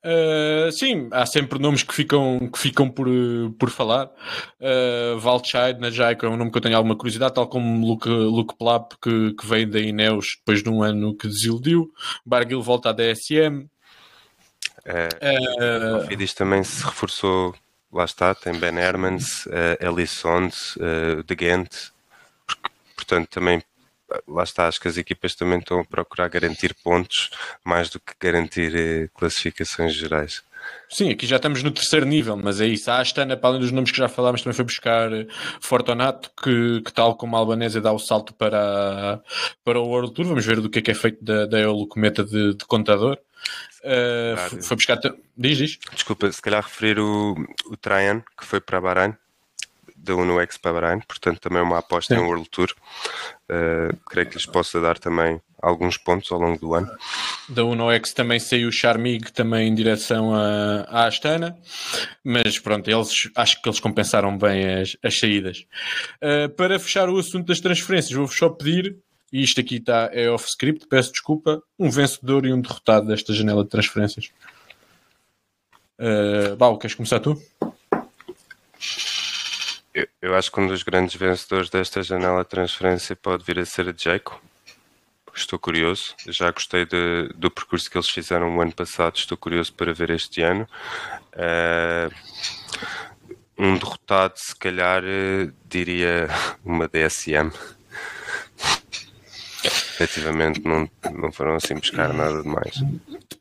[0.03, 3.07] Uh, sim, há sempre nomes que ficam, que ficam por,
[3.59, 4.11] por falar.
[4.59, 8.09] Uh, Valchide na Jaico é um nome que eu tenho alguma curiosidade, tal como Luke,
[8.09, 11.93] Luke Plap, que, que veio da Ineos depois de um ano que desiludiu.
[12.25, 13.67] Barguil volta à DSM.
[14.87, 17.55] Uh, o Fidis também se reforçou,
[17.93, 21.91] lá está, tem Ben Hermans, uh, Elisond, uh, De Gent,
[22.97, 23.63] portanto também
[24.27, 27.31] lá está, acho que as equipas também estão a procurar garantir pontos
[27.65, 30.43] mais do que garantir eh, classificações gerais.
[30.89, 32.91] Sim, aqui já estamos no terceiro nível, mas é isso.
[32.91, 35.27] A Astana, para além dos nomes que já falámos, também foi buscar eh,
[35.61, 39.21] Fortunato, que, que tal como a Albanese dá o salto para,
[39.65, 40.27] para o World Tour.
[40.27, 41.59] Vamos ver do que é que é feito da, da
[41.89, 43.19] Cometa de, de contador.
[43.83, 44.99] Uh, foi buscar.
[45.37, 45.79] Diz, diz.
[45.95, 47.35] Desculpa, se calhar referir o,
[47.67, 49.15] o Traian, que foi para Bahrein
[50.03, 52.21] da Uno X para Bahrein, portanto também uma aposta Sim.
[52.21, 52.73] em World Tour.
[53.49, 56.91] Uh, creio que lhes possa dar também alguns pontos ao longo do ano.
[57.49, 61.57] Da Uno X também saiu o Charmig também em direção a, à Astana,
[62.25, 65.67] mas pronto, eles acho que eles compensaram bem as, as saídas.
[66.23, 68.97] Uh, para fechar o assunto das transferências, vou-vos só pedir,
[69.33, 73.33] e isto aqui está é off script, peço desculpa, um vencedor e um derrotado desta
[73.33, 74.31] janela de transferências.
[75.99, 77.41] Uh, Bal, queres começar tu?
[79.93, 83.65] Eu, eu, acho que um dos grandes vencedores desta janela de transferência pode vir a
[83.65, 84.41] ser a Jaco.
[85.35, 89.73] Estou curioso, já gostei de, do percurso que eles fizeram o ano passado, estou curioso
[89.73, 90.69] para ver este ano.
[91.35, 92.15] Uh,
[93.59, 96.29] um derrotado, se calhar, uh, diria
[96.65, 97.51] uma DSM.
[100.01, 102.83] Efetivamente, não, não foram assim buscar nada demais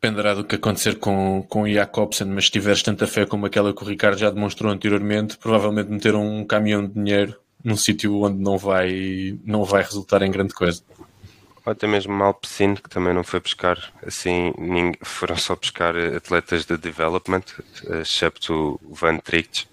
[0.00, 3.74] dependerá do que acontecer com, com o Jacobsen, mas se tiveres tanta fé como aquela
[3.74, 8.42] que o Ricardo já demonstrou anteriormente, provavelmente meter um caminhão de dinheiro num sítio onde
[8.42, 10.82] não vai, não vai resultar em grande coisa.
[11.66, 14.54] Ou até mesmo Malpecin, que também não foi buscar assim,
[15.02, 17.44] foram só buscar atletas de development,
[18.00, 19.68] excepto o Van Tricht,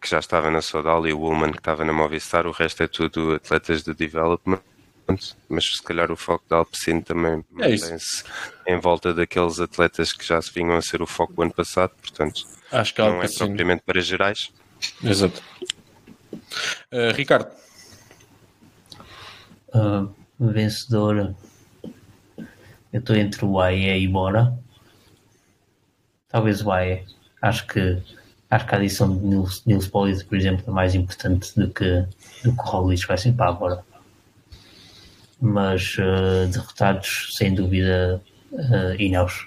[0.00, 2.88] que já estava na Sodal, e o Ullman, que estava na Movistar, o resto é
[2.88, 4.60] tudo atletas de development
[5.48, 8.24] mas se calhar o foco da Alpecin também é mantém-se
[8.66, 11.92] em volta daqueles atletas que já se vinham a ser o foco do ano passado,
[12.00, 14.52] portanto Acho que não é propriamente para gerais.
[15.02, 15.42] Exato.
[16.92, 17.50] Uh, Ricardo.
[19.74, 21.34] Uh, vencedor.
[22.92, 24.56] Eu estou entre o AE e Bora.
[26.28, 27.04] Talvez o AE.
[27.40, 28.02] Acho que
[28.50, 32.06] acho que a adição de Nils, Nils Polis, por exemplo, é mais importante do que,
[32.42, 33.84] do que o Roglic vai ser para agora
[35.40, 38.20] mas uh, derrotados sem dúvida
[38.52, 39.46] uh, Ineos.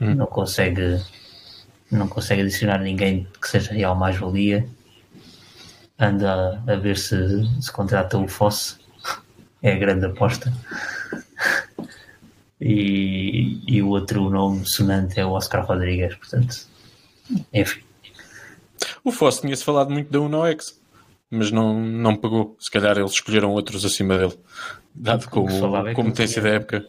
[0.00, 0.14] Hum.
[0.14, 1.00] Não consegue
[1.90, 4.68] não consegue adicionar ninguém que seja real mais-valia.
[5.98, 7.16] Anda a, a ver se,
[7.60, 8.76] se contrata o Fosse,
[9.62, 10.52] é a grande aposta.
[12.60, 16.66] E, e o outro nome sonante é o Oscar Rodrigues, portanto,
[17.52, 17.82] enfim.
[19.02, 20.78] O Fosse tinha-se falado muito da UNOX
[21.30, 22.56] mas não, não pegou.
[22.58, 24.38] Se calhar eles escolheram outros acima dele,
[24.94, 25.48] dado com,
[25.86, 26.86] é como tem sido a época.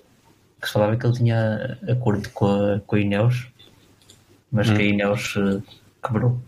[0.62, 3.48] Que se falava que ele tinha acordo com a, com a Ineos,
[4.52, 4.76] mas hum.
[4.76, 4.90] que a hum.
[4.90, 5.64] Ineos uh,
[6.04, 6.40] quebrou.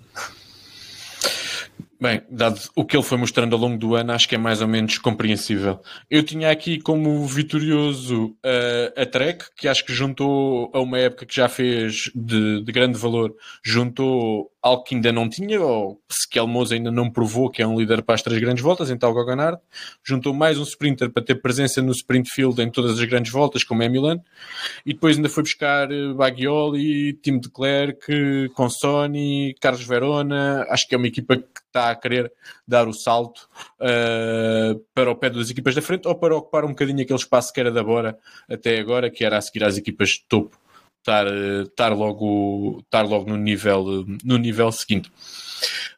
[2.01, 4.59] Bem, dado o que ele foi mostrando ao longo do ano, acho que é mais
[4.59, 5.79] ou menos compreensível.
[6.09, 11.27] Eu tinha aqui como vitorioso uh, a Trek, que acho que juntou a uma época
[11.27, 16.29] que já fez de, de grande valor, juntou algo que ainda não tinha, ou se
[16.29, 19.59] Kelmoz ainda não provou que é um líder para as três grandes voltas, então o
[20.03, 23.63] juntou mais um sprinter para ter presença no sprint field em todas as grandes voltas,
[23.63, 24.19] como é Milan,
[24.85, 30.93] e depois ainda foi buscar eh, Bagioli, Tim de Klerk, Consoni, Carlos Verona, acho que
[30.93, 32.31] é uma equipa que está a querer
[32.67, 33.49] dar o salto
[33.79, 37.51] uh, para o pé das equipas da frente ou para ocupar um bocadinho aquele espaço
[37.53, 38.17] que era da Bora
[38.49, 40.60] até agora, que era a seguir às equipas de topo
[41.01, 41.25] estar,
[41.63, 45.11] estar, logo, estar logo no nível, no nível seguinte.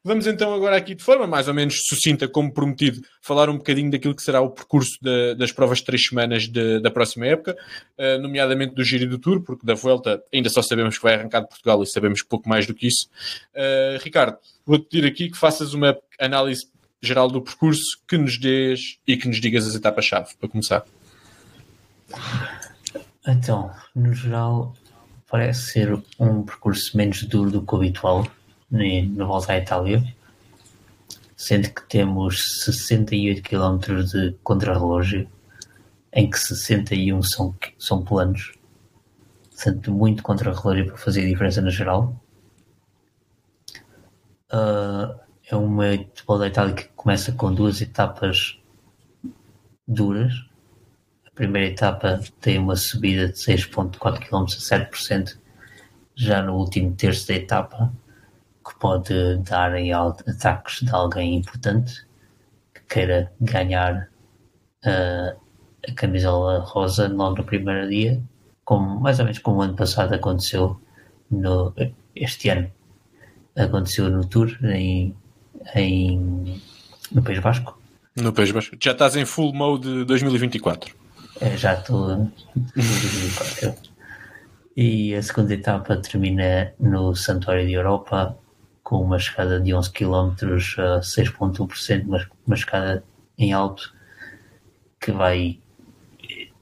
[0.03, 3.89] Vamos então agora aqui de forma mais ou menos sucinta, como prometido, falar um bocadinho
[3.89, 4.97] daquilo que será o percurso
[5.37, 7.55] das provas de três semanas de, da próxima época,
[7.97, 11.15] uh, nomeadamente do Giro e do Tour, porque da Vuelta ainda só sabemos que vai
[11.15, 13.07] arrancar de Portugal e sabemos pouco mais do que isso.
[13.55, 16.67] Uh, Ricardo, vou-te pedir aqui que faças uma análise
[17.01, 20.85] geral do percurso, que nos dês e que nos digas as etapas-chave, para começar.
[23.25, 24.73] Então, no geral,
[25.34, 28.27] parece ser um percurso menos duro do que o habitual
[28.69, 30.03] no volta à Itália,
[31.36, 35.27] sendo que temos 68 km de contrarrelógio,
[36.13, 38.53] em que 61 são, são planos,
[39.49, 42.15] portanto, muito contrarrelógio para fazer a diferença no geral.
[44.51, 45.19] Uh,
[45.49, 48.59] é uma volta à Itália que começa com duas etapas
[49.88, 50.31] duras,
[51.36, 55.38] primeira etapa tem uma subida de 6.4 km a 7%,
[56.15, 57.91] já no último terço da etapa,
[58.65, 62.05] que pode dar em ataques de alguém importante
[62.73, 64.09] que queira ganhar
[64.86, 65.39] uh,
[65.88, 68.21] a camisola rosa logo no primeiro dia,
[68.63, 70.79] como, mais ou menos como o ano passado aconteceu
[71.29, 71.73] no,
[72.15, 72.71] este ano.
[73.55, 75.15] Aconteceu no Tour em,
[75.75, 76.61] em,
[77.11, 77.77] no País Basco.
[78.15, 78.75] No País Basco.
[78.81, 81.02] Já estás em full mode 2024.
[81.43, 82.31] É, já estou.
[84.77, 88.37] e a segunda etapa termina no Santuário de Europa
[88.81, 90.31] com uma escada de 11 km
[90.77, 93.03] a 6,1%, mas uma escada
[93.37, 93.93] em alto
[95.01, 95.59] que vai.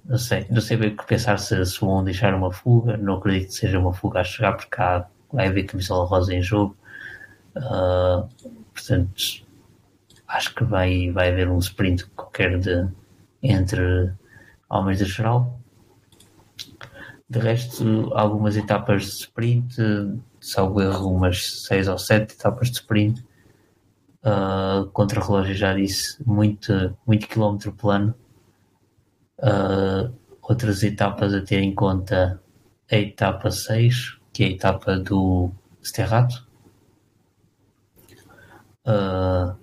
[0.04, 2.98] Não sei, não sei bem o que pensar se, se vão deixar uma fuga.
[2.98, 6.42] Não acredito que seja uma fuga a chegar, porque há, vai haver camisola rosa em
[6.42, 6.76] jogo.
[7.56, 8.28] Uh,
[8.74, 9.46] portanto,
[10.28, 12.88] acho que vai, vai haver um sprint qualquer de,
[13.44, 14.12] entre
[14.72, 15.60] homens de geral.
[17.30, 19.76] De resto, algumas etapas de sprint,
[20.40, 23.26] salvo erro, umas 6 ou 7 etapas de sprint.
[24.24, 28.14] Uh, contra relógio já disse, muito, muito quilómetro plano.
[29.40, 32.42] Uh, outras etapas a ter em conta
[32.92, 35.52] a etapa 6, que é a etapa do
[35.82, 36.48] Sterrato.
[38.86, 39.56] Uh,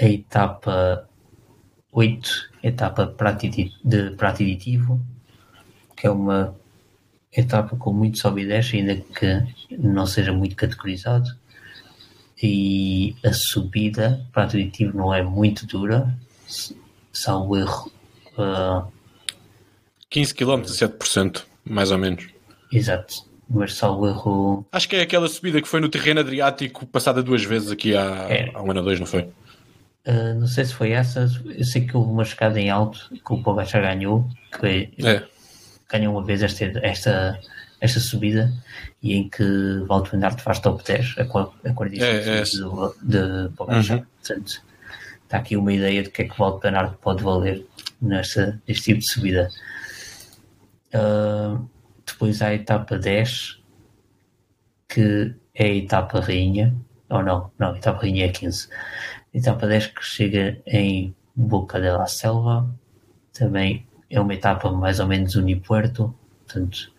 [0.00, 1.08] a etapa
[1.92, 5.00] 8, etapa de prato aditivo,
[5.94, 6.56] que é uma
[7.30, 11.28] etapa com muito sobe e desce, ainda que não seja muito categorizado.
[12.42, 16.16] E a subida, prato aditivo, não é muito dura,
[17.12, 17.92] salvo erro.
[18.36, 18.90] Uh,
[20.10, 22.28] 15 km, 7%, mais ou menos.
[22.72, 24.66] Exato, mas salvo erro.
[24.72, 28.26] Acho que é aquela subida que foi no terreno Adriático, passada duas vezes aqui há,
[28.28, 28.50] é.
[28.54, 29.28] há um ano ou dois, não foi?
[30.06, 33.32] Uh, não sei se foi essa, eu sei que houve uma escada em alto que
[33.32, 34.28] o Pogacar ganhou,
[34.60, 35.24] que é.
[35.90, 37.40] ganhou uma vez esta, esta,
[37.80, 38.52] esta subida
[39.02, 39.42] e em que
[39.86, 43.98] Valdo Bernardo faz top 10 a 45 é, é de, de Pogacar.
[43.98, 44.06] Uhum.
[44.20, 44.62] Portanto,
[45.22, 47.64] está aqui uma ideia de que é que Valdo Bernardo pode valer
[48.00, 49.48] nesta, neste tipo de subida.
[50.94, 51.66] Uh,
[52.06, 53.58] depois há a etapa 10,
[54.86, 56.74] que é a etapa rainha,
[57.08, 58.68] ou não, não, a etapa rainha é 15
[59.34, 62.72] etapa 10 que chega em Boca de la Selva,
[63.32, 66.14] também é uma etapa mais ou menos unipuerto,
[66.46, 66.92] portanto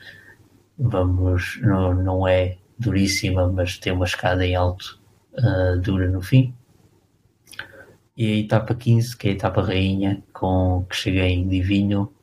[0.77, 4.99] vamos, não, não é duríssima, mas tem uma escada em alto
[5.37, 6.53] uh, dura no fim.
[8.17, 12.13] E a etapa 15, que é a etapa rainha, com, que chega em Divinho,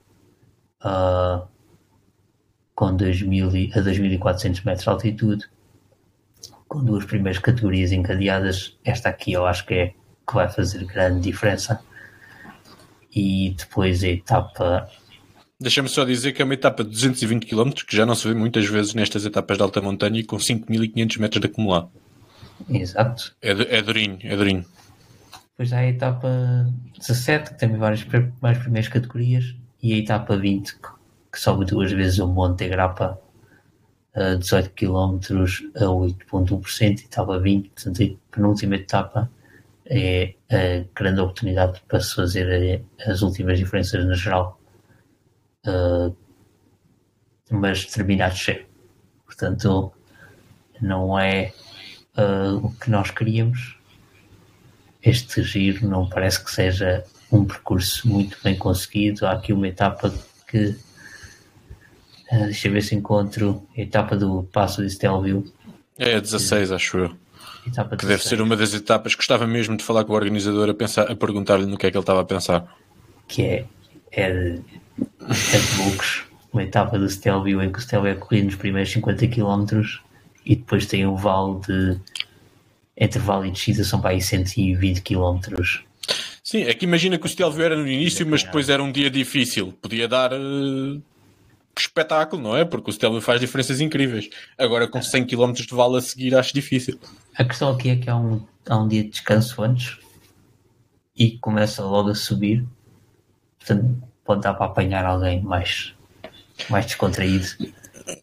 [0.85, 1.47] uh,
[2.75, 5.51] com 2000, a 2400 metros de altitude,
[6.69, 8.79] com duas primeiras categorias encadeadas.
[8.85, 9.95] Esta aqui eu acho que é
[10.33, 11.79] que vai fazer grande diferença.
[13.15, 14.89] E depois a etapa.
[15.61, 18.35] Deixa-me só dizer que é uma etapa de 220 km, que já não se vê
[18.35, 21.89] muitas vezes nestas etapas de alta montanha e com 5.500 metros de acumular.
[22.69, 23.37] Exato.
[23.43, 24.65] É, é durinho, é durinho.
[25.51, 26.29] Depois há a etapa
[26.99, 28.05] 17, que tem várias
[28.41, 33.19] mais primeiras categorias, e a etapa 20, que, sobe duas vezes o Monte Grappa,
[34.17, 35.19] uh, 18 km
[35.77, 39.31] a 8.1% e etapa 20, portanto a penúltima etapa
[39.93, 44.59] é a grande oportunidade para se fazer as últimas diferenças na geral.
[45.67, 46.17] Uh,
[47.51, 48.67] mas termina a descer.
[49.27, 49.93] Portanto,
[50.81, 51.53] não é
[52.17, 53.77] uh, o que nós queríamos.
[55.03, 59.27] Este giro não parece que seja um percurso muito bem conseguido.
[59.27, 60.13] Há aqui uma etapa
[60.49, 60.69] que.
[62.31, 65.45] Uh, deixa eu ver se encontro etapa do Passo de Stelvio.
[65.99, 67.22] É a 16, acho eu.
[67.67, 69.15] Etapa que deve ser uma das etapas.
[69.15, 71.97] Gostava mesmo de falar com o organizador a, pensar, a perguntar-lhe no que é que
[71.97, 72.67] ele estava a pensar.
[73.29, 73.65] Que é,
[74.11, 74.63] é de
[75.35, 79.29] 7 bucos, uma etapa do Stelvio em que o Stelvio é corrido nos primeiros 50
[79.29, 79.83] km
[80.45, 82.01] e depois tem um vale de
[82.97, 85.41] entre vale e descida são para aí 120 km.
[86.45, 89.09] Sim, é que imagina que o Stelvio era no início, mas depois era um dia
[89.09, 89.73] difícil.
[89.81, 91.03] Podia dar uh,
[91.81, 92.65] espetáculo, não é?
[92.65, 94.29] Porque o Stelvio faz diferenças incríveis.
[94.59, 96.99] Agora com 100 km de vale a seguir acho difícil.
[97.37, 99.99] A questão aqui é que há um, há um dia de descanso antes
[101.17, 102.65] e começa logo a subir.
[103.59, 105.95] Portanto, pode dar para apanhar alguém mais,
[106.69, 107.47] mais descontraído.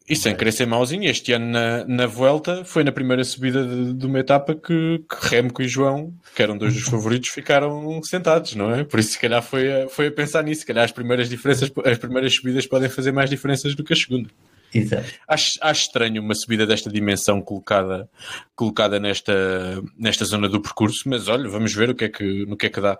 [0.07, 3.93] E sem querer ser mauzinho, este ano na, na Vuelta foi na primeira subida de,
[3.93, 8.55] de uma etapa que, que Remco e João, que eram dois dos favoritos, ficaram sentados,
[8.55, 8.83] não é?
[8.83, 10.61] Por isso, se calhar, foi a, foi a pensar nisso.
[10.61, 13.95] Se calhar as primeiras diferenças, as primeiras subidas podem fazer mais diferenças do que a
[13.95, 14.29] segunda.
[14.73, 15.11] Exato.
[15.27, 18.09] Acho, acho estranho uma subida desta dimensão colocada,
[18.55, 22.55] colocada nesta, nesta zona do percurso, mas olha, vamos ver o que é que, no
[22.55, 22.97] que é que dá.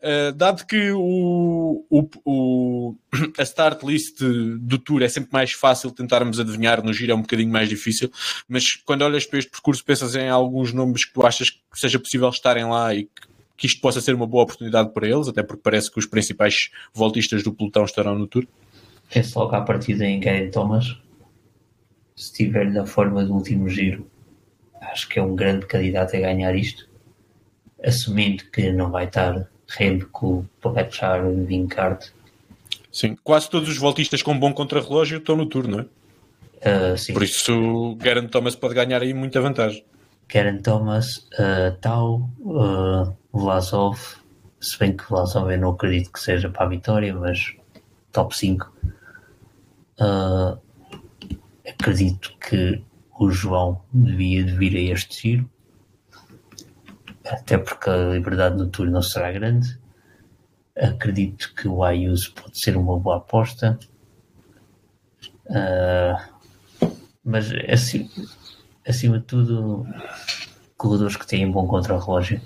[0.00, 2.96] Uh, dado que o, o, o,
[3.38, 7.22] a start list do Tour é sempre mais fácil tentarmos adivinhar, no giro é um
[7.22, 8.10] bocadinho mais difícil,
[8.48, 11.98] mas quando olhas para este percurso pensas em alguns nomes que tu achas que seja
[11.98, 15.40] possível estarem lá e que que isto possa ser uma boa oportunidade para eles, até
[15.40, 18.44] porque parece que os principais voltistas do pelotão estarão no Tour.
[19.12, 20.98] Penso logo à partida em Gary Thomas,
[22.16, 24.06] se estiver da forma do último giro,
[24.80, 26.88] acho que é um grande candidato a ganhar isto,
[27.84, 32.10] assumindo que não vai estar Remco, Pogacar, Vincart.
[32.90, 35.86] Sim, quase todos os voltistas com bom contrarrelógio estão no turno, não é?
[36.62, 39.84] Uh, Por isso, Garen Thomas pode ganhar aí muita vantagem.
[40.28, 43.98] Garen Thomas, uh, Tau, uh, Vlasov,
[44.60, 47.56] se bem que Vlasov eu não acredito que seja para a vitória, mas
[48.12, 48.72] top 5.
[49.98, 50.58] Uh,
[51.66, 52.82] acredito que
[53.18, 55.50] o João devia de vir a este giro,
[57.24, 59.78] até porque a liberdade no turno não será grande.
[60.76, 63.78] Acredito que o Ayuso pode ser uma boa aposta.
[65.46, 66.32] Uh,
[67.24, 68.10] mas assim,
[68.86, 69.86] acima de tudo,
[70.76, 72.40] corredores que têm bom contra-relógio.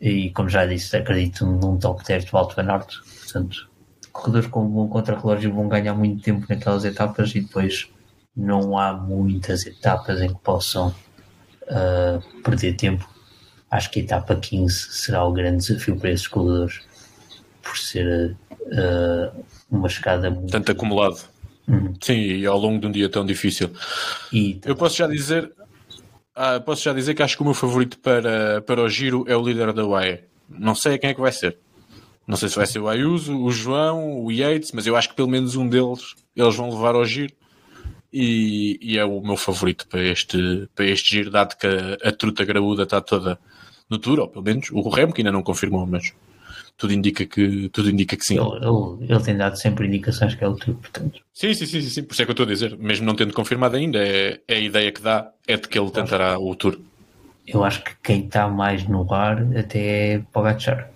[0.00, 2.98] E como já disse, acredito num top 10 do Alto Norte.
[3.20, 3.70] Portanto,
[4.12, 7.88] corredores com bom contra-relógio vão ganhar muito tempo naquelas etapas e depois
[8.36, 10.94] não há muitas etapas em que possam
[11.62, 13.08] uh, perder tempo.
[13.70, 16.80] Acho que a etapa 15 será o grande desafio para esses corredores,
[17.62, 20.50] por ser uh, uma chegada muito.
[20.50, 21.18] Tanto acumulado.
[21.66, 21.94] Uhum.
[22.00, 23.70] Sim, e ao longo de um dia tão difícil.
[24.32, 25.50] E, Eu posso já dizer.
[26.34, 29.36] Ah, posso já dizer que acho que o meu favorito para, para o giro é
[29.36, 30.20] o líder da UAE.
[30.48, 31.58] Não sei quem é que vai ser.
[32.26, 35.16] Não sei se vai ser o Ayuso, o João, o Yates, mas eu acho que
[35.16, 37.32] pelo menos um deles eles vão levar ao giro.
[38.12, 42.12] E, e é o meu favorito para este, para este giro, dado que a, a
[42.12, 43.38] truta graúda está toda
[43.88, 46.12] no tour, ou pelo menos o Remo, que ainda não confirmou, mas
[46.76, 48.38] tudo indica que, tudo indica que sim.
[48.38, 51.20] Ele, ele, ele tem dado sempre indicações que é o tour, portanto.
[51.32, 53.14] Sim, sim, sim, sim, sim, por isso é que eu estou a dizer, mesmo não
[53.14, 56.54] tendo confirmado ainda, é, é a ideia que dá, é de que ele tentará o
[56.54, 56.78] tour.
[57.46, 60.91] Eu acho que quem está mais no ar até é Pogacar.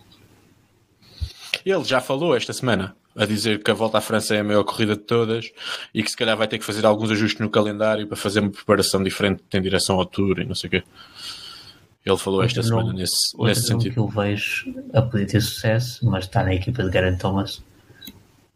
[1.67, 4.63] Ele já falou esta semana a dizer que a volta à França é a maior
[4.63, 5.51] corrida de todas
[5.93, 8.51] e que se calhar vai ter que fazer alguns ajustes no calendário para fazer uma
[8.51, 10.83] preparação diferente em direção ao Tour e não sei o quê.
[12.05, 13.93] Ele falou esta Outro semana nome- nesse, Outro nesse nome sentido.
[13.95, 17.65] que eu vejo a poder ter sucesso, mas está na equipa de Garen Thomas,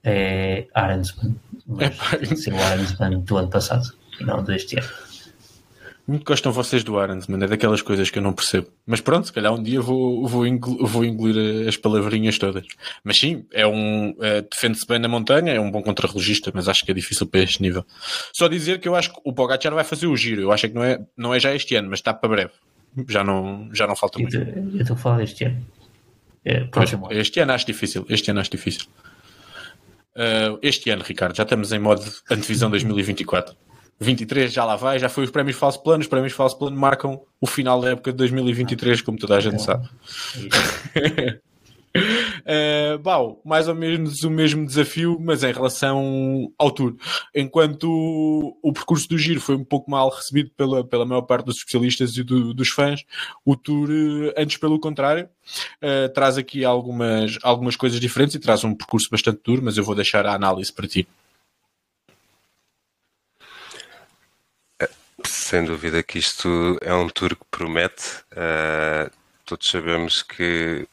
[0.04, 1.34] é Arensman.
[1.66, 2.10] Mas Epá.
[2.16, 4.88] tem que ser o Arensman do ano passado e não deste ano.
[6.10, 7.44] Muito gostam vocês do Arons, mano.
[7.44, 8.66] É daquelas coisas que eu não percebo.
[8.84, 10.44] Mas pronto, se calhar um dia vou, vou,
[10.80, 12.66] vou engolir as palavrinhas todas.
[13.04, 14.16] Mas sim, é um.
[14.20, 17.42] é, Defende-se bem na montanha, é um bom contrarrelogista, mas acho que é difícil para
[17.42, 17.86] este nível.
[18.32, 20.42] Só dizer que eu acho que o Pogacar vai fazer o giro.
[20.42, 22.52] Eu acho que não é, não é já este ano, mas está para breve.
[23.08, 24.36] Já não, já não falta muito.
[24.36, 25.64] Eu estou a falar deste ano.
[26.44, 28.04] É, próximo este ano acho difícil.
[28.08, 28.86] Este ano acho difícil.
[30.16, 33.54] Uh, este ano, Ricardo, já estamos em modo antevisão 2024.
[34.00, 36.00] 23 já lá vai, já foi os prémios falso plano.
[36.00, 39.60] Os prémios falso plano marcam o final da época de 2023, como toda a gente
[39.62, 39.88] sabe.
[41.94, 46.96] Uh, bom, mais ou menos o mesmo desafio, mas em relação ao Tour.
[47.34, 51.44] Enquanto o, o percurso do Giro foi um pouco mal recebido pela, pela maior parte
[51.44, 53.04] dos especialistas e do, dos fãs,
[53.44, 53.90] o Tour,
[54.34, 55.28] antes pelo contrário,
[55.82, 59.84] uh, traz aqui algumas, algumas coisas diferentes e traz um percurso bastante duro, mas eu
[59.84, 61.06] vou deixar a análise para ti.
[65.26, 68.22] Sem dúvida que isto é um tour que promete.
[68.32, 69.10] Uh,
[69.44, 70.86] todos sabemos que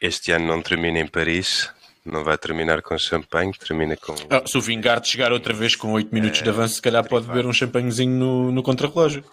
[0.00, 1.70] este ano não termina em Paris,
[2.04, 4.14] não vai terminar com champanhe, termina com.
[4.30, 7.06] Ah, se o Vingard chegar outra vez com 8 minutos é, de avanço, se calhar
[7.08, 9.24] pode beber um champanhezinho no, no contrarrelógio.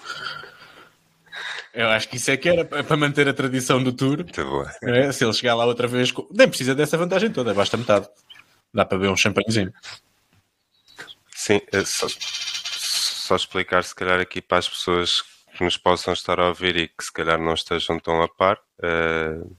[1.73, 4.17] Eu acho que isso é que era para manter a tradição do Tour.
[4.17, 4.65] Muito bom.
[4.83, 8.07] É, se ele chegar lá outra vez, nem precisa dessa vantagem toda, basta metade.
[8.71, 9.73] Dá para beber um champanhezinho.
[11.35, 12.07] Sim, é só,
[13.23, 15.21] só explicar se calhar aqui para as pessoas
[15.55, 18.59] que nos possam estar a ouvir e que se calhar não estejam tão a par.
[18.79, 19.55] Uh,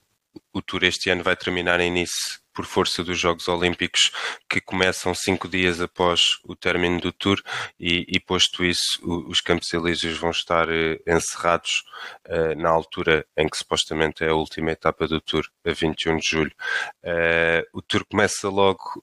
[0.52, 4.12] o Tour este ano vai terminar em Nice por força dos Jogos Olímpicos
[4.48, 7.42] que começam cinco dias após o término do Tour
[7.78, 11.82] e, e posto isso, o, os Campos Elíseos vão estar eh, encerrados
[12.28, 16.28] uh, na altura em que supostamente é a última etapa do Tour, a 21 de
[16.28, 16.52] julho.
[17.72, 19.02] O Tour começa logo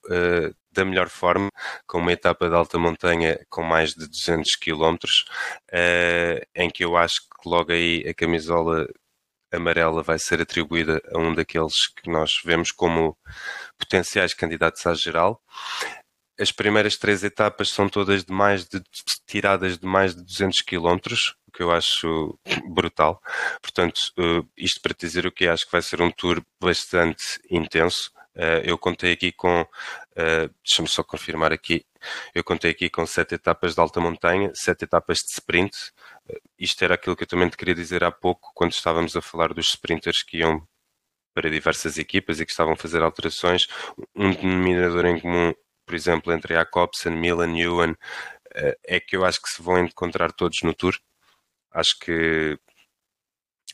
[0.72, 1.50] da melhor forma,
[1.88, 4.98] com uma etapa de alta montanha com mais de 200 km,
[6.56, 8.88] em que eu acho que logo aí a camisola
[9.52, 13.18] amarela vai ser atribuída a um daqueles que nós vemos como
[13.78, 15.42] potenciais candidatos à geral.
[16.40, 18.82] As primeiras três etapas são todas de mais de,
[19.28, 20.98] tiradas de mais de 200 km,
[21.48, 22.40] o que eu acho
[22.74, 23.22] brutal.
[23.62, 28.12] Portanto, uh, isto para dizer o que acho que vai ser um tour bastante intenso.
[28.36, 31.86] Uh, eu contei aqui com, uh, deixa-me só confirmar aqui,
[32.34, 35.76] eu contei aqui com sete etapas de alta montanha, sete etapas de sprint,
[36.58, 39.54] isto era aquilo que eu também te queria dizer há pouco, quando estávamos a falar
[39.54, 40.66] dos sprinters que iam
[41.34, 43.68] para diversas equipas e que estavam a fazer alterações.
[44.16, 45.54] Um denominador em comum,
[45.86, 47.96] por exemplo, entre Jacobsen, Milan, Ewan,
[48.56, 50.96] eh, é que eu acho que se vão encontrar todos no Tour.
[51.72, 52.60] Acho que,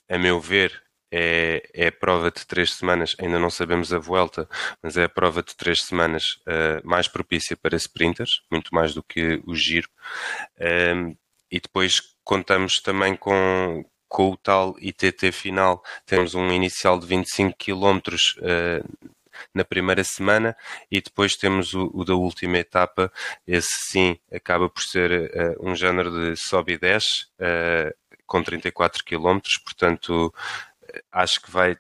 [0.10, 4.48] a meu ver, é, é a prova de três semanas, ainda não sabemos a volta,
[4.82, 9.04] mas é a prova de três semanas uh, mais propícia para sprinters, muito mais do
[9.04, 9.90] que o giro.
[10.96, 11.16] Um,
[11.50, 15.82] e depois contamos também com, com o tal ITT final.
[16.06, 18.00] Temos um inicial de 25 km
[18.40, 19.10] uh,
[19.54, 20.56] na primeira semana
[20.92, 23.12] e depois temos o, o, da última etapa.
[23.46, 27.96] Esse sim acaba por ser uh, um género de sobe e desce uh,
[28.26, 30.34] com 34 km, portanto
[31.12, 31.78] acho que vai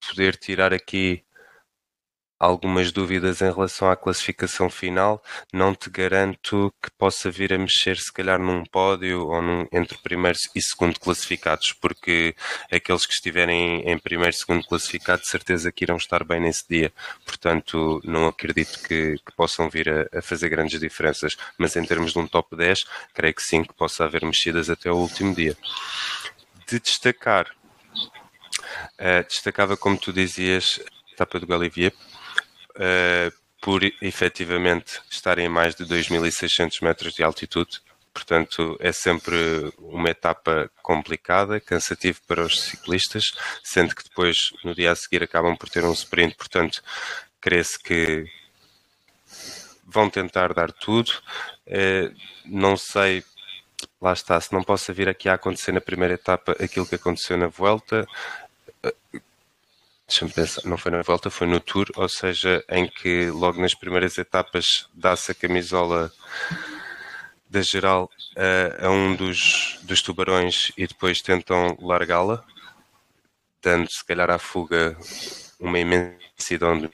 [0.00, 1.24] poder tirar aqui
[2.38, 5.22] algumas dúvidas em relação à classificação final.
[5.52, 9.98] Não te garanto que possa vir a mexer, se calhar, num pódio ou num, entre
[9.98, 12.34] primeiro e segundo classificados, porque
[12.70, 16.66] aqueles que estiverem em primeiro e segundo classificado, de certeza que irão estar bem nesse
[16.68, 16.92] dia.
[17.24, 21.36] Portanto, não acredito que, que possam vir a, a, fazer grandes diferenças.
[21.58, 22.84] Mas em termos de um top 10,
[23.14, 25.56] creio que sim, que possa haver mexidas até o último dia.
[26.68, 27.50] De destacar,
[28.98, 31.92] uh, destacava, como tu dizias, a etapa do Galivier,
[32.76, 37.80] uh, por efetivamente estarem a mais de 2.600 metros de altitude.
[38.12, 44.90] Portanto, é sempre uma etapa complicada, cansativa para os ciclistas, sendo que depois, no dia
[44.90, 46.34] a seguir, acabam por ter um sprint.
[46.34, 46.82] Portanto,
[47.40, 48.26] crê-se que
[49.84, 51.12] vão tentar dar tudo.
[51.66, 52.14] Uh,
[52.44, 53.24] não sei,
[54.00, 57.36] lá está, se não possa vir aqui a acontecer na primeira etapa aquilo que aconteceu
[57.36, 58.06] na volta,
[60.08, 63.74] Deixa-me pensar, não foi na volta, foi no Tour, ou seja, em que logo nas
[63.74, 66.10] primeiras etapas dá-se a camisola
[67.48, 72.42] da geral a, a um dos, dos tubarões e depois tentam largá-la,
[73.62, 74.96] dando se calhar à fuga
[75.60, 76.90] uma imensidão de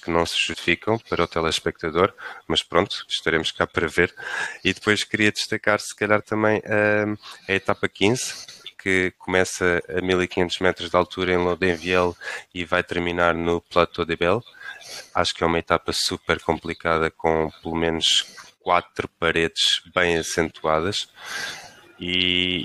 [0.00, 2.14] que não se justificam para o telespectador,
[2.46, 4.14] mas pronto, estaremos cá para ver.
[4.62, 10.58] E depois queria destacar, se calhar, também a, a etapa 15, que começa a 1500
[10.58, 12.14] metros de altura em Laudenvielle
[12.54, 14.40] e vai terminar no Plateau de Belle.
[15.14, 18.26] Acho que é uma etapa super complicada com pelo menos
[18.60, 21.08] quatro paredes bem acentuadas.
[22.00, 22.64] E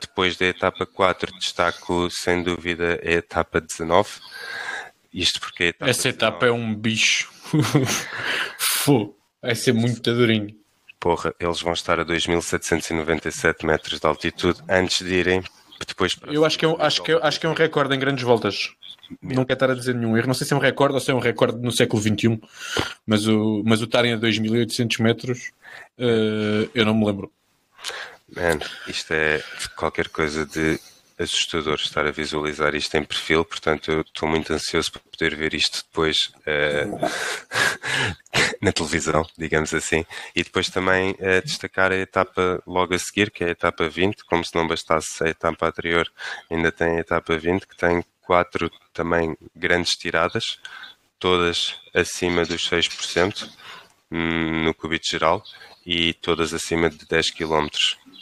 [0.00, 4.08] depois da etapa 4 destaco sem dúvida a etapa 19
[5.12, 6.16] isto porque etapa essa 19...
[6.16, 7.32] etapa é um bicho.
[9.42, 10.54] Vai ser muito durinho
[11.06, 15.40] porra, eles vão estar a 2.797 metros de altitude antes de irem
[15.86, 17.98] depois Eu acho que é, um, acho, que é, acho que é um recorde em
[17.98, 18.72] grandes voltas.
[19.22, 20.26] Não quero estar a dizer nenhum erro.
[20.26, 22.40] Não sei se é um recorde ou se é um recorde no século XXI,
[23.06, 25.52] mas o, mas o estarem a 2.800 metros,
[25.96, 27.30] uh, eu não me lembro.
[28.34, 29.40] Mano, isto é
[29.76, 30.80] qualquer coisa de
[31.18, 35.54] assustador estar a visualizar isto em perfil, portanto eu estou muito ansioso para poder ver
[35.54, 37.10] isto depois uh,
[38.60, 40.04] na televisão, digamos assim,
[40.34, 44.24] e depois também uh, destacar a etapa logo a seguir, que é a etapa 20,
[44.24, 46.10] como se não bastasse a etapa anterior,
[46.50, 50.58] ainda tem a etapa 20, que tem quatro também grandes tiradas,
[51.18, 53.48] todas acima dos 6%
[54.10, 55.42] hum, no cubito geral
[55.84, 57.68] e todas acima de 10 km.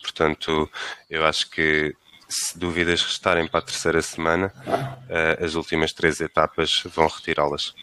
[0.02, 0.70] Portanto,
[1.08, 1.96] eu acho que
[2.34, 7.74] se dúvidas restarem para a terceira semana, uh, as últimas três etapas vão retirá-las.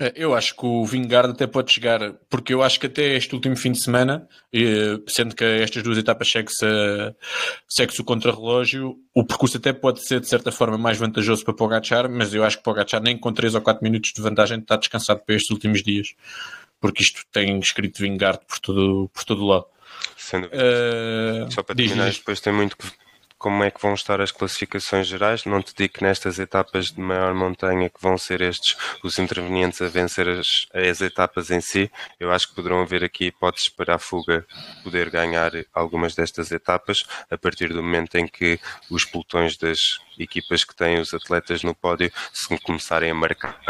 [0.00, 3.32] É, eu acho que o Vingard até pode chegar, porque eu acho que até este
[3.32, 4.28] último fim de semana,
[5.06, 6.66] sendo que estas duas etapas segue-se
[7.68, 12.10] segue o contrarrelógio, o percurso até pode ser de certa forma mais vantajoso para Pogacar,
[12.10, 15.20] mas eu acho que Pogacar nem com 3 ou 4 minutos de vantagem está descansado
[15.24, 16.14] para estes últimos dias,
[16.80, 19.66] porque isto tem escrito Vingard por todo, por todo lado.
[20.16, 20.48] Sendo...
[20.48, 22.84] Uh, Só para terminar, depois tem muito que
[23.44, 25.44] como é que vão estar as classificações gerais.
[25.44, 29.82] Não te digo que nestas etapas de maior montanha que vão ser estes os intervenientes
[29.82, 31.92] a vencer as, as etapas em si.
[32.18, 34.46] Eu acho que poderão haver aqui hipóteses para a fuga
[34.82, 38.58] poder ganhar algumas destas etapas a partir do momento em que
[38.90, 43.60] os pelotões das equipas que têm os atletas no pódio se começarem a marcar,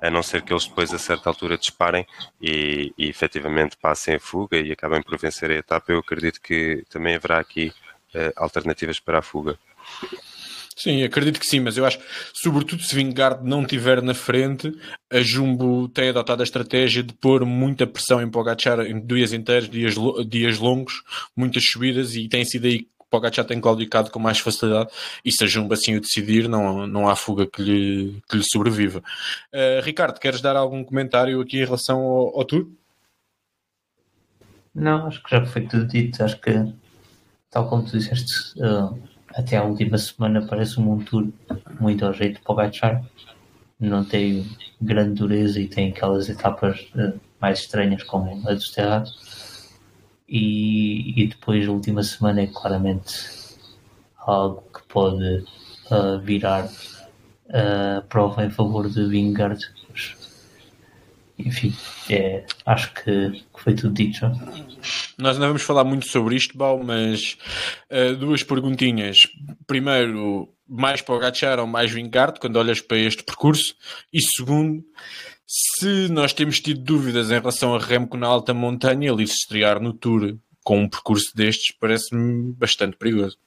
[0.00, 2.06] a não ser que eles depois a certa altura disparem
[2.40, 5.90] e, e efetivamente passem a fuga e acabem por vencer a etapa.
[5.90, 7.72] Eu acredito que também haverá aqui
[8.36, 9.58] alternativas para a fuga.
[10.78, 11.98] Sim, acredito que sim, mas eu acho,
[12.32, 14.72] sobretudo se Vingard não estiver na frente,
[15.10, 19.68] a Jumbo tem adotado a estratégia de pôr muita pressão em Pogacar em dias inteiros,
[19.68, 19.96] dias,
[20.28, 21.02] dias longos,
[21.36, 24.90] muitas subidas e tem sido aí que Pogacar tem claudicado com mais facilidade
[25.24, 28.44] e se a Jumbo assim o decidir, não, não há fuga que lhe, que lhe
[28.44, 29.02] sobreviva.
[29.52, 32.68] Uh, Ricardo, queres dar algum comentário aqui em relação ao, ao tour?
[34.72, 36.50] Não, acho que já foi tudo dito, acho que
[37.50, 38.96] tal como tu disseste, uh,
[39.34, 41.28] até a última semana parece um tour
[41.80, 43.04] muito ao jeito para o Gachar.
[43.80, 44.46] Não tem
[44.80, 49.68] grande dureza e tem aquelas etapas uh, mais estranhas como a dos terrados.
[50.28, 53.14] E, e depois a última semana é claramente
[54.18, 55.44] algo que pode
[55.90, 56.68] uh, virar
[58.10, 59.72] prova em favor de Wingard.
[61.38, 61.72] Enfim,
[62.10, 64.32] é, acho que, foi tudo dito já.
[65.16, 67.38] Nós não vamos falar muito sobre isto, Bal, mas
[67.90, 69.28] uh, duas perguntinhas.
[69.66, 73.74] Primeiro, mais para o Gachar ou mais Vingard, quando olhas para este percurso?
[74.12, 74.82] E segundo,
[75.46, 79.80] se nós temos tido dúvidas em relação a Remco na alta montanha, ele se estrear
[79.80, 83.38] no Tour com um percurso destes parece-me bastante perigoso.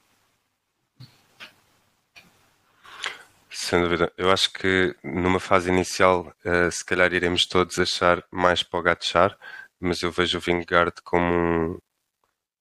[3.64, 4.12] Sem dúvida.
[4.18, 8.82] Eu acho que numa fase inicial, uh, se calhar iremos todos achar mais para o
[8.82, 9.38] Gatchar,
[9.80, 11.78] mas eu vejo o Vingard como um,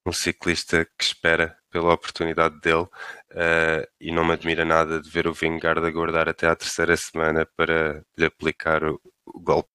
[0.05, 5.27] um ciclista que espera pela oportunidade dele uh, e não me admira nada de ver
[5.27, 9.69] o Vingard aguardar até à terceira semana para lhe aplicar o, o golpe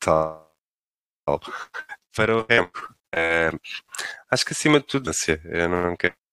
[0.00, 0.50] tal
[2.16, 2.94] para o Remco.
[3.14, 3.60] Uh,
[4.30, 5.10] acho que acima de tudo,
[5.44, 6.23] eu não quero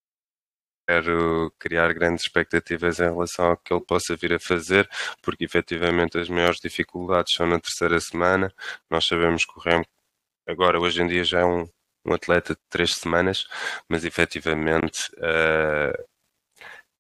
[0.92, 4.90] quero criar grandes expectativas em relação ao que ele possa vir a fazer,
[5.22, 8.54] porque efetivamente as maiores dificuldades são na terceira semana.
[8.90, 9.86] Nós sabemos que o Remo
[10.46, 11.66] agora, hoje em dia, já é um,
[12.06, 13.48] um atleta de três semanas,
[13.88, 16.06] mas efetivamente uh,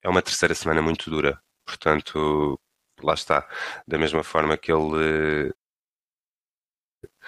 [0.01, 1.41] é uma terceira semana muito dura.
[1.65, 2.57] Portanto,
[3.03, 3.47] lá está.
[3.87, 5.53] Da mesma forma que ele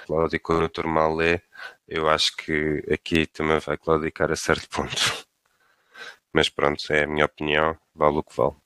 [0.05, 1.43] claudicou no Tourmalet,
[1.88, 5.23] eu acho que aqui também vai claudicar a certo ponto.
[6.34, 8.62] Mas pronto, é a minha opinião, vale o que vale.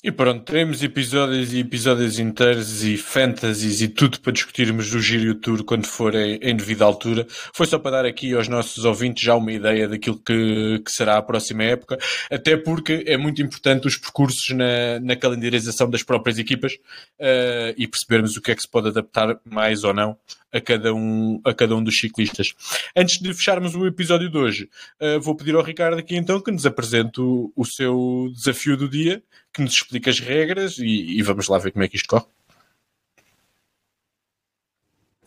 [0.00, 5.34] E pronto, teremos episódios e episódios inteiros e fantasies e tudo para discutirmos do Giro
[5.34, 7.26] Tour quando for em, em devida altura.
[7.52, 11.16] Foi só para dar aqui aos nossos ouvintes já uma ideia daquilo que, que será
[11.16, 11.98] a próxima época,
[12.30, 17.88] até porque é muito importante os percursos na, na calendarização das próprias equipas uh, e
[17.88, 20.16] percebermos o que é que se pode adaptar mais ou não
[20.52, 22.54] a cada um, a cada um dos ciclistas.
[22.96, 24.70] Antes de fecharmos o episódio de hoje,
[25.00, 28.88] uh, vou pedir ao Ricardo aqui então que nos apresente o, o seu desafio do
[28.88, 29.22] dia,
[29.58, 32.26] que nos explique as regras e, e vamos lá ver como é que isto corre.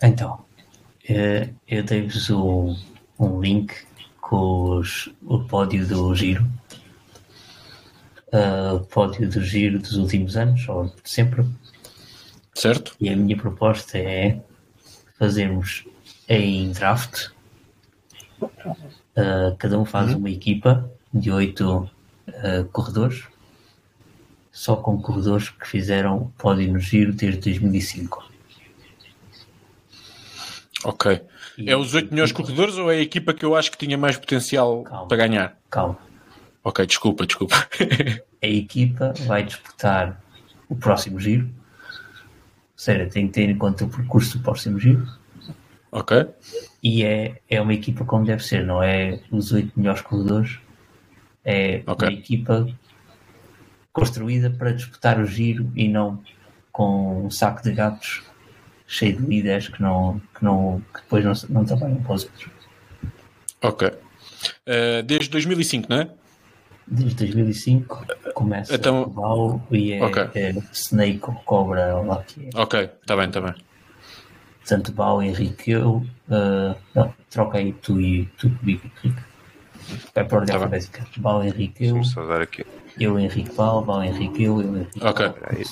[0.02, 0.44] Então,
[1.08, 2.76] eh, eu dei-vos um,
[3.20, 3.74] um link
[4.22, 6.50] com os, o pódio do giro.
[8.34, 11.46] Uh, pódio do giro dos últimos anos, ou de sempre.
[12.56, 12.96] Certo.
[12.98, 14.42] E a minha proposta é
[15.20, 15.86] fazermos
[16.30, 17.28] em draft.
[18.42, 20.20] Uh, cada um faz uhum.
[20.20, 21.92] uma equipa de oito
[22.30, 23.26] uh, corredores,
[24.52, 28.30] só com corredores que fizeram pódio no giro desde 2005.
[30.84, 31.22] Ok.
[31.58, 33.98] E É os oito melhores corredores ou é a equipa que eu acho que tinha
[33.98, 35.08] mais potencial Calma.
[35.08, 35.58] para ganhar?
[35.70, 35.98] Calma.
[36.64, 37.56] Ok, desculpa, desculpa.
[38.44, 40.20] A equipa vai disputar
[40.68, 41.46] o próximo giro.
[41.46, 45.06] Ou seja, tem que ter em conta o percurso do próximo giro.
[45.92, 46.26] ok.
[46.82, 50.58] E é, é uma equipa como deve ser, não é os oito melhores corredores.
[51.46, 52.08] É Ok.
[52.08, 52.68] uma equipa
[53.94, 56.22] construída para disputar o giro e não
[56.72, 58.24] com um saco de gatos
[58.88, 62.50] cheio de líderes que, não, que, não, que depois não, não trabalham para os outros.
[63.62, 63.92] Ok.
[64.66, 66.10] Eh, desde 2005, não é?
[66.88, 70.30] Desde 2005 começa Então- o Val e é, Ok.
[70.36, 72.50] é Snake ou Cobra ou lá que é.
[72.60, 73.54] Ok, está bem, está bem.
[74.60, 76.06] Portanto, Val, Henrique, eu.
[76.30, 79.22] ah, não, troca aí tu e tu comigo, Henrique.
[80.14, 81.06] Vai por ordem Tá alfabética.
[81.18, 82.04] Val, Henrique, eu.
[82.04, 82.66] Só dar aqui.
[83.00, 85.04] Eu, Henrique, Val, Val, Henrique, eu, eu, Henrique.
[85.04, 85.32] Ok.
[85.44, 85.66] Aí.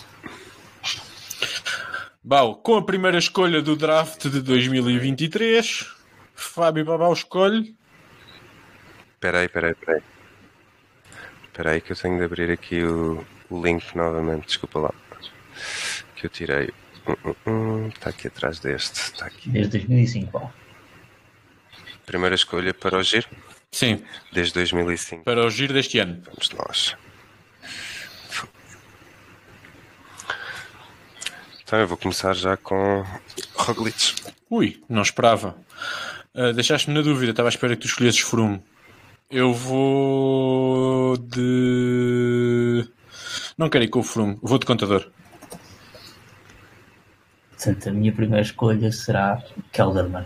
[2.23, 5.87] Bau, com a primeira escolha do draft de 2023,
[6.35, 7.75] Fábio Babau escolhe.
[9.13, 10.03] Espera aí, espera aí, espera aí.
[11.45, 14.47] Espera aí que eu tenho de abrir aqui o, o link novamente.
[14.47, 14.93] Desculpa lá.
[16.15, 16.69] Que eu tirei.
[17.07, 17.87] Hum, hum, hum.
[17.87, 18.95] Está aqui atrás deste.
[18.95, 19.49] Está aqui.
[19.49, 20.53] Desde 2005, Val.
[22.05, 23.27] Primeira escolha para o giro.
[23.71, 25.23] Sim, Desde 2005.
[25.23, 26.21] para o giro deste ano.
[26.25, 26.95] Vamos nós.
[31.63, 33.05] Então eu vou começar já com
[33.55, 34.15] Roglic.
[34.49, 35.55] Ui, não esperava.
[36.33, 38.61] Ah, Deixaste-me na dúvida, estava à espera que tu escolhesses Froome.
[39.29, 42.89] Eu vou de.
[43.55, 45.11] Não quero ir com o Froome, vou de contador.
[47.51, 50.25] Portanto, a minha primeira escolha será Kelderman.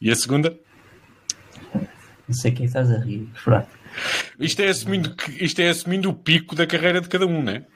[0.00, 0.58] E a segunda?
[2.26, 3.68] Não sei quem estás a rir, pronto.
[4.38, 7.66] Isto é, assumindo que, isto é assumindo o pico da carreira de cada um, né?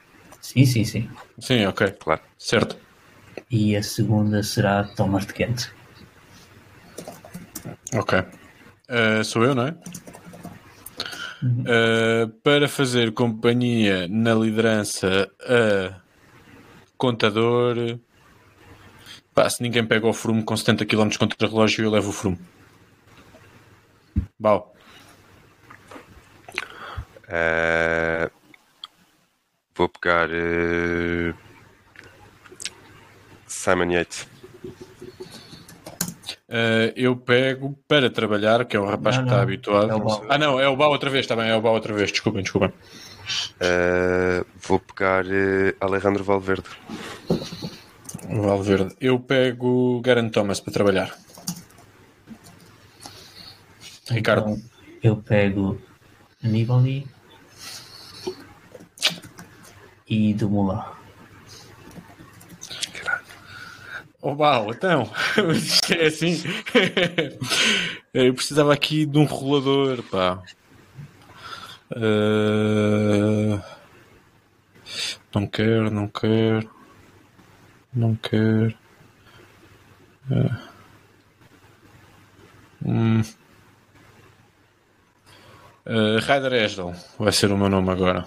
[0.41, 1.11] Sim, sim, sim.
[1.39, 1.91] Sim, ok.
[1.99, 2.21] Claro.
[2.39, 2.77] Certo.
[3.51, 5.71] E a segunda será Thomas de Kent.
[7.95, 8.23] Ok.
[8.89, 9.75] Ah, sou eu, não é?
[11.67, 16.01] Ah, para fazer companhia na liderança a
[16.97, 17.99] contador.
[19.35, 22.39] Pá, se ninguém pega o Froome com 70 km contra relógio, eu levo o Froome.
[24.39, 24.75] Bau.
[27.29, 28.31] Eh,
[29.75, 31.35] vou pegar eh,
[33.47, 34.29] Simon Yates.
[36.49, 39.91] Ah, eu pego para trabalhar, que é o rapaz Não, que está habituado.
[39.91, 40.25] É o Bau.
[40.29, 42.13] Ah, não, é o Bau outra vez, está bem, é o Bau outra vez.
[42.13, 42.73] Desculpem, desculpem.
[44.61, 45.25] Vou pegar
[45.81, 46.69] Alejandro Valverde.
[48.43, 48.97] Valverde.
[49.01, 51.17] Eu pego Garant Thomas para trabalhar.
[54.11, 54.51] Ricardo.
[54.51, 54.63] Então,
[55.03, 55.81] eu pego
[56.43, 57.07] Nibali
[60.09, 60.83] e Dumoulin.
[64.21, 65.11] Oh, Bau, então,
[65.55, 66.43] isto é assim.
[68.13, 70.43] Eu precisava aqui de um rolador, pá.
[71.95, 73.63] Ah,
[75.35, 76.74] Não quero, não quero.
[77.95, 78.75] Não quero.
[80.31, 80.69] Ah.
[82.85, 83.23] Hum.
[85.87, 88.25] Ah, Ryder Esdal vai ser o meu nome agora.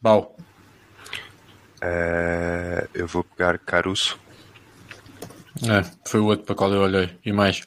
[0.00, 0.36] Bau.
[1.80, 4.18] Eh, eu vou pegar Caruso.
[5.62, 7.18] É, foi o outro para qual eu olhei.
[7.24, 7.62] E mais?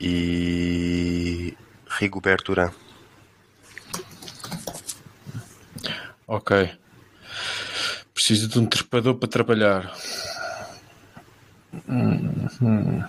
[0.00, 1.54] e
[1.86, 2.70] Rigoberto Urán.
[6.30, 6.70] Ok.
[8.14, 9.92] Preciso de um trepador para trabalhar.
[11.88, 13.02] Hum, hum.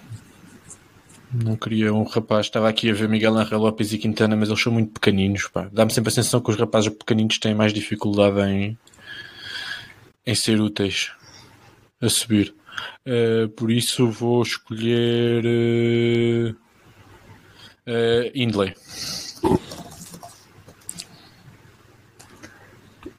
[1.31, 2.47] Não queria um rapaz.
[2.47, 5.47] Estava aqui a ver Miguel Angel Lopes e Quintana, mas eles são muito pequeninos.
[5.71, 8.75] Dá-me sempre a sensação que os rapazes pequeninos têm mais dificuldade em,
[10.25, 11.11] em ser úteis
[12.01, 12.55] a subir.
[13.05, 16.55] Eh, por isso vou escolher eh,
[17.85, 18.73] eh, Hindley.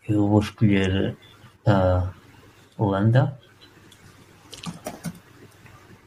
[0.08, 1.16] Eu vou escolher
[1.66, 2.10] a
[2.76, 3.38] Holanda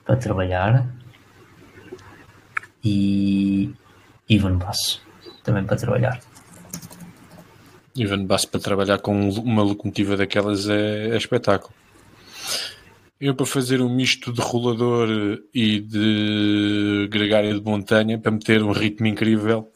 [0.06, 0.88] para trabalhar
[2.84, 3.74] e
[4.30, 5.02] Ivan Basso
[5.44, 6.20] também para trabalhar.
[7.96, 11.74] Ivan Bass para trabalhar com uma locomotiva daquelas é, é espetáculo.
[13.22, 15.08] Eu para fazer um misto de rolador
[15.54, 19.72] e de gregário de montanha para meter um ritmo incrível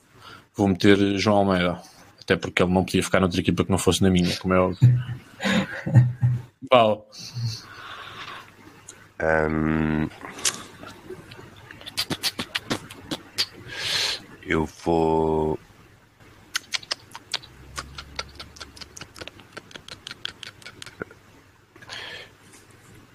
[0.59, 1.81] vou meter João Almeida
[2.29, 4.59] até porque ele não podia ficar noutra equipa que não fosse na minha, como é
[4.59, 5.03] óbvio.
[6.69, 7.03] Paulo.
[9.19, 10.07] Um,
[14.43, 15.57] eu vou.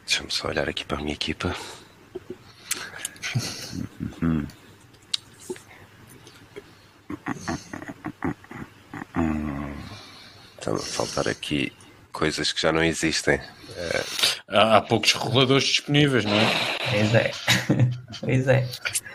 [0.04, 1.54] Deixa-me só olhar aqui para a minha equipa.
[4.20, 4.44] Uhum.
[10.76, 11.72] a faltar aqui
[12.12, 13.40] coisas que já não existem.
[14.48, 16.78] Há, há poucos roladores disponíveis, não é?
[16.90, 17.30] Pois é.
[18.20, 18.68] pois é.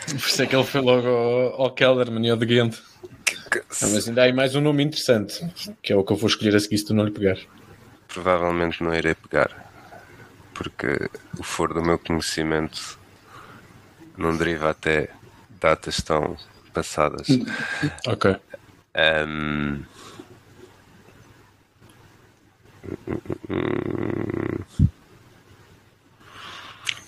[0.08, 2.76] Por isso é que ele foi logo ao, ao Kelderman e ao de Ghent.
[3.82, 5.48] Não, mas ainda há aí mais um nome interessante,
[5.82, 7.48] que é o que eu vou escolher a seguir se tu não lhe pegares.
[8.08, 9.72] Provavelmente não irei pegar,
[10.54, 13.00] porque o foro do meu conhecimento
[14.18, 15.10] não deriva até
[15.60, 16.38] datas tão
[16.74, 17.28] passadas.
[18.06, 18.36] Ok.
[19.26, 19.84] Um...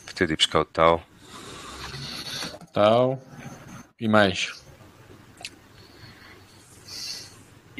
[0.05, 1.03] Vou ter de ir buscar o tal.
[2.73, 3.21] Tal.
[3.99, 4.61] E mais.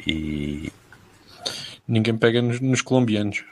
[0.06, 0.72] E
[1.86, 3.44] Ninguém pega nos, nos colombianos.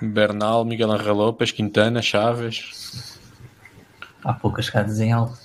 [0.00, 3.18] Bernal, Miguel Angel Lopes, Quintana, Chaves.
[4.24, 5.38] Há poucas casas em alto.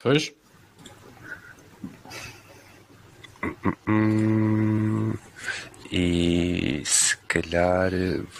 [0.00, 0.32] Pois?
[3.86, 5.14] Hum,
[5.90, 7.90] e se calhar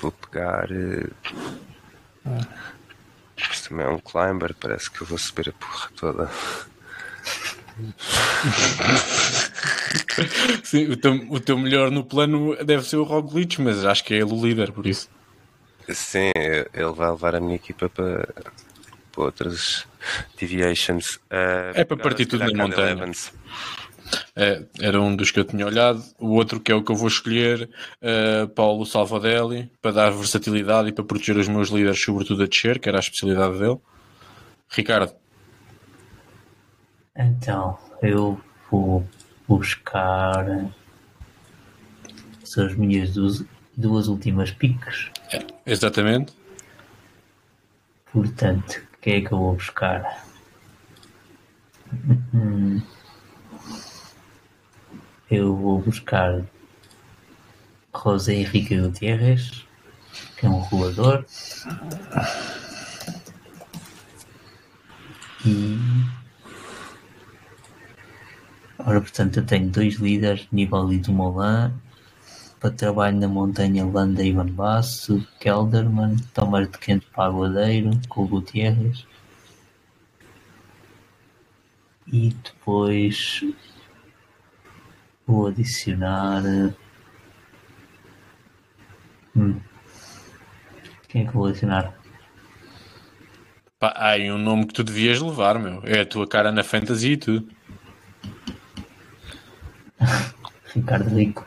[0.01, 0.68] vou pegar.
[3.36, 6.31] Isto também é um climber, parece que eu vou subir a porra toda.
[10.62, 14.14] Sim, o teu, o teu melhor no plano deve ser o Roglic, mas acho que
[14.14, 15.09] é ele o líder, por isso.
[15.89, 18.28] Sim, ele vai levar a minha equipa para,
[19.10, 19.86] para outras
[20.39, 21.16] deviations.
[21.31, 23.10] Uh, É para partir tudo na montanha.
[24.35, 26.03] É, era um dos que eu tinha olhado.
[26.19, 27.69] O outro que é o que eu vou escolher,
[28.01, 32.78] eh, Paulo Salvadelli, para dar versatilidade e para proteger os meus líderes, sobretudo a descer,
[32.78, 33.78] que era a especialidade dele.
[34.69, 35.12] Ricardo,
[37.16, 39.07] Então, eu vou
[39.49, 40.47] buscar.
[42.45, 43.45] São as minhas duas,
[43.77, 45.11] duas últimas piques.
[45.66, 46.32] exatamente.
[48.12, 50.24] Portanto, quem é que eu vou buscar?
[52.35, 52.81] Hum.
[55.31, 56.43] Eu vou buscar
[57.94, 59.65] José Henrique Gutierrez,
[60.36, 61.24] que é um rolador.
[65.47, 65.78] E.
[68.77, 71.73] Ora, portanto, eu tenho dois líderes, Nibali do Molan,
[72.59, 79.07] para trabalho na montanha Landa Ivan Basso, Kelderman, Tomar de Quente para Aguadeiro, com Gutierrez.
[82.12, 83.44] E depois
[85.31, 86.43] vou adicionar.
[89.36, 89.61] Hum.
[91.09, 91.94] Quem é que vou adicionar?
[93.78, 95.82] Pá, há aí um nome que tu devias levar, meu.
[95.85, 97.48] É a tua cara na fantasy e tudo.
[100.74, 101.47] Ricardo Rico.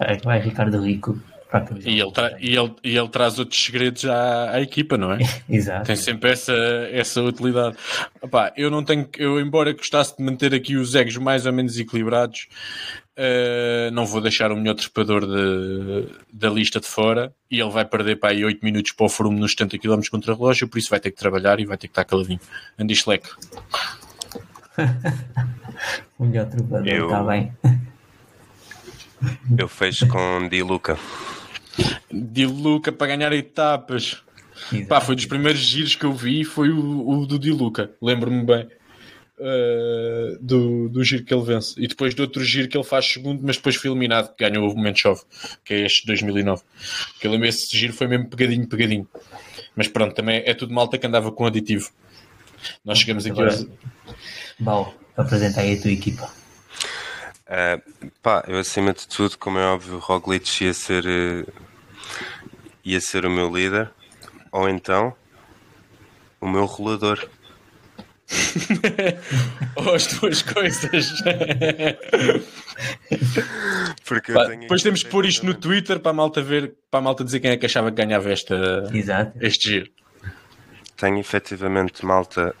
[0.00, 1.18] É vai Ricardo Rico
[1.60, 1.94] camisola.
[1.94, 5.18] E ele, tra- e ele, e ele traz outros segredos à, à equipa, não é?
[5.48, 5.86] Exato.
[5.86, 6.52] Tem sempre essa,
[6.90, 7.76] essa utilidade.
[8.20, 11.78] Opá, eu não tenho, eu embora gostasse de manter aqui os egos mais ou menos
[11.78, 12.48] equilibrados,
[13.16, 17.84] eh, não vou deixar o melhor trepador de- da lista de fora e ele vai
[17.84, 20.88] perder para aí 8 minutos para o forum nos 70 km contra relógio, por isso
[20.88, 22.40] vai ter que trabalhar e vai ter que estar caladinho.
[22.78, 23.28] Andy Schleck.
[26.18, 27.52] O melhor trovador, Eu- está bem.
[29.58, 30.96] Eu fecho com Di Luca.
[32.12, 34.22] Di Luca para ganhar etapas.
[34.88, 38.44] Pá, foi dos primeiros giros que eu vi, foi o, o do Di Luca, lembro-me
[38.44, 38.68] bem.
[39.40, 43.06] eh, do, do giro que ele vence e depois do outro giro que ele faz
[43.06, 45.22] segundo, mas depois foi eliminado, que ganhou o momento chove,
[45.64, 46.62] que é este de 2009.
[47.18, 49.08] Que eu lembro esse giro foi mesmo pegadinho, pegadinho.
[49.74, 51.90] Mas pronto, também é tudo malta que andava com aditivo.
[52.84, 53.66] Nós chegamos aqui Agora- aos...
[54.60, 56.30] Bal, apresenta aí a tua equipa.
[57.52, 61.44] Uh, pá, eu acima de tudo, como é óbvio, o Roglic ia ser, eh,
[62.82, 63.90] ia ser o meu líder,
[64.50, 65.14] ou então
[66.40, 67.28] o meu rolador.
[69.76, 71.12] ou as duas coisas.
[74.06, 76.72] Porque eu Pá, tenho depois temos de pôr isto no Twitter para a malta ver,
[76.90, 79.36] para a malta dizer quem é que achava que ganhava esta, Exato.
[79.42, 79.90] este giro.
[80.96, 82.54] Tenho efetivamente malta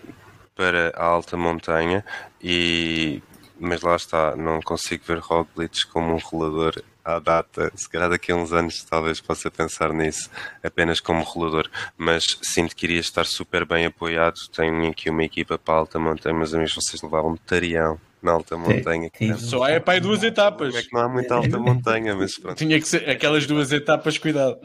[0.54, 2.04] para a alta montanha,
[2.42, 3.22] e
[3.62, 7.72] mas lá está, não consigo ver Roglic como um rolador à data.
[7.76, 10.28] Se calhar daqui a uns anos talvez possa pensar nisso
[10.64, 14.34] apenas como rolador, mas sinto que iria estar super bem apoiado.
[14.54, 18.32] Tenho aqui uma equipa para a alta montanha, mas amigos, vocês levavam um tarião na
[18.32, 19.10] alta montanha.
[19.16, 19.36] sim.
[19.36, 20.74] Só é para aí duas etapas.
[20.74, 22.56] É que não há muita alta montanha, mas pronto.
[22.56, 24.58] Tinha que ser aquelas duas etapas, cuidado.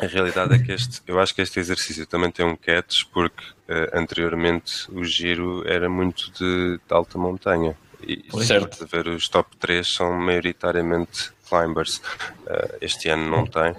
[0.00, 3.42] A realidade é que este, eu acho que este exercício também tem um catch porque
[3.68, 7.76] eh, anteriormente o giro era muito de, de alta montanha.
[8.02, 8.42] E Pois.
[8.46, 8.76] se Certo.
[8.76, 12.00] for ver os top 3 são maioritariamente climbers.
[12.46, 13.74] Eh, este ano não tem.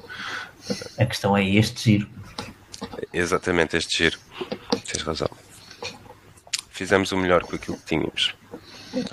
[0.97, 2.09] A questão é este giro.
[3.13, 4.19] Exatamente, este giro.
[4.91, 5.29] Tens razão.
[6.69, 8.35] Fizemos o melhor com aquilo que tínhamos.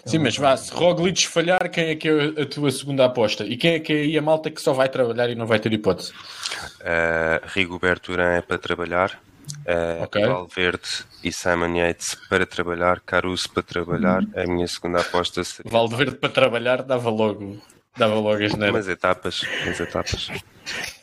[0.07, 3.45] Sim, mas vá, se Roglic falhar, quem é que é a tua segunda aposta?
[3.45, 5.59] E quem é que é aí a malta que só vai trabalhar e não vai
[5.59, 6.13] ter hipótese?
[6.13, 9.21] Uh, Rigoberto Urán é para trabalhar.
[9.67, 10.27] Uh, okay.
[10.27, 14.23] Valverde e Simon Yates para trabalhar, Caruso para trabalhar.
[14.37, 15.71] A minha segunda aposta seria...
[15.71, 17.59] Valverde para trabalhar dava logo,
[17.97, 18.75] dava logo as neiras.
[18.75, 20.29] Umas etapas, umas etapas.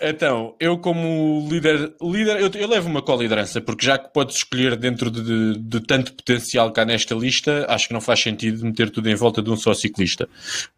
[0.02, 4.76] Então, eu como líder, líder eu, eu levo uma co-liderança, porque já que podes escolher
[4.76, 8.66] dentro de, de, de, tanto potencial que há nesta lista, acho que não faz sentido
[8.66, 10.28] meter tudo em volta de um só ciclista.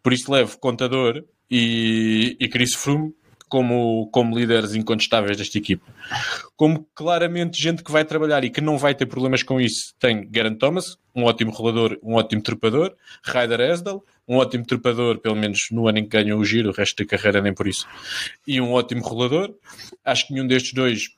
[0.02, 3.14] Por isso levo Contador e, e Chris Froome
[3.52, 5.84] como, como líderes incontestáveis desta equipa.
[6.56, 10.26] Como claramente gente que vai trabalhar e que não vai ter problemas com isso, tem
[10.34, 15.66] Geraint Thomas, um ótimo rolador, um ótimo trepador, Ryder Esdal, um ótimo trepador, pelo menos
[15.70, 17.86] no ano em que ganhou o giro, o resto da carreira nem por isso,
[18.46, 19.54] e um ótimo rolador.
[20.02, 21.10] Acho que nenhum destes dois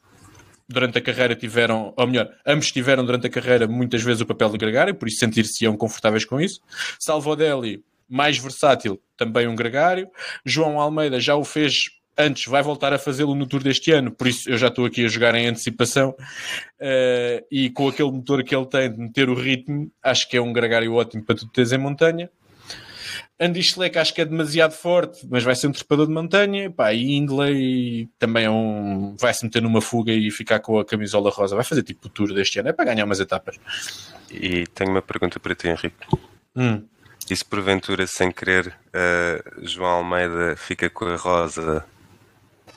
[0.69, 4.51] durante a carreira tiveram, ou melhor, ambos tiveram durante a carreira muitas vezes o papel
[4.51, 6.61] de gregário, por isso sentir-se-iam confortáveis com isso.
[6.98, 10.09] Salvo Deli, mais versátil, também um gregário.
[10.44, 14.26] João Almeida já o fez antes vai voltar a fazê-lo no Tour deste ano, por
[14.26, 18.54] isso eu já estou aqui a jogar em antecipação uh, e com aquele motor que
[18.54, 21.72] ele tem de meter o ritmo, acho que é um gregário ótimo para tu teres
[21.72, 22.30] em montanha.
[23.38, 26.70] Andy Schleck acho que é demasiado forte, mas vai ser um trepador de montanha.
[26.70, 29.16] Pá, e Hindley também é um.
[29.18, 31.56] vai se meter numa fuga e ficar com a camisola rosa.
[31.56, 33.58] Vai fazer tipo o tour deste ano, é para ganhar umas etapas.
[34.30, 35.96] E tenho uma pergunta para ti, Henrique.
[36.54, 36.84] Hum.
[37.28, 41.84] E se porventura, sem querer, uh, João Almeida fica com a rosa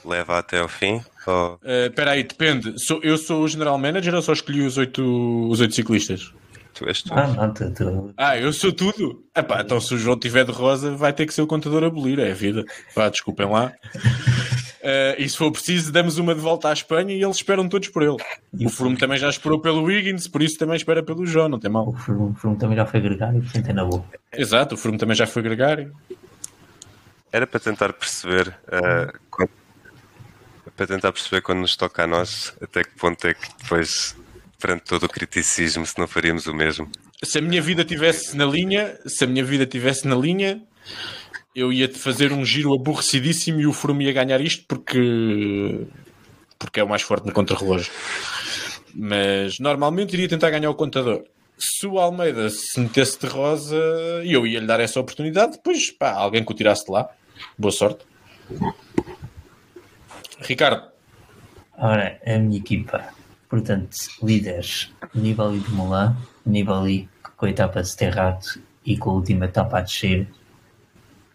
[0.07, 1.01] leva até ao fim?
[1.25, 1.55] Ou...
[1.55, 2.73] Uh, aí, depende.
[2.77, 6.33] Sou, eu sou o general manager ou só escolhi os oito, os oito ciclistas?
[6.77, 7.13] Tu és tu.
[7.13, 8.13] Ah, não, tu, tu...
[8.15, 9.23] ah, eu sou tudo.
[9.35, 11.87] Epá, então se o João tiver de rosa, vai ter que ser o contador a
[11.87, 12.63] abolir, é a vida.
[12.95, 13.73] Vá, desculpem lá.
[13.95, 17.89] Uh, e se for preciso, damos uma de volta à Espanha e eles esperam todos
[17.89, 18.17] por ele.
[18.53, 21.59] E o Froome também já esperou pelo Wiggins, por isso também espera pelo João, não
[21.59, 21.89] tem mal.
[21.89, 24.05] O Froome, Froome também já foi gregário, portanto é na boa.
[24.31, 25.91] Exato, o Froome também já foi gregário.
[27.31, 29.17] Era para tentar perceber uh,
[30.77, 34.15] para tentar perceber quando nos toca a nós, até que ponto é que depois,
[34.59, 36.87] perante todo o criticismo, se não faríamos o mesmo.
[37.23, 40.61] Se a minha vida tivesse na linha, se a minha vida tivesse na linha,
[41.55, 45.87] eu ia-te fazer um giro aborrecidíssimo e o Froome ia ganhar isto porque
[46.59, 47.91] porque é o mais forte no contrarrelógio.
[48.93, 51.23] Mas normalmente iria tentar ganhar o contador.
[51.57, 53.75] Se o Almeida se metesse de rosa,
[54.23, 57.09] eu ia lhe dar essa oportunidade, depois pá, alguém que o tirasse de lá.
[57.57, 58.05] Boa sorte.
[60.41, 60.91] Ricardo.
[61.77, 63.03] Ora, a minha equipa,
[63.49, 66.15] portanto, líderes Nibali de Moulin,
[66.45, 70.27] Nibali com a etapa de Sterrato e com a última etapa a descer,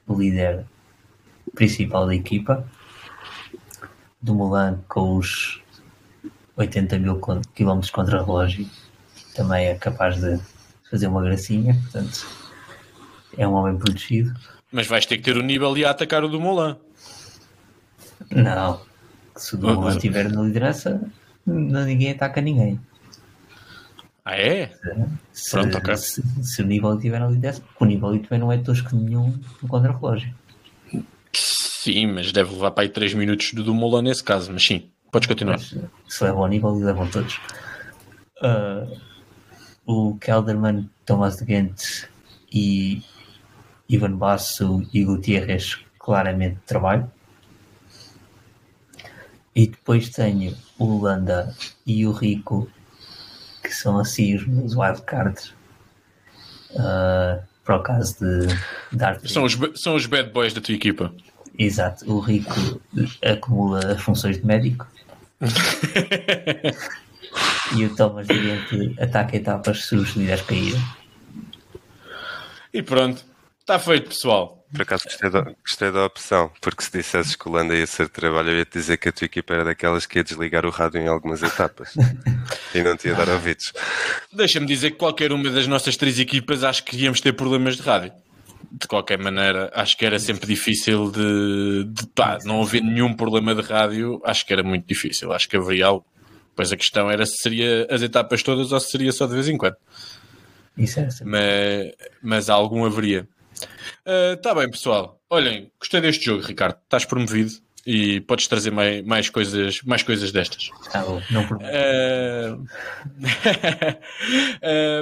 [0.06, 0.64] o líder
[1.54, 2.66] principal da equipa,
[4.20, 5.62] do Moulin com os
[6.56, 7.20] 80 mil
[7.54, 8.68] quilómetros contra relógio,
[9.34, 10.40] também é capaz de
[10.90, 12.26] fazer uma gracinha, portanto,
[13.36, 14.34] é um homem protegido.
[14.70, 16.76] Mas vais ter que ter o Nibali a atacar o do Moulin.
[18.30, 18.80] Não,
[19.36, 21.00] se o ah, estiver na liderança,
[21.46, 22.80] ninguém ataca ninguém.
[24.24, 24.70] Ah, é?
[25.32, 25.96] Se, Pronto, ok.
[25.96, 29.68] Se, se o nível estiver na liderança, o nível também não é tosco nenhum no
[29.68, 30.32] contra-relógio.
[31.32, 35.26] Sim, mas deve levar para aí 3 minutos do Dumoulin nesse caso, mas sim, podes
[35.26, 35.58] continuar.
[35.58, 35.76] Mas,
[36.08, 37.40] se leva ao nível, levam todos.
[38.40, 39.00] Uh,
[39.84, 42.08] o Kelderman, Thomas de Ghent
[42.52, 43.02] e
[43.88, 47.10] Ivan Basso e Gutierrez claramente trabalho.
[49.54, 51.54] E depois tenho o Landa
[51.86, 52.70] e o Rico,
[53.62, 55.54] que são assim os meus wildcards.
[56.70, 58.48] Uh, para o caso de
[58.96, 59.20] dar.
[59.26, 61.14] São os, são os bad boys da tua equipa.
[61.58, 62.10] Exato.
[62.10, 62.80] O Rico
[63.22, 64.86] acumula funções de médico.
[67.76, 70.82] e o Thomas diria que ataca etapas se os líderes caírem.
[72.72, 73.22] E pronto.
[73.60, 74.61] Está feito, pessoal.
[74.72, 78.08] Por acaso gostei da, gostei da opção, porque se dissesses que o Landa ia ser
[78.08, 80.70] trabalho, eu ia te dizer que a tua equipa era daquelas que ia desligar o
[80.70, 81.94] rádio em algumas etapas
[82.74, 83.72] e não te ia dar ouvidos.
[84.32, 87.82] Deixa-me dizer que qualquer uma das nossas três equipas acho que íamos ter problemas de
[87.82, 88.12] rádio.
[88.70, 93.54] De qualquer maneira, acho que era sempre difícil de, de pá, não haver nenhum problema
[93.54, 96.06] de rádio, acho que era muito difícil, acho que haveria algo.
[96.56, 99.48] Pois a questão era se seria as etapas todas ou se seria só de vez
[99.48, 99.76] em quando.
[100.78, 101.92] Isso é mas,
[102.22, 103.28] mas algum haveria.
[104.34, 105.20] Está uh, bem, pessoal.
[105.30, 106.78] Olhem, gostei deste jogo, Ricardo.
[106.82, 107.52] Estás promovido.
[107.86, 110.70] E podes trazer mais, mais, coisas, mais coisas destas.
[110.90, 112.62] Tá bom, não uh...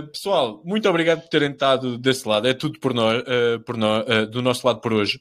[0.01, 2.49] uh, pessoal, muito obrigado por terem estado desse lado.
[2.49, 5.21] É tudo por nós, uh, por nós do nosso lado por hoje.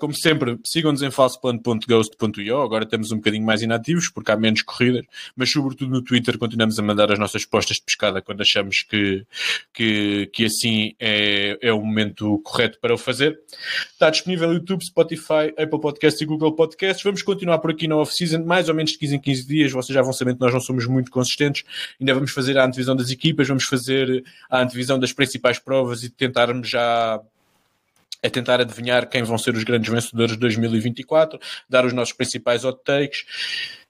[0.00, 2.60] como sempre, sigam-nos em falsoplano.ghost.io.
[2.60, 5.04] Agora estamos um bocadinho mais inativos porque há menos corridas,
[5.34, 9.26] mas sobretudo no Twitter continuamos a mandar as nossas postas de pescada quando achamos que,
[9.72, 13.38] que, que assim é, é o momento correto para o fazer.
[13.92, 17.02] Está disponível no YouTube, Spotify, Apple Podcasts e Google Podcasts podcasts.
[17.02, 19.72] Vamos continuar por aqui na off-season, mais ou menos de 15 em 15 dias.
[19.72, 21.64] Vocês já vão saber que nós não somos muito consistentes.
[21.98, 26.10] Ainda vamos fazer a antevisão das equipas, vamos fazer a antevisão das principais provas e
[26.10, 27.20] tentarmos já
[28.22, 31.38] a tentar adivinhar quem vão ser os grandes vencedores de 2024,
[31.68, 33.24] dar os nossos principais hot takes.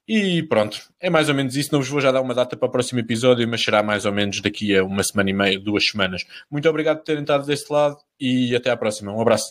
[0.09, 1.71] E pronto, é mais ou menos isso.
[1.73, 4.13] Não vos vou já dar uma data para o próximo episódio, mas será mais ou
[4.13, 6.25] menos daqui a uma semana e meia, duas semanas.
[6.49, 9.13] Muito obrigado por terem estado deste lado e até à próxima.
[9.13, 9.45] Um abraço.